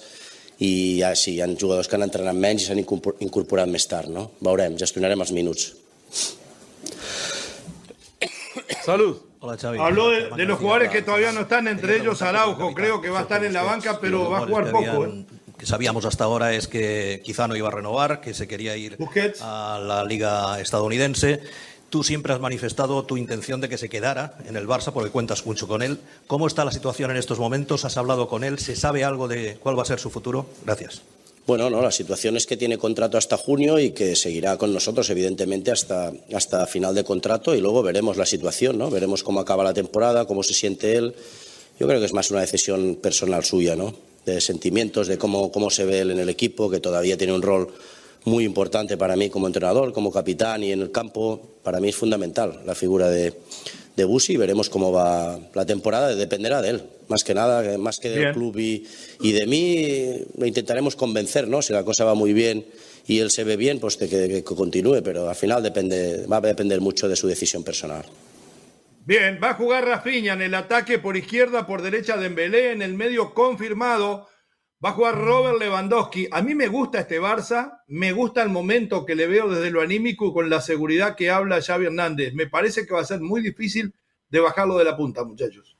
i 0.63 1.01
ja 1.01 1.13
sí, 1.19 1.37
hi 1.37 1.43
ha 1.43 1.49
jugadors 1.49 1.89
que 1.89 1.99
han 1.99 2.07
entrenat 2.07 2.39
menys 2.39 2.65
i 2.65 2.71
s'han 2.71 2.81
incorporat 2.83 3.69
més 3.69 3.87
tard, 3.91 4.09
no? 4.13 4.31
Veurem, 4.41 4.79
gestionarem 4.81 5.21
els 5.25 5.33
minuts. 5.37 5.73
Salud. 8.85 9.21
Hola, 9.43 9.57
Xavi. 9.59 9.79
Habló 9.83 10.11
de, 10.11 10.31
de, 10.37 10.45
los 10.47 10.59
jugadores 10.59 10.91
que 10.91 11.03
todavía 11.03 11.33
no 11.33 11.43
están, 11.43 11.67
entre 11.67 11.97
ellos 11.97 12.23
Araujo, 12.23 12.73
creo 12.75 13.01
que 13.01 13.11
va 13.11 13.21
a 13.21 13.23
estar 13.23 13.45
en 13.45 13.53
la 13.53 13.63
banca, 13.63 13.99
pero 14.01 14.31
va 14.31 14.39
a 14.39 14.47
jugar 14.47 14.71
poco. 14.71 15.07
¿eh? 15.07 15.25
que 15.63 15.67
sabíamos 15.67 16.05
hasta 16.07 16.25
ahora 16.25 16.53
es 16.55 16.67
que 16.67 17.23
quizá 17.25 17.47
no 17.47 17.55
iba 17.55 17.69
a 17.69 17.71
renovar, 17.71 18.21
que 18.21 18.35
se 18.35 18.49
quería 18.49 18.77
ir 18.77 18.99
a 19.43 19.81
la 19.81 20.03
liga 20.03 20.61
estadounidense. 20.61 21.41
Tú 21.93 22.03
siempre 22.03 22.33
has 22.33 22.41
manifestado 22.41 23.05
tu 23.05 23.19
intención 23.19 23.61
de 23.61 23.69
que 23.69 23.77
se 23.77 23.91
quedara 23.91 24.39
en 24.49 24.57
el 24.57 24.67
Barça 24.67 24.95
porque 24.95 25.11
cuentas 25.11 25.45
mucho 25.45 25.69
con 25.69 25.83
él. 25.83 25.99
¿Cómo 26.27 26.47
está 26.47 26.65
la 26.65 26.73
situación 26.73 27.11
en 27.11 27.19
estos 27.19 27.39
momentos? 27.39 27.85
¿Has 27.85 27.99
hablado 27.99 28.29
con 28.29 28.45
él? 28.45 28.59
¿Se 28.59 28.77
sabe 28.77 29.05
algo 29.05 29.29
de 29.29 29.59
cuál 29.63 29.79
va 29.79 29.83
a 29.83 29.85
ser 29.85 30.01
su 30.01 30.09
futuro? 30.09 30.47
Gracias. 30.65 31.03
Bueno, 31.47 31.69
no, 31.69 31.83
la 31.83 31.91
situación 31.91 32.39
es 32.39 32.47
que 32.47 32.57
tiene 32.57 32.79
contrato 32.79 33.19
hasta 33.19 33.37
junio 33.37 33.79
y 33.79 33.91
que 33.91 34.17
seguirá 34.17 34.57
con 34.57 34.73
nosotros, 34.73 35.11
evidentemente, 35.11 35.71
hasta, 35.71 36.15
hasta 36.35 36.67
final 36.67 36.95
de 36.95 37.05
contrato 37.05 37.55
y 37.55 37.61
luego 37.61 37.83
veremos 37.83 38.17
la 38.17 38.25
situación, 38.25 38.79
¿no? 38.79 38.89
Veremos 38.89 39.23
cómo 39.23 39.41
acaba 39.41 39.63
la 39.63 39.75
temporada, 39.75 40.25
cómo 40.25 40.43
se 40.43 40.55
siente 40.55 40.97
él. 40.97 41.15
Yo 41.79 41.87
creo 41.87 42.01
que 42.01 42.07
es 42.07 42.15
más 42.15 42.31
una 42.31 42.41
decisión 42.41 42.97
personal 43.03 43.45
suya, 43.45 43.77
¿no? 43.77 43.95
De 44.25 44.41
sentimientos, 44.41 45.09
de 45.09 45.19
cómo, 45.19 45.53
cómo 45.53 45.69
se 45.69 45.85
ve 45.85 46.01
él 46.01 46.13
en 46.13 46.21
el 46.21 46.31
equipo, 46.31 46.71
que 46.71 46.81
todavía 46.81 47.19
tiene 47.19 47.35
un 47.35 47.43
rol 47.43 47.69
muy 48.25 48.45
importante 48.45 48.97
para 48.97 49.17
mí 49.17 49.31
como 49.31 49.47
entrenador, 49.47 49.93
como 49.93 50.13
capitán 50.13 50.63
y 50.63 50.73
en 50.73 50.81
el 50.81 50.91
campo. 50.91 51.41
Para 51.63 51.81
mí 51.81 51.89
es 51.89 51.97
fundamental 51.97 52.61
la 52.65 52.75
figura 52.75 53.09
de, 53.09 53.35
de 53.97 54.05
Busi. 54.05 54.37
Veremos 54.37 54.71
cómo 54.71 54.93
va 54.93 55.39
la 55.55 55.67
temporada, 55.67 56.15
dependerá 56.15 56.63
de 56.63 56.71
él. 56.71 56.83
Más 57.09 57.25
que 57.25 57.35
nada, 57.35 57.77
más 57.79 57.99
que 57.99 58.11
del 58.11 58.33
club 58.33 58.59
y, 58.59 58.87
y, 59.21 59.33
de 59.33 59.47
mí, 59.47 60.25
lo 60.39 60.47
intentaremos 60.47 60.97
convencer, 60.97 61.49
¿no? 61.49 61.61
Si 61.61 61.73
la 61.73 61.85
cosa 61.85 62.05
va 62.05 62.15
muy 62.15 62.33
bien 62.33 62.65
y 63.07 63.19
él 63.19 63.31
se 63.31 63.45
ve 63.45 63.57
bien, 63.57 63.81
pues 63.81 63.99
de 63.99 64.09
que, 64.09 64.29
que 64.29 64.43
continúe, 64.45 65.03
pero 65.03 65.29
al 65.29 65.37
final 65.37 65.63
depende, 65.63 66.27
va 66.27 66.39
a 66.39 66.41
depender 66.41 66.81
mucho 66.81 67.09
de 67.09 67.17
su 67.17 67.27
decisión 67.27 67.65
personal. 67.65 68.05
Bien, 69.05 69.41
va 69.43 69.51
a 69.51 69.55
jugar 69.55 69.85
Rafinha 69.85 70.35
en 70.35 70.43
el 70.43 70.55
ataque 70.55 71.01
por 71.01 71.17
izquierda, 71.17 71.67
por 71.67 71.83
derecha 71.83 72.17
Dembélé, 72.17 72.71
en 72.71 72.83
el 72.83 72.95
medio 72.95 73.35
confirmado 73.35 74.29
Va 74.85 74.91
a 74.91 74.93
jugar 74.95 75.17
Robert 75.17 75.61
Lewandowski. 75.61 76.27
A 76.33 76.43
mí 76.43 76.57
me 76.57 76.67
gusta 76.67 77.01
este 77.01 77.21
Barça, 77.21 77.83
me 77.87 78.11
gusta 78.11 78.43
el 78.43 78.49
momento 78.49 79.07
que 79.07 79.15
le 79.15 79.29
veo 79.29 79.49
desde 79.49 79.71
lo 79.71 79.81
anímico 79.81 80.33
con 80.33 80.51
la 80.51 80.61
seguridad 80.61 81.15
que 81.15 81.31
habla 81.31 81.63
Xavi 81.63 81.87
Hernández. 81.87 82.35
Me 82.35 82.49
parece 82.49 82.85
que 82.85 82.95
va 82.95 83.01
a 83.01 83.05
ser 83.05 83.21
muy 83.21 83.43
difícil 83.43 83.95
de 84.29 84.41
bajarlo 84.41 84.77
de 84.79 84.85
la 84.85 84.97
punta, 84.97 85.23
muchachos. 85.25 85.77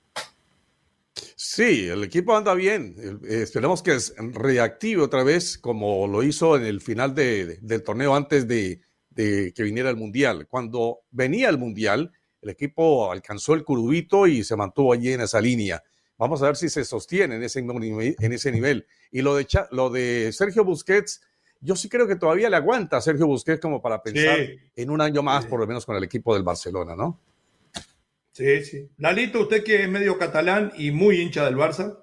Sí, 1.35 1.89
el 1.89 2.05
equipo 2.05 2.37
anda 2.37 2.55
bien. 2.55 2.95
Esperemos 3.29 3.83
que 3.83 3.99
reactive 4.17 5.03
otra 5.03 5.25
vez 5.25 5.59
como 5.59 6.07
lo 6.07 6.23
hizo 6.23 6.57
en 6.57 6.65
el 6.65 6.81
final 6.81 7.13
del 7.13 7.83
torneo 7.83 8.15
antes 8.15 8.47
de, 8.47 8.83
de, 9.11 9.53
que 9.53 9.65
viniera 9.65 9.91
el 9.91 9.97
Mundial. 9.97 10.47
Cuando 10.47 11.01
venía 11.11 11.49
el 11.49 11.59
Mundial, 11.59 12.13
el 12.41 12.51
equipo 12.51 13.11
alcanzó 13.11 13.55
el 13.55 13.65
curubito 13.65 14.29
y 14.29 14.45
se 14.45 14.55
mantuvo 14.55 14.93
allí 14.93 15.13
en 15.13 15.23
esa 15.23 15.41
línea. 15.41 15.83
Vamos 16.23 16.41
a 16.41 16.47
ver 16.47 16.55
si 16.55 16.69
se 16.69 16.85
sostiene 16.85 17.35
en 17.35 17.43
ese, 17.43 17.59
en 17.59 18.33
ese 18.33 18.53
nivel. 18.53 18.87
Y 19.11 19.23
lo 19.23 19.35
de, 19.35 19.45
lo 19.73 19.91
de 19.91 20.31
Sergio 20.33 20.65
Busquets, 20.65 21.21
yo 21.61 21.75
sí 21.75 21.89
creo 21.89 22.07
que 22.07 22.15
todavía 22.15 22.49
le 22.49 22.55
aguanta 22.55 22.99
a 22.99 23.01
Sergio 23.01 23.27
Busquets 23.27 23.61
como 23.61 23.83
para 23.83 24.01
pensar 24.01 24.39
en 24.77 24.91
un 24.91 25.01
año 25.01 25.21
más, 25.25 25.47
por 25.47 25.59
lo 25.59 25.67
menos 25.67 25.85
con 25.85 25.97
el 25.97 26.05
equipo 26.05 26.33
del 26.35 26.45
Barcelona, 26.45 26.95
¿no? 26.95 27.19
Sí, 28.31 28.65
sí. 28.65 28.89
Lalito, 28.99 29.41
usted 29.41 29.65
que 29.65 29.83
es 29.83 29.89
medio 29.89 30.17
catalán 30.17 30.73
y 30.77 30.93
muy 30.93 31.21
hincha 31.21 31.45
del 31.45 31.57
Barça. 31.57 31.99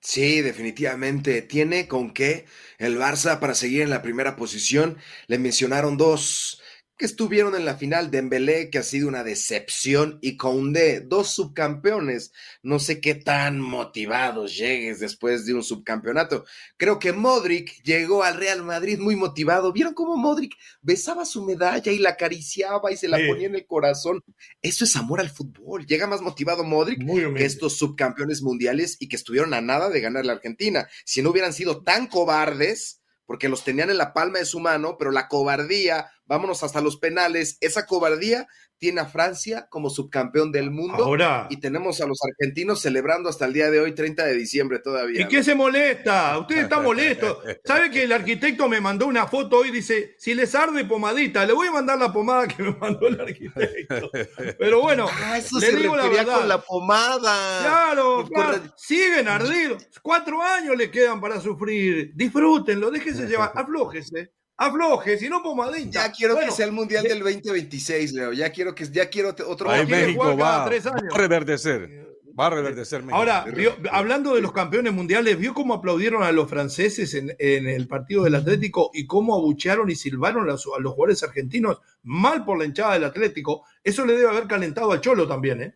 Sí, 0.00 0.40
definitivamente. 0.40 1.42
Tiene 1.42 1.86
con 1.86 2.14
qué 2.14 2.46
el 2.78 2.96
Barça 2.98 3.40
para 3.40 3.54
seguir 3.54 3.82
en 3.82 3.90
la 3.90 4.00
primera 4.00 4.36
posición. 4.36 4.96
Le 5.26 5.38
mencionaron 5.38 5.98
dos 5.98 6.59
que 7.00 7.06
estuvieron 7.06 7.56
en 7.56 7.64
la 7.64 7.78
final, 7.78 8.10
Dembélé, 8.10 8.68
que 8.68 8.76
ha 8.76 8.82
sido 8.82 9.08
una 9.08 9.24
decepción, 9.24 10.18
y 10.20 10.36
Koundé, 10.36 11.00
dos 11.00 11.30
subcampeones. 11.30 12.30
No 12.62 12.78
sé 12.78 13.00
qué 13.00 13.14
tan 13.14 13.58
motivados 13.58 14.54
llegues 14.54 15.00
después 15.00 15.46
de 15.46 15.54
un 15.54 15.62
subcampeonato. 15.62 16.44
Creo 16.76 16.98
que 16.98 17.14
Modric 17.14 17.82
llegó 17.84 18.22
al 18.22 18.36
Real 18.36 18.62
Madrid 18.64 18.98
muy 18.98 19.16
motivado. 19.16 19.72
¿Vieron 19.72 19.94
cómo 19.94 20.18
Modric 20.18 20.52
besaba 20.82 21.24
su 21.24 21.42
medalla 21.42 21.90
y 21.90 21.98
la 21.98 22.10
acariciaba 22.10 22.92
y 22.92 22.98
se 22.98 23.08
la 23.08 23.16
ponía 23.16 23.46
en 23.46 23.54
el 23.54 23.66
corazón? 23.66 24.22
Eso 24.60 24.84
es 24.84 24.94
amor 24.94 25.20
al 25.20 25.30
fútbol. 25.30 25.86
Llega 25.86 26.06
más 26.06 26.20
motivado 26.20 26.64
Modric 26.64 27.02
que 27.34 27.46
estos 27.46 27.78
subcampeones 27.78 28.42
mundiales 28.42 28.98
y 29.00 29.08
que 29.08 29.16
estuvieron 29.16 29.54
a 29.54 29.62
nada 29.62 29.88
de 29.88 30.02
ganar 30.02 30.26
la 30.26 30.34
Argentina. 30.34 30.86
Si 31.06 31.22
no 31.22 31.30
hubieran 31.30 31.54
sido 31.54 31.82
tan 31.82 32.08
cobardes, 32.08 33.00
porque 33.30 33.48
los 33.48 33.62
tenían 33.62 33.90
en 33.90 33.96
la 33.96 34.12
palma 34.12 34.40
de 34.40 34.44
su 34.44 34.58
mano, 34.58 34.96
pero 34.98 35.12
la 35.12 35.28
cobardía 35.28 36.10
vámonos 36.30 36.62
hasta 36.62 36.80
los 36.80 36.96
penales. 36.96 37.58
Esa 37.60 37.86
cobardía 37.86 38.46
tiene 38.78 39.00
a 39.00 39.06
Francia 39.06 39.66
como 39.68 39.90
subcampeón 39.90 40.52
del 40.52 40.70
mundo. 40.70 41.04
Ahora. 41.04 41.48
Y 41.50 41.58
tenemos 41.58 42.00
a 42.00 42.06
los 42.06 42.18
argentinos 42.22 42.80
celebrando 42.80 43.28
hasta 43.28 43.46
el 43.46 43.52
día 43.52 43.68
de 43.68 43.80
hoy, 43.80 43.96
30 43.96 44.24
de 44.24 44.34
diciembre 44.34 44.78
todavía. 44.78 45.22
¿Y 45.22 45.28
qué 45.28 45.42
se 45.42 45.56
molesta? 45.56 46.38
Usted 46.38 46.58
está 46.58 46.80
molesto. 46.80 47.42
¿Sabe 47.64 47.90
que 47.90 48.04
el 48.04 48.12
arquitecto 48.12 48.68
me 48.68 48.80
mandó 48.80 49.08
una 49.08 49.26
foto 49.26 49.58
hoy? 49.58 49.72
Dice, 49.72 50.14
si 50.18 50.32
les 50.34 50.54
arde 50.54 50.84
pomadita, 50.84 51.44
le 51.44 51.52
voy 51.52 51.66
a 51.66 51.72
mandar 51.72 51.98
la 51.98 52.12
pomada 52.12 52.46
que 52.46 52.62
me 52.62 52.76
mandó 52.76 53.08
el 53.08 53.20
arquitecto. 53.20 54.10
Pero 54.56 54.82
bueno, 54.82 55.08
ah, 55.24 55.36
eso 55.36 55.58
le 55.58 55.66
se 55.66 55.76
digo 55.76 55.96
la 55.96 56.06
verdad. 56.06 56.38
con 56.38 56.48
la 56.48 56.60
pomada. 56.62 57.60
Claro, 57.60 58.28
claro. 58.32 58.62
Siguen 58.76 59.26
ardidos. 59.26 59.84
Cuatro 60.00 60.40
años 60.40 60.76
le 60.76 60.92
quedan 60.92 61.20
para 61.20 61.40
sufrir. 61.40 62.12
Disfrútenlo, 62.14 62.92
déjense 62.92 63.26
llevar, 63.26 63.50
aflójese 63.52 64.30
afloje, 64.60 65.18
si 65.18 65.28
no 65.28 65.42
pomadita. 65.42 66.06
Ya 66.06 66.12
quiero 66.12 66.38
que 66.38 66.50
sea 66.50 66.66
el 66.66 66.72
Mundial 66.72 67.02
del 67.02 67.20
2026, 67.20 68.12
Leo. 68.12 68.32
Ya 68.32 68.50
quiero 68.52 68.74
que 68.74 68.86
ya 68.86 69.08
quiero 69.08 69.34
otro 69.46 69.70
Ahí 69.70 69.86
México 69.86 70.24
va, 70.24 70.34
va, 70.34 70.64
a 70.64 70.68
reverdecer. 71.16 72.10
Va 72.38 72.46
a 72.46 72.50
reverdecer 72.50 73.02
México. 73.02 73.16
Ahora, 73.16 73.44
hablando 73.90 74.34
de 74.34 74.42
los 74.42 74.52
campeones 74.52 74.92
mundiales, 74.92 75.38
¿vio 75.38 75.54
cómo 75.54 75.74
aplaudieron 75.74 76.22
a 76.22 76.30
los 76.30 76.48
franceses 76.48 77.14
en, 77.14 77.34
el 77.38 77.88
partido 77.88 78.24
del 78.24 78.34
Atlético 78.34 78.90
y 78.92 79.06
cómo 79.06 79.34
abuchearon 79.34 79.90
y 79.90 79.94
silbaron 79.94 80.44
a 80.44 80.52
los, 80.52 80.64
jugadores 80.64 81.22
argentinos? 81.22 81.80
Mal 82.02 82.44
por 82.44 82.58
la 82.58 82.66
hinchada 82.66 82.94
del 82.94 83.04
Atlético. 83.04 83.64
Eso 83.82 84.04
le 84.04 84.14
debe 84.14 84.28
haber 84.28 84.46
calentado 84.46 84.92
al 84.92 85.00
Cholo 85.00 85.26
también, 85.26 85.62
¿eh? 85.62 85.74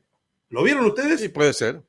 ¿Lo 0.50 0.62
vieron 0.62 0.84
ustedes? 0.84 1.20
Sí, 1.20 1.28
puede 1.28 1.52
ser. 1.52 1.82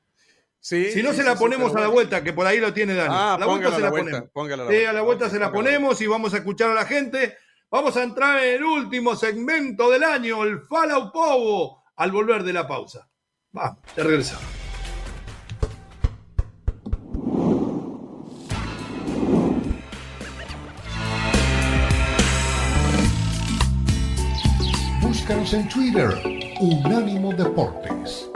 Si 0.65 1.03
no 1.03 1.13
se 1.13 1.21
la 1.21 1.35
ponemos 1.35 1.75
a 1.75 1.79
la 1.79 1.87
vuelta, 1.89 2.23
que 2.23 2.33
por 2.33 2.47
ahí 2.47 2.59
lo 2.59 2.73
tiene 2.73 2.95
Dani. 2.95 3.13
Ah, 3.15 3.37
la 3.39 3.45
vuelta 3.45 3.75
se 3.75 3.81
la, 3.81 3.91
ponemos. 3.91 4.23
Póngala 4.33 4.67
sí, 4.67 4.83
a 4.83 4.93
la 4.93 5.01
vuelta 5.01 5.29
se 5.29 5.37
la 5.37 5.51
ponemos 5.51 6.01
y 6.01 6.07
vamos 6.07 6.33
a 6.33 6.37
escuchar 6.37 6.71
a 6.71 6.73
la 6.73 6.85
gente. 6.85 7.37
Vamos 7.69 7.95
a 7.97 8.01
entrar 8.01 8.43
en 8.43 8.55
el 8.55 8.63
último 8.63 9.15
segmento 9.15 9.91
del 9.91 10.03
año, 10.03 10.43
el 10.43 10.61
Falau 10.61 11.11
Povo, 11.11 11.83
al 11.95 12.11
volver 12.11 12.43
de 12.43 12.53
la 12.53 12.67
pausa. 12.67 13.07
Vamos, 13.51 13.77
ya 13.95 14.03
regresamos. 14.03 14.43
Búscanos 24.99 25.53
en 25.53 25.69
Twitter, 25.69 26.09
Unánimo 26.59 27.33
Deportes. 27.33 28.31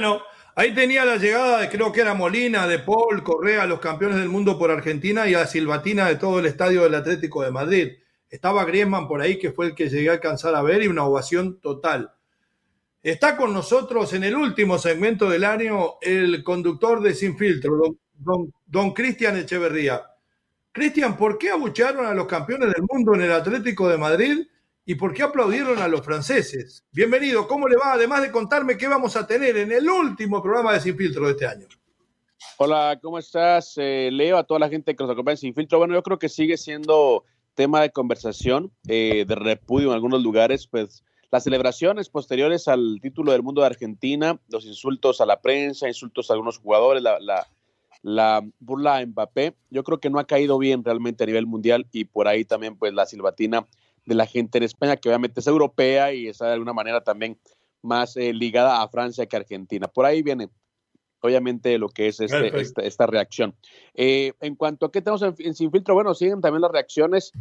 Bueno, 0.00 0.22
ahí 0.54 0.74
tenía 0.74 1.04
la 1.04 1.16
llegada 1.16 1.60
de, 1.60 1.68
creo 1.68 1.92
que 1.92 2.00
era 2.00 2.14
Molina, 2.14 2.66
de 2.66 2.78
Paul, 2.78 3.22
Correa, 3.22 3.66
los 3.66 3.80
campeones 3.80 4.16
del 4.16 4.30
mundo 4.30 4.58
por 4.58 4.70
Argentina 4.70 5.28
y 5.28 5.34
a 5.34 5.46
Silvatina 5.46 6.08
de 6.08 6.16
todo 6.16 6.38
el 6.38 6.46
estadio 6.46 6.84
del 6.84 6.94
Atlético 6.94 7.42
de 7.42 7.50
Madrid. 7.50 7.98
Estaba 8.30 8.64
Griezmann 8.64 9.06
por 9.06 9.20
ahí, 9.20 9.38
que 9.38 9.52
fue 9.52 9.66
el 9.66 9.74
que 9.74 9.90
llegué 9.90 10.08
a 10.08 10.12
alcanzar 10.12 10.54
a 10.54 10.62
ver, 10.62 10.82
y 10.82 10.88
una 10.88 11.04
ovación 11.04 11.60
total. 11.60 12.14
Está 13.02 13.36
con 13.36 13.52
nosotros 13.52 14.14
en 14.14 14.24
el 14.24 14.36
último 14.36 14.78
segmento 14.78 15.28
del 15.28 15.44
año 15.44 15.96
el 16.00 16.42
conductor 16.42 17.02
de 17.02 17.14
Sin 17.14 17.36
Filtro, 17.36 17.96
don 18.14 18.94
Cristian 18.94 19.36
Echeverría. 19.36 20.02
Cristian, 20.72 21.14
¿por 21.14 21.36
qué 21.36 21.50
abuchearon 21.50 22.06
a 22.06 22.14
los 22.14 22.26
campeones 22.26 22.72
del 22.72 22.84
mundo 22.90 23.14
en 23.14 23.20
el 23.20 23.32
Atlético 23.32 23.86
de 23.86 23.98
Madrid 23.98 24.46
y 24.84 24.94
por 24.94 25.12
qué 25.12 25.22
aplaudieron 25.22 25.78
a 25.78 25.88
los 25.88 26.02
franceses. 26.02 26.84
Bienvenido, 26.90 27.46
¿cómo 27.46 27.68
le 27.68 27.76
va? 27.76 27.92
Además 27.92 28.22
de 28.22 28.30
contarme 28.30 28.76
qué 28.76 28.88
vamos 28.88 29.16
a 29.16 29.26
tener 29.26 29.56
en 29.56 29.72
el 29.72 29.88
último 29.88 30.42
programa 30.42 30.72
de 30.72 30.80
Sin 30.80 30.96
Filtro 30.96 31.26
de 31.26 31.32
este 31.32 31.46
año. 31.46 31.66
Hola, 32.56 32.98
¿cómo 33.02 33.18
estás? 33.18 33.74
Eh, 33.76 34.10
Leo, 34.12 34.38
a 34.38 34.44
toda 34.44 34.60
la 34.60 34.68
gente 34.68 34.96
que 34.96 35.04
nos 35.04 35.12
acompaña 35.12 35.34
en 35.34 35.38
Sin 35.38 35.54
Filtro. 35.54 35.78
Bueno, 35.78 35.94
yo 35.94 36.02
creo 36.02 36.18
que 36.18 36.28
sigue 36.28 36.56
siendo 36.56 37.24
tema 37.54 37.82
de 37.82 37.90
conversación, 37.90 38.72
eh, 38.88 39.24
de 39.26 39.34
repudio 39.34 39.88
en 39.88 39.94
algunos 39.94 40.22
lugares, 40.22 40.66
pues 40.66 41.04
las 41.30 41.44
celebraciones 41.44 42.08
posteriores 42.08 42.66
al 42.66 42.98
título 43.02 43.32
del 43.32 43.42
mundo 43.42 43.60
de 43.60 43.68
Argentina, 43.68 44.40
los 44.48 44.64
insultos 44.64 45.20
a 45.20 45.26
la 45.26 45.40
prensa, 45.40 45.86
insultos 45.86 46.30
a 46.30 46.34
algunos 46.34 46.58
jugadores, 46.58 47.02
la, 47.02 47.20
la, 47.20 47.46
la 48.02 48.42
burla 48.58 48.96
a 48.96 49.06
Mbappé, 49.06 49.54
yo 49.70 49.84
creo 49.84 50.00
que 50.00 50.10
no 50.10 50.18
ha 50.18 50.26
caído 50.26 50.58
bien 50.58 50.82
realmente 50.82 51.22
a 51.22 51.26
nivel 51.26 51.46
mundial 51.46 51.86
y 51.92 52.04
por 52.04 52.26
ahí 52.26 52.44
también 52.44 52.76
pues 52.76 52.94
la 52.94 53.06
silbatina 53.06 53.66
de 54.04 54.14
la 54.14 54.26
gente 54.26 54.58
en 54.58 54.64
España, 54.64 54.96
que 54.96 55.08
obviamente 55.08 55.40
es 55.40 55.46
europea 55.46 56.12
y 56.12 56.28
está 56.28 56.46
de 56.46 56.54
alguna 56.54 56.72
manera 56.72 57.02
también 57.02 57.38
más 57.82 58.16
eh, 58.16 58.32
ligada 58.32 58.82
a 58.82 58.88
Francia 58.88 59.26
que 59.26 59.36
a 59.36 59.40
Argentina. 59.40 59.88
Por 59.88 60.04
ahí 60.04 60.22
viene, 60.22 60.48
obviamente, 61.20 61.78
lo 61.78 61.88
que 61.88 62.08
es 62.08 62.20
este, 62.20 62.86
esta, 62.86 63.06
reacción. 63.06 63.54
Eh, 63.94 64.32
en 64.40 64.54
cuanto 64.54 64.86
a 64.86 64.92
qué 64.92 65.00
tenemos 65.00 65.22
en, 65.22 65.54
Sin 65.54 65.70
Filtro, 65.70 65.94
bueno, 65.94 66.14
siguen 66.14 66.40
también 66.40 66.62
las 66.62 66.72
reacciones, 66.72 67.32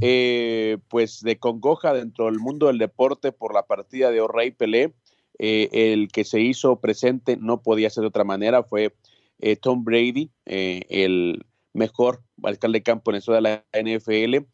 eh, 0.00 0.78
pues, 0.88 1.20
de 1.22 1.38
congoja 1.38 1.92
dentro 1.94 2.26
del 2.26 2.38
mundo 2.38 2.66
del 2.66 2.78
deporte 2.78 3.32
por 3.32 3.54
la 3.54 3.66
partida 3.66 4.10
de 4.10 4.20
O'Reilly 4.20 4.52
Pelé. 4.52 4.94
el 5.38 6.08
que 6.08 6.24
se 6.24 6.40
hizo 6.40 6.80
presente 6.80 7.36
no 7.36 7.62
podía 7.62 7.90
ser 7.90 8.02
de 8.02 8.08
otra 8.08 8.24
manera, 8.24 8.62
fue 8.62 8.94
Tom 9.60 9.84
Brady, 9.84 10.30
el 10.46 11.44
mejor 11.74 12.22
alcalde 12.42 12.78
de 12.78 12.82
campo 12.82 13.10
en 13.10 13.18
eso 13.18 13.34
de 13.34 13.42
la 13.42 13.64
NFL 13.74 14.46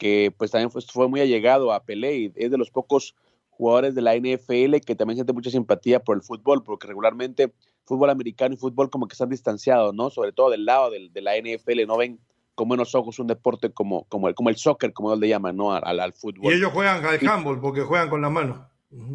que 0.00 0.34
pues 0.36 0.50
también 0.50 0.70
fue, 0.70 1.08
muy 1.08 1.20
allegado 1.20 1.74
a 1.74 1.84
Pelé 1.84 2.16
y 2.16 2.32
es 2.34 2.50
de 2.50 2.56
los 2.56 2.70
pocos 2.70 3.14
jugadores 3.50 3.94
de 3.94 4.00
la 4.00 4.16
NFL 4.16 4.78
que 4.86 4.96
también 4.96 5.16
siente 5.16 5.34
mucha 5.34 5.50
simpatía 5.50 6.02
por 6.02 6.16
el 6.16 6.22
fútbol, 6.22 6.64
porque 6.64 6.86
regularmente 6.86 7.52
fútbol 7.84 8.08
americano 8.08 8.54
y 8.54 8.56
fútbol 8.56 8.88
como 8.88 9.06
que 9.06 9.12
están 9.12 9.28
distanciados, 9.28 9.94
¿no? 9.94 10.08
Sobre 10.08 10.32
todo 10.32 10.48
del 10.48 10.64
lado 10.64 10.90
de 10.90 11.20
la 11.20 11.36
NFL, 11.36 11.86
no 11.86 11.98
ven 11.98 12.18
con 12.54 12.66
buenos 12.68 12.94
ojos 12.94 13.18
un 13.18 13.26
deporte 13.26 13.70
como, 13.72 14.04
como, 14.04 14.28
el, 14.28 14.34
como 14.34 14.48
el 14.48 14.56
soccer, 14.56 14.94
como 14.94 15.12
él 15.12 15.20
le 15.20 15.28
llaman, 15.28 15.54
¿no? 15.54 15.72
Al, 15.74 16.00
al, 16.00 16.14
fútbol. 16.14 16.50
Y 16.50 16.56
ellos 16.56 16.72
juegan 16.72 17.04
al 17.04 17.28
handball 17.28 17.60
porque 17.60 17.82
juegan 17.82 18.08
con 18.08 18.22
las 18.22 18.32
manos. 18.32 18.58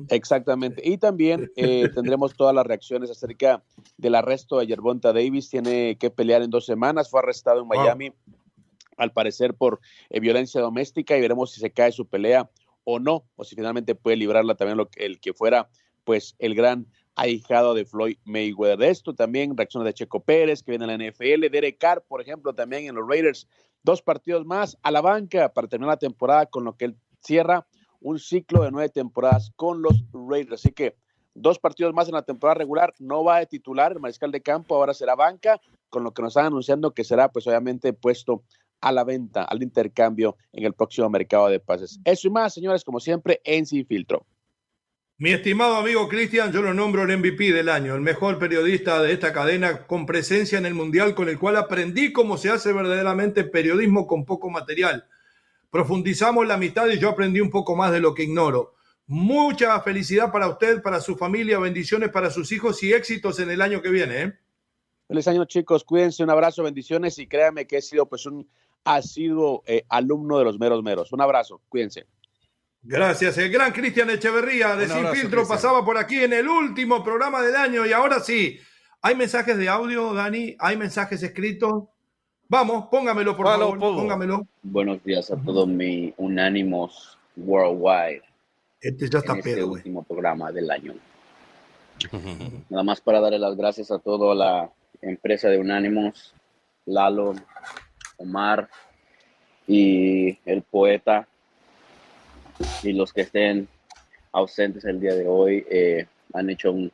Exactamente. 0.10 0.88
Y 0.88 1.00
también 1.00 1.52
eh, 1.56 1.90
tendremos 1.96 2.36
todas 2.36 2.54
las 2.54 2.68
reacciones 2.68 3.10
acerca 3.10 3.64
del 3.98 4.14
arresto 4.14 4.60
de 4.60 4.68
Yerbonta 4.68 5.14
Davis. 5.14 5.50
Tiene 5.50 5.98
que 5.98 6.12
pelear 6.12 6.44
en 6.44 6.52
dos 6.52 6.68
semanas. 6.68 7.10
Fue 7.10 7.22
arrestado 7.22 7.62
en 7.62 7.68
Miami 7.68 8.14
al 8.98 9.12
parecer 9.12 9.54
por 9.54 9.80
eh, 10.10 10.20
violencia 10.20 10.62
doméstica 10.62 11.18
y 11.18 11.22
veremos 11.22 11.52
si 11.52 11.60
se 11.60 11.72
cae 11.72 11.92
su 11.92 12.08
pelea 12.08 12.50
o 12.84 13.00
no, 13.00 13.26
o 13.36 13.44
si 13.44 13.56
finalmente 13.56 13.96
puede 13.96 14.18
librarla 14.18 14.56
también 14.56 14.78
lo, 14.78 14.90
el 14.96 15.20
que 15.20 15.34
fuera 15.34 15.70
pues 16.04 16.36
el 16.40 16.56
gran 16.56 16.88
ahijado 17.16 17.74
de 17.74 17.86
Floyd 17.86 18.18
Mayweather. 18.26 18.78
De 18.78 18.90
esto 18.90 19.14
también 19.16 19.58
reacciones 19.58 19.88
de 19.88 19.94
Checo 19.94 20.22
Pérez, 20.22 20.62
que 20.62 20.72
viene 20.72 20.86
a 20.86 20.88
la 20.88 20.98
NFL, 20.98 21.50
Derek 21.52 21.78
Carr, 21.78 22.04
por 22.08 22.22
ejemplo, 22.22 22.54
también 22.54 22.86
en 22.88 22.96
los 22.96 23.08
Raiders, 23.08 23.48
dos 23.84 24.02
partidos 24.02 24.46
más 24.46 24.78
a 24.84 24.92
la 24.92 25.02
banca 25.02 25.50
para 25.50 25.68
terminar 25.68 25.94
la 25.94 25.98
temporada 25.98 26.46
con 26.46 26.64
lo 26.64 26.76
que 26.78 26.86
él 26.86 26.98
cierra 27.22 27.66
un 28.02 28.20
ciclo 28.20 28.64
de 28.64 28.72
nueve 28.72 28.90
temporadas 28.90 29.52
con 29.56 29.82
los 29.82 30.04
Raiders. 30.14 30.62
Así 30.62 30.72
que 30.72 30.96
dos 31.34 31.60
partidos 31.60 31.94
más 31.94 32.08
en 32.08 32.14
la 32.14 32.22
temporada 32.22 32.56
regular, 32.56 32.94
no 33.00 33.24
va 33.24 33.40
de 33.40 33.48
titular 33.48 33.92
el 33.92 34.00
mariscal 34.00 34.32
de 34.32 34.42
campo, 34.42 34.76
ahora 34.76 34.94
será 34.94 35.16
banca, 35.16 35.60
con 35.90 36.04
lo 36.04 36.14
que 36.14 36.22
nos 36.22 36.32
están 36.32 36.46
anunciando 36.46 36.94
que 36.94 37.04
será 37.04 37.30
pues 37.30 37.48
obviamente 37.48 37.94
puesto 37.94 38.44
a 38.86 38.92
la 38.92 39.04
venta, 39.04 39.44
al 39.44 39.64
intercambio 39.64 40.38
en 40.54 40.64
el 40.64 40.74
próximo 40.74 41.10
mercado 41.10 41.48
de 41.48 41.60
pases. 41.60 42.00
Eso 42.06 42.28
y 42.28 42.32
más, 42.32 42.54
señores, 42.54 42.84
como 42.84 43.00
siempre, 43.00 43.42
en 43.44 43.66
Sin 43.66 43.84
Filtro. 43.84 44.28
Mi 45.18 45.32
estimado 45.32 45.78
amigo 45.78 46.08
Cristian, 46.08 46.52
yo 46.52 46.62
lo 46.62 46.72
nombro 46.72 47.02
el 47.02 47.18
MVP 47.18 47.52
del 47.52 47.70
año, 47.70 47.96
el 47.96 48.02
mejor 48.02 48.38
periodista 48.38 49.02
de 49.02 49.12
esta 49.12 49.34
cadena 49.34 49.88
con 49.88 50.06
presencia 50.06 50.60
en 50.60 50.68
el 50.68 50.76
Mundial, 50.76 51.16
con 51.16 51.30
el 51.30 51.40
cual 51.40 51.56
aprendí 51.56 52.14
cómo 52.14 52.38
se 52.38 52.52
hace 52.52 52.74
verdaderamente 52.74 53.44
periodismo 53.44 54.06
con 54.06 54.24
poco 54.24 54.52
material. 54.52 55.08
Profundizamos 55.72 56.46
la 56.46 56.54
amistad 56.54 56.88
y 56.90 57.00
yo 57.00 57.10
aprendí 57.10 57.42
un 57.42 57.50
poco 57.50 57.76
más 57.76 57.92
de 57.92 58.02
lo 58.02 58.14
que 58.14 58.24
ignoro. 58.24 58.76
Mucha 59.08 59.80
felicidad 59.82 60.32
para 60.32 60.48
usted, 60.48 60.84
para 60.84 61.02
su 61.02 61.16
familia, 61.16 61.58
bendiciones 61.58 62.10
para 62.10 62.30
sus 62.30 62.52
hijos 62.52 62.84
y 62.84 62.94
éxitos 62.94 63.40
en 63.40 63.50
el 63.50 63.62
año 63.62 63.82
que 63.82 63.90
viene. 63.90 64.22
¿eh? 64.22 64.34
Feliz 65.08 65.28
año, 65.28 65.46
chicos. 65.46 65.84
Cuídense, 65.84 66.24
un 66.24 66.32
abrazo, 66.32 66.64
bendiciones 66.64 67.20
y 67.20 67.28
créanme 67.28 67.68
que 67.68 67.78
he 67.78 67.82
sido 67.82 68.08
pues 68.08 68.26
un 68.26 68.50
asiduo 68.86 69.64
eh, 69.66 69.84
alumno 69.90 70.40
de 70.40 70.46
los 70.46 70.58
meros 70.58 70.82
meros. 70.84 71.12
Un 71.12 71.22
abrazo, 71.22 71.62
cuídense. 71.68 72.06
Gracias. 72.82 73.38
El 73.38 73.52
gran 73.52 73.74
Cristian 73.74 74.10
Echeverría 74.12 74.76
de 74.76 74.88
Sin 74.88 75.08
Filtro 75.08 75.48
pasaba 75.48 75.84
por 75.84 75.98
aquí 75.98 76.24
en 76.24 76.34
el 76.34 76.48
último 76.48 77.04
programa 77.04 77.42
del 77.42 77.56
año 77.56 77.86
y 77.86 77.92
ahora 77.92 78.20
sí. 78.20 78.60
¿Hay 79.02 79.16
mensajes 79.16 79.58
de 79.58 79.70
audio, 79.70 80.14
Dani? 80.14 80.56
¿Hay 80.58 80.78
mensajes 80.78 81.22
escritos? 81.22 81.84
Vamos, 82.48 82.88
póngamelo, 82.90 83.36
por 83.36 83.48
favor. 83.48 83.78
Póngamelo. 83.78 84.48
Buenos 84.64 85.04
días 85.04 85.30
a 85.32 85.36
todos 85.38 85.68
mis 85.68 86.14
unánimos 86.18 87.18
worldwide. 87.36 88.24
Este 88.82 89.10
ya 89.10 89.20
está 89.20 89.34
en 89.34 89.40
este 89.40 89.64
último 89.64 90.04
programa 90.04 90.52
del 90.52 90.70
año. 90.70 90.94
Nada 92.70 92.84
más 92.84 93.02
para 93.02 93.20
darle 93.20 93.40
las 93.40 93.56
gracias 93.56 93.90
a 93.92 94.00
toda 94.00 94.36
la 94.36 94.72
empresa 95.02 95.50
de 95.50 95.58
Unánimos, 95.58 96.34
Lalo, 96.86 97.34
Omar 98.18 98.70
y 99.68 100.38
el 100.46 100.62
poeta 100.62 101.28
y 102.84 102.94
los 102.94 103.12
que 103.12 103.22
estén 103.22 103.68
ausentes 104.32 104.86
el 104.86 105.00
día 105.00 105.14
de 105.14 105.28
hoy 105.28 105.66
eh, 105.70 106.08
han 106.34 106.50
hecho 106.50 106.72
un, 106.72 106.92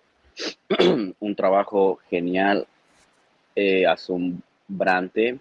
un 1.19 1.35
trabajo 1.35 1.99
genial, 2.09 2.67
eh, 3.55 3.85
asombrante. 3.85 5.39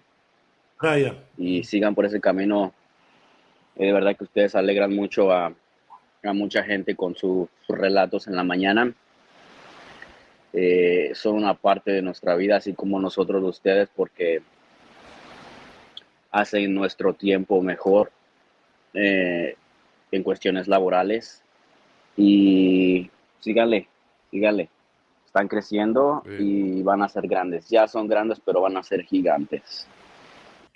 Y 1.37 1.63
sigan 1.63 1.95
por 1.95 2.05
ese 2.05 2.19
camino. 2.19 2.73
Eh, 3.75 3.87
de 3.87 3.93
verdad 3.93 4.15
que 4.15 4.23
ustedes 4.23 4.55
alegran 4.55 4.93
mucho 4.95 5.31
a, 5.31 5.53
a 6.23 6.33
mucha 6.33 6.63
gente 6.63 6.95
con 6.95 7.15
sus 7.15 7.49
relatos 7.67 8.27
en 8.27 8.35
la 8.35 8.43
mañana. 8.43 8.93
Eh, 10.53 11.11
son 11.13 11.35
una 11.35 11.53
parte 11.53 11.91
de 11.91 12.01
nuestra 12.01 12.35
vida, 12.35 12.57
así 12.57 12.73
como 12.73 12.99
nosotros 12.99 13.41
de 13.41 13.49
ustedes, 13.49 13.89
porque 13.95 14.41
hacen 16.31 16.73
nuestro 16.73 17.13
tiempo 17.13 17.61
mejor 17.61 18.11
eh, 18.93 19.55
en 20.11 20.23
cuestiones 20.23 20.67
laborales. 20.67 21.43
Y 22.17 23.09
síganle, 23.39 23.87
síganle. 24.31 24.69
Están 25.25 25.47
creciendo 25.47 26.23
y 26.39 26.81
van 26.81 27.01
a 27.01 27.07
ser 27.07 27.25
grandes. 27.25 27.69
Ya 27.69 27.87
son 27.87 28.07
grandes, 28.07 28.41
pero 28.43 28.59
van 28.59 28.75
a 28.75 28.83
ser 28.83 29.03
gigantes. 29.03 29.87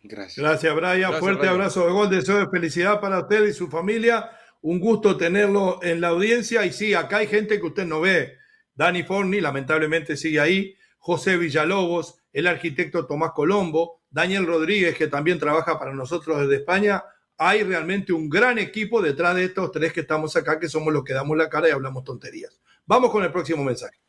Gracias. 0.01 0.37
Gracias, 0.37 0.75
Brian. 0.75 1.13
Fuerte 1.15 1.47
abrazo 1.47 1.85
de 1.85 1.91
gol. 1.91 2.09
Deseo 2.09 2.37
de 2.37 2.47
felicidad 2.47 3.01
para 3.01 3.19
usted 3.19 3.45
y 3.47 3.53
su 3.53 3.67
familia. 3.67 4.29
Un 4.61 4.79
gusto 4.79 5.17
tenerlo 5.17 5.79
en 5.83 5.99
la 5.99 6.09
audiencia. 6.09 6.65
Y 6.65 6.71
sí, 6.71 6.93
acá 6.93 7.17
hay 7.17 7.27
gente 7.27 7.59
que 7.59 7.65
usted 7.65 7.85
no 7.85 7.99
ve. 7.99 8.37
Dani 8.75 9.03
Forni, 9.03 9.41
lamentablemente, 9.41 10.15
sigue 10.15 10.39
ahí. 10.39 10.75
José 10.99 11.37
Villalobos, 11.37 12.23
el 12.31 12.47
arquitecto 12.47 13.05
Tomás 13.05 13.31
Colombo, 13.33 14.01
Daniel 14.15 14.47
Rodríguez, 14.47 14.95
que 14.95 15.07
también 15.07 15.37
trabaja 15.37 15.77
para 15.77 15.93
nosotros 15.93 16.39
desde 16.39 16.55
España. 16.55 17.03
Hay 17.37 17.63
realmente 17.63 18.13
un 18.13 18.29
gran 18.29 18.57
equipo 18.57 19.01
detrás 19.01 19.35
de 19.35 19.43
estos 19.43 19.73
tres 19.73 19.91
que 19.91 19.99
estamos 19.99 20.33
acá, 20.37 20.57
que 20.57 20.69
somos 20.69 20.93
los 20.93 21.03
que 21.03 21.13
damos 21.13 21.35
la 21.35 21.49
cara 21.49 21.67
y 21.67 21.71
hablamos 21.71 22.05
tonterías. 22.05 22.57
Vamos 22.85 23.11
con 23.11 23.25
el 23.25 23.31
próximo 23.33 23.61
mensaje. 23.61 23.99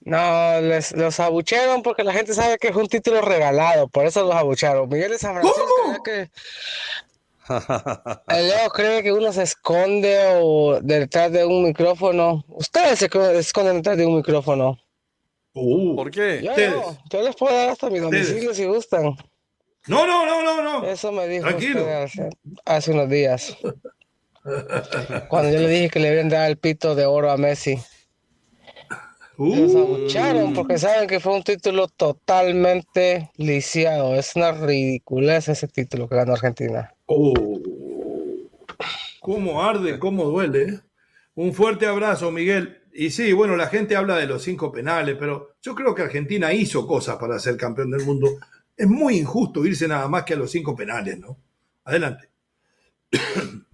No, 0.00 0.62
les, 0.62 0.92
los 0.92 1.20
abuchearon 1.20 1.82
porque 1.82 2.04
la 2.04 2.14
gente 2.14 2.32
sabe 2.32 2.56
que 2.56 2.68
es 2.68 2.76
un 2.76 2.88
título 2.88 3.20
regalado, 3.20 3.86
por 3.88 4.06
eso 4.06 4.24
los 4.24 4.34
abucharon. 4.34 4.88
Miguel 4.88 5.10
de 5.10 5.18
San 5.18 5.34
Francisco 5.34 6.02
que 6.02 6.30
el 8.28 8.48
Leo 8.48 8.70
cree 8.70 9.02
que 9.02 9.12
uno 9.12 9.30
se 9.30 9.42
esconde 9.42 10.38
o 10.40 10.80
detrás 10.80 11.30
de 11.32 11.44
un 11.44 11.64
micrófono. 11.64 12.46
Ustedes 12.48 12.98
se 12.98 13.10
esconden 13.38 13.76
detrás 13.76 13.98
de 13.98 14.06
un 14.06 14.16
micrófono. 14.16 14.78
Uh, 15.60 15.96
¿Por 15.96 16.10
qué? 16.10 16.42
Yo, 16.42 17.22
les 17.22 17.36
puedo 17.36 17.54
dar 17.54 17.70
hasta 17.70 17.90
mi 17.90 17.98
domicilio 17.98 18.54
si 18.54 18.64
gustan. 18.64 19.16
No, 19.86 20.06
no, 20.06 20.26
no, 20.26 20.42
no, 20.42 20.62
no. 20.62 20.86
Eso 20.86 21.10
me 21.12 21.26
dijo 21.26 21.46
hace, 22.64 22.92
unos 22.92 23.08
días. 23.08 23.56
Cuando 25.28 25.50
yo 25.50 25.60
le 25.60 25.68
dije 25.68 25.90
que 25.90 26.00
le 26.00 26.08
habían 26.08 26.28
dado 26.28 26.46
el 26.46 26.58
pito 26.58 26.94
de 26.94 27.06
oro 27.06 27.30
a 27.30 27.36
Messi. 27.36 27.78
Uh. 29.36 29.56
Los 29.56 29.74
abucharon 29.74 30.52
porque 30.52 30.78
saben 30.78 31.08
que 31.08 31.20
fue 31.20 31.34
un 31.34 31.42
título 31.42 31.88
totalmente 31.88 33.30
lisiado. 33.36 34.14
Es 34.14 34.34
una 34.36 34.52
ridiculez 34.52 35.48
ese 35.48 35.68
título 35.68 36.08
que 36.08 36.16
ganó 36.16 36.34
Argentina. 36.34 36.92
Oh, 37.06 37.34
cómo 39.20 39.62
arde, 39.62 39.98
cómo 39.98 40.24
duele. 40.24 40.62
¿eh? 40.62 40.80
Un 41.34 41.54
fuerte 41.54 41.86
abrazo, 41.86 42.30
Miguel. 42.30 42.77
Y 43.00 43.10
sí, 43.10 43.32
bueno, 43.32 43.54
la 43.54 43.68
gente 43.68 43.94
habla 43.94 44.16
de 44.16 44.26
los 44.26 44.42
cinco 44.42 44.72
penales, 44.72 45.16
pero 45.20 45.54
yo 45.62 45.72
creo 45.76 45.94
que 45.94 46.02
Argentina 46.02 46.52
hizo 46.52 46.84
cosas 46.84 47.16
para 47.16 47.38
ser 47.38 47.56
campeón 47.56 47.92
del 47.92 48.04
mundo. 48.04 48.28
Es 48.76 48.88
muy 48.88 49.18
injusto 49.18 49.64
irse 49.64 49.86
nada 49.86 50.08
más 50.08 50.24
que 50.24 50.34
a 50.34 50.36
los 50.36 50.50
cinco 50.50 50.74
penales, 50.74 51.16
¿no? 51.16 51.38
Adelante. 51.84 52.28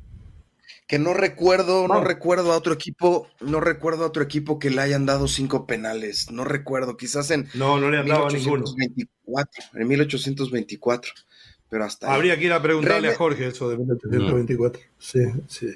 Que 0.87 0.99
no 0.99 1.15
recuerdo, 1.15 1.89
no 1.89 2.05
recuerdo 2.05 2.53
a 2.53 2.59
otro 2.59 2.75
equipo, 2.75 3.27
no 3.41 3.59
recuerdo 3.59 4.05
a 4.05 4.09
otro 4.09 4.23
equipo 4.23 4.59
que 4.59 4.69
le 4.69 4.83
hayan 4.83 5.07
dado 5.07 5.29
cinco 5.29 5.67
penales. 5.67 6.31
No 6.31 6.45
recuerdo, 6.45 6.99
quizás 6.99 7.31
en 7.31 7.49
no, 7.55 7.81
no 7.81 7.91
le 7.91 7.97
han 7.97 8.07
dado 8.07 8.29
ninguno. 8.29 8.67
En 9.73 9.89
1824 9.89 11.15
pero 11.69 11.85
hasta 11.85 12.13
Habría 12.13 12.39
que 12.39 12.45
ir 12.45 12.53
a 12.53 12.63
preguntarle 12.63 13.09
a 13.09 13.17
Jorge 13.17 13.49
eso 13.49 13.69
de 13.69 13.77
1824. 13.79 14.83
Sí, 14.99 15.21
sí. 15.49 15.69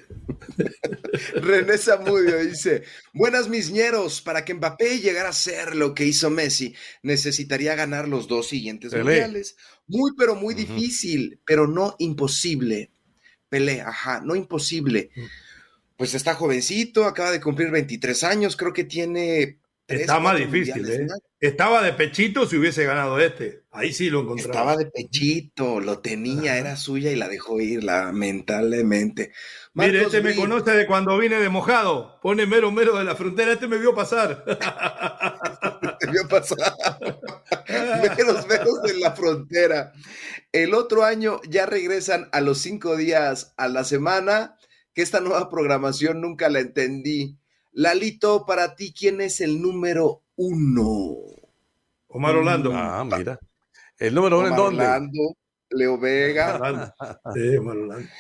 René 1.35 1.79
Zamudio 1.79 2.39
dice: 2.39 2.85
Buenas 3.13 3.49
misñeros, 3.49 4.21
para 4.21 4.45
que 4.45 4.55
Mbappé 4.55 5.01
llegara 5.01 5.31
a 5.31 5.33
ser 5.33 5.75
lo 5.75 5.95
que 5.95 6.05
hizo 6.05 6.31
Messi, 6.31 6.75
necesitaría 7.03 7.75
ganar 7.75 8.09
los 8.09 8.29
dos 8.29 8.49
siguientes 8.49 8.95
mundiales. 8.95 9.57
Muy, 9.87 10.13
pero 10.17 10.35
muy 10.35 10.55
difícil, 10.55 11.41
pero 11.45 11.67
no 11.67 11.97
imposible. 11.99 12.93
Pelé, 13.49 13.81
ajá, 13.81 14.21
no 14.21 14.37
imposible. 14.37 15.11
Mm. 15.17 15.25
Pues 15.97 16.15
está 16.15 16.35
jovencito, 16.35 17.07
acaba 17.07 17.33
de 17.33 17.41
cumplir 17.41 17.71
23 17.71 18.23
años, 18.25 18.57
creo 18.57 18.73
que 18.73 18.85
tiene 18.85 19.59
Está 19.89 20.21
más 20.21 20.37
difícil, 20.37 20.87
¿eh? 20.91 21.07
Estaba 21.41 21.83
de 21.83 21.95
pechito 21.95 22.47
si 22.47 22.59
hubiese 22.59 22.85
ganado 22.85 23.19
este. 23.19 23.65
Ahí 23.71 23.95
sí 23.95 24.11
lo 24.11 24.21
encontraba. 24.21 24.53
Estaba 24.53 24.77
de 24.77 24.87
pechito, 24.87 25.81
lo 25.81 26.01
tenía, 26.01 26.59
era 26.59 26.77
suya 26.77 27.11
y 27.11 27.17
la 27.17 27.27
dejó 27.27 27.59
ir, 27.59 27.85
lamentablemente. 27.85 29.33
Mire, 29.73 30.03
este 30.03 30.21
me 30.21 30.35
conoce 30.35 30.73
de 30.73 30.87
cuando 30.87 31.17
vine 31.17 31.41
de 31.41 31.49
mojado. 31.49 32.21
Pone 32.21 32.45
mero 32.45 32.71
mero 32.71 32.99
de 32.99 33.05
la 33.05 33.15
frontera. 33.15 33.53
Este 33.53 33.67
me 33.67 33.79
vio 33.79 33.95
pasar. 33.95 34.45
Te 34.45 36.07
vio 36.11 36.29
pasar. 36.29 36.75
meros 38.19 38.47
meros 38.47 38.83
de 38.83 38.99
la 38.99 39.13
frontera. 39.13 39.93
El 40.53 40.75
otro 40.75 41.05
año 41.05 41.41
ya 41.49 41.65
regresan 41.65 42.29
a 42.33 42.43
los 42.43 42.59
cinco 42.59 42.97
días 42.97 43.55
a 43.57 43.69
la 43.69 43.85
semana. 43.85 44.59
Que 44.93 45.03
esta 45.03 45.21
nueva 45.21 45.49
programación 45.49 46.21
nunca 46.21 46.51
la 46.51 46.59
entendí 46.59 47.39
Lalito, 47.79 48.45
para 48.45 48.75
ti, 48.75 48.93
¿quién 48.93 49.21
es 49.21 49.41
el 49.41 49.63
número 49.63 50.25
uno? 50.35 51.15
Omar 52.09 52.35
Orlando. 52.35 52.73
Ah, 52.75 53.05
mira. 53.05 53.39
¿El 53.97 54.15
número 54.17 54.41
uno 54.41 54.49
en 54.49 54.57
dónde? 54.57 54.83
Orlando. 54.85 55.37
Leo 55.71 55.99
Vega. 55.99 56.95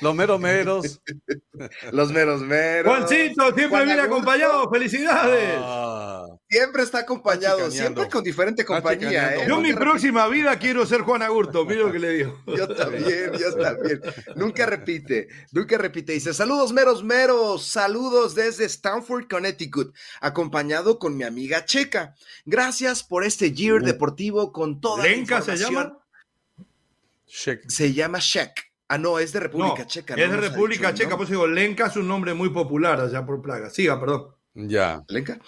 Los 0.00 0.14
meros 0.14 0.40
meros. 0.40 1.00
Los 1.92 2.12
meros 2.12 2.42
meros. 2.42 2.96
Juancito, 2.96 3.54
siempre 3.54 3.84
viene 3.84 4.02
acompañado. 4.02 4.70
¡Felicidades! 4.70 5.58
Ah. 5.58 6.26
Siempre 6.48 6.82
está 6.82 7.00
acompañado, 7.00 7.70
siempre 7.70 8.08
con 8.08 8.24
diferente 8.24 8.64
compañía. 8.64 9.34
¿eh? 9.34 9.44
Yo 9.46 9.60
mi 9.60 9.74
próxima 9.74 10.26
vida 10.28 10.58
quiero 10.58 10.86
ser 10.86 11.02
Juan 11.02 11.22
Agurto, 11.22 11.66
mira 11.66 11.82
lo 11.82 11.92
que 11.92 11.98
le 11.98 12.10
digo. 12.10 12.42
Yo 12.46 12.66
también, 12.74 13.32
yo 13.38 13.54
también. 13.54 14.00
nunca 14.34 14.64
repite, 14.64 15.28
nunca 15.52 15.76
repite. 15.76 16.14
Dice, 16.14 16.32
saludos 16.32 16.72
meros 16.72 17.04
meros, 17.04 17.66
saludos 17.66 18.34
desde 18.34 18.64
Stanford, 18.64 19.28
Connecticut, 19.28 19.94
acompañado 20.22 20.98
con 20.98 21.18
mi 21.18 21.24
amiga 21.24 21.66
Checa. 21.66 22.14
Gracias 22.46 23.02
por 23.02 23.24
este 23.24 23.52
year 23.52 23.82
deportivo 23.82 24.50
con 24.50 24.80
toda 24.80 25.04
¿Lenca 25.04 25.42
se 25.42 25.56
llama? 25.56 25.98
Se 27.28 27.92
llama 27.92 28.18
Shek. 28.20 28.68
Ah, 28.88 28.96
no, 28.96 29.18
es 29.18 29.32
de 29.32 29.40
República 29.40 29.86
Checa. 29.86 30.14
Es 30.14 30.30
de 30.30 30.36
República 30.36 30.94
Checa, 30.94 31.16
pues 31.16 31.28
digo, 31.28 31.46
Lenca 31.46 31.86
es 31.86 31.96
un 31.96 32.08
nombre 32.08 32.32
muy 32.32 32.48
popular 32.48 33.00
allá 33.00 33.24
por 33.24 33.42
Plaga. 33.42 33.68
Siga, 33.68 34.00
perdón. 34.00 34.34
Ya. 34.54 35.04
Lenca. 35.08 35.38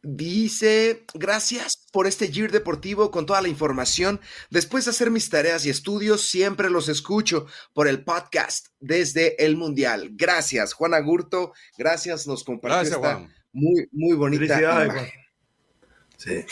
Dice, 0.00 1.04
gracias 1.12 1.84
por 1.92 2.06
este 2.06 2.30
Year 2.30 2.52
Deportivo 2.52 3.10
con 3.10 3.26
toda 3.26 3.42
la 3.42 3.48
información. 3.48 4.20
Después 4.48 4.84
de 4.84 4.92
hacer 4.92 5.10
mis 5.10 5.28
tareas 5.28 5.66
y 5.66 5.70
estudios, 5.70 6.22
siempre 6.22 6.70
los 6.70 6.88
escucho 6.88 7.46
por 7.74 7.88
el 7.88 8.04
podcast 8.04 8.68
desde 8.78 9.44
el 9.44 9.56
Mundial. 9.56 10.10
Gracias, 10.12 10.72
Juan 10.72 10.94
Agurto. 10.94 11.52
Gracias, 11.76 12.28
nos 12.28 12.44
compartió 12.44 12.96
esta 12.96 13.28
muy, 13.52 13.88
muy 13.90 14.16
bonita 14.16 14.60
imagen. 14.60 15.10
Sí. 16.16 16.44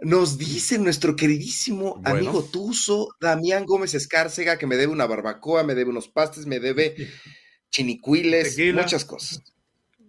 Nos 0.00 0.38
dice 0.38 0.78
nuestro 0.78 1.16
queridísimo 1.16 2.00
amigo 2.04 2.44
Tuso, 2.44 3.08
Damián 3.20 3.64
Gómez 3.64 3.94
Escárcega, 3.94 4.58
que 4.58 4.66
me 4.66 4.76
debe 4.76 4.92
una 4.92 5.06
barbacoa, 5.06 5.62
me 5.62 5.74
debe 5.74 5.90
unos 5.90 6.08
pastes, 6.08 6.46
me 6.46 6.60
debe 6.60 6.96
chinicuiles, 7.70 8.58
muchas 8.74 9.04
cosas. 9.04 9.42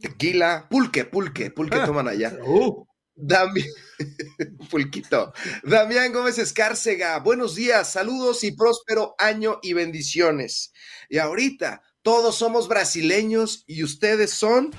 Tequila, 0.01 0.67
pulque, 0.69 1.05
pulque, 1.05 1.51
pulque 1.51 1.77
ah. 1.77 1.85
toman 1.85 2.07
allá. 2.07 2.37
Uh. 2.45 2.85
Damián, 3.17 3.67
pulquito. 4.69 5.33
Damián 5.63 6.11
Gómez 6.11 6.37
Escárcega, 6.37 7.17
buenos 7.19 7.55
días, 7.55 7.89
saludos 7.89 8.43
y 8.43 8.51
próspero 8.51 9.15
año 9.17 9.59
y 9.61 9.71
bendiciones. 9.71 10.73
Y 11.07 11.19
ahorita, 11.19 11.81
todos 12.01 12.35
somos 12.35 12.67
brasileños 12.67 13.63
y 13.67 13.83
ustedes 13.83 14.31
son 14.31 14.71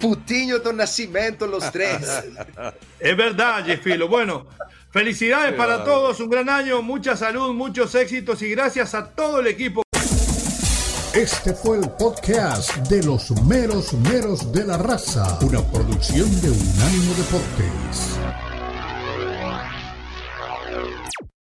Putiño 0.00 0.58
do 0.58 0.72
Nacimiento, 0.72 1.46
los 1.46 1.70
tres. 1.72 1.98
es 3.00 3.16
verdad, 3.16 3.64
Jeffilo. 3.64 4.08
Bueno, 4.08 4.46
felicidades 4.90 5.54
para 5.54 5.84
todos, 5.84 6.20
un 6.20 6.30
gran 6.30 6.48
año, 6.48 6.82
mucha 6.82 7.16
salud, 7.16 7.52
muchos 7.54 7.94
éxitos 7.94 8.42
y 8.42 8.50
gracias 8.50 8.94
a 8.94 9.06
todo 9.06 9.40
el 9.40 9.46
equipo. 9.48 9.82
Este 11.14 11.54
fue 11.54 11.78
el 11.78 11.88
podcast 11.92 12.76
de 12.88 13.02
los 13.02 13.30
meros 13.44 13.94
meros 13.94 14.52
de 14.52 14.66
la 14.66 14.76
raza, 14.76 15.38
una 15.40 15.62
producción 15.62 16.28
de 16.42 16.50
Unánimo 16.50 17.14
Deportes. 17.14 18.18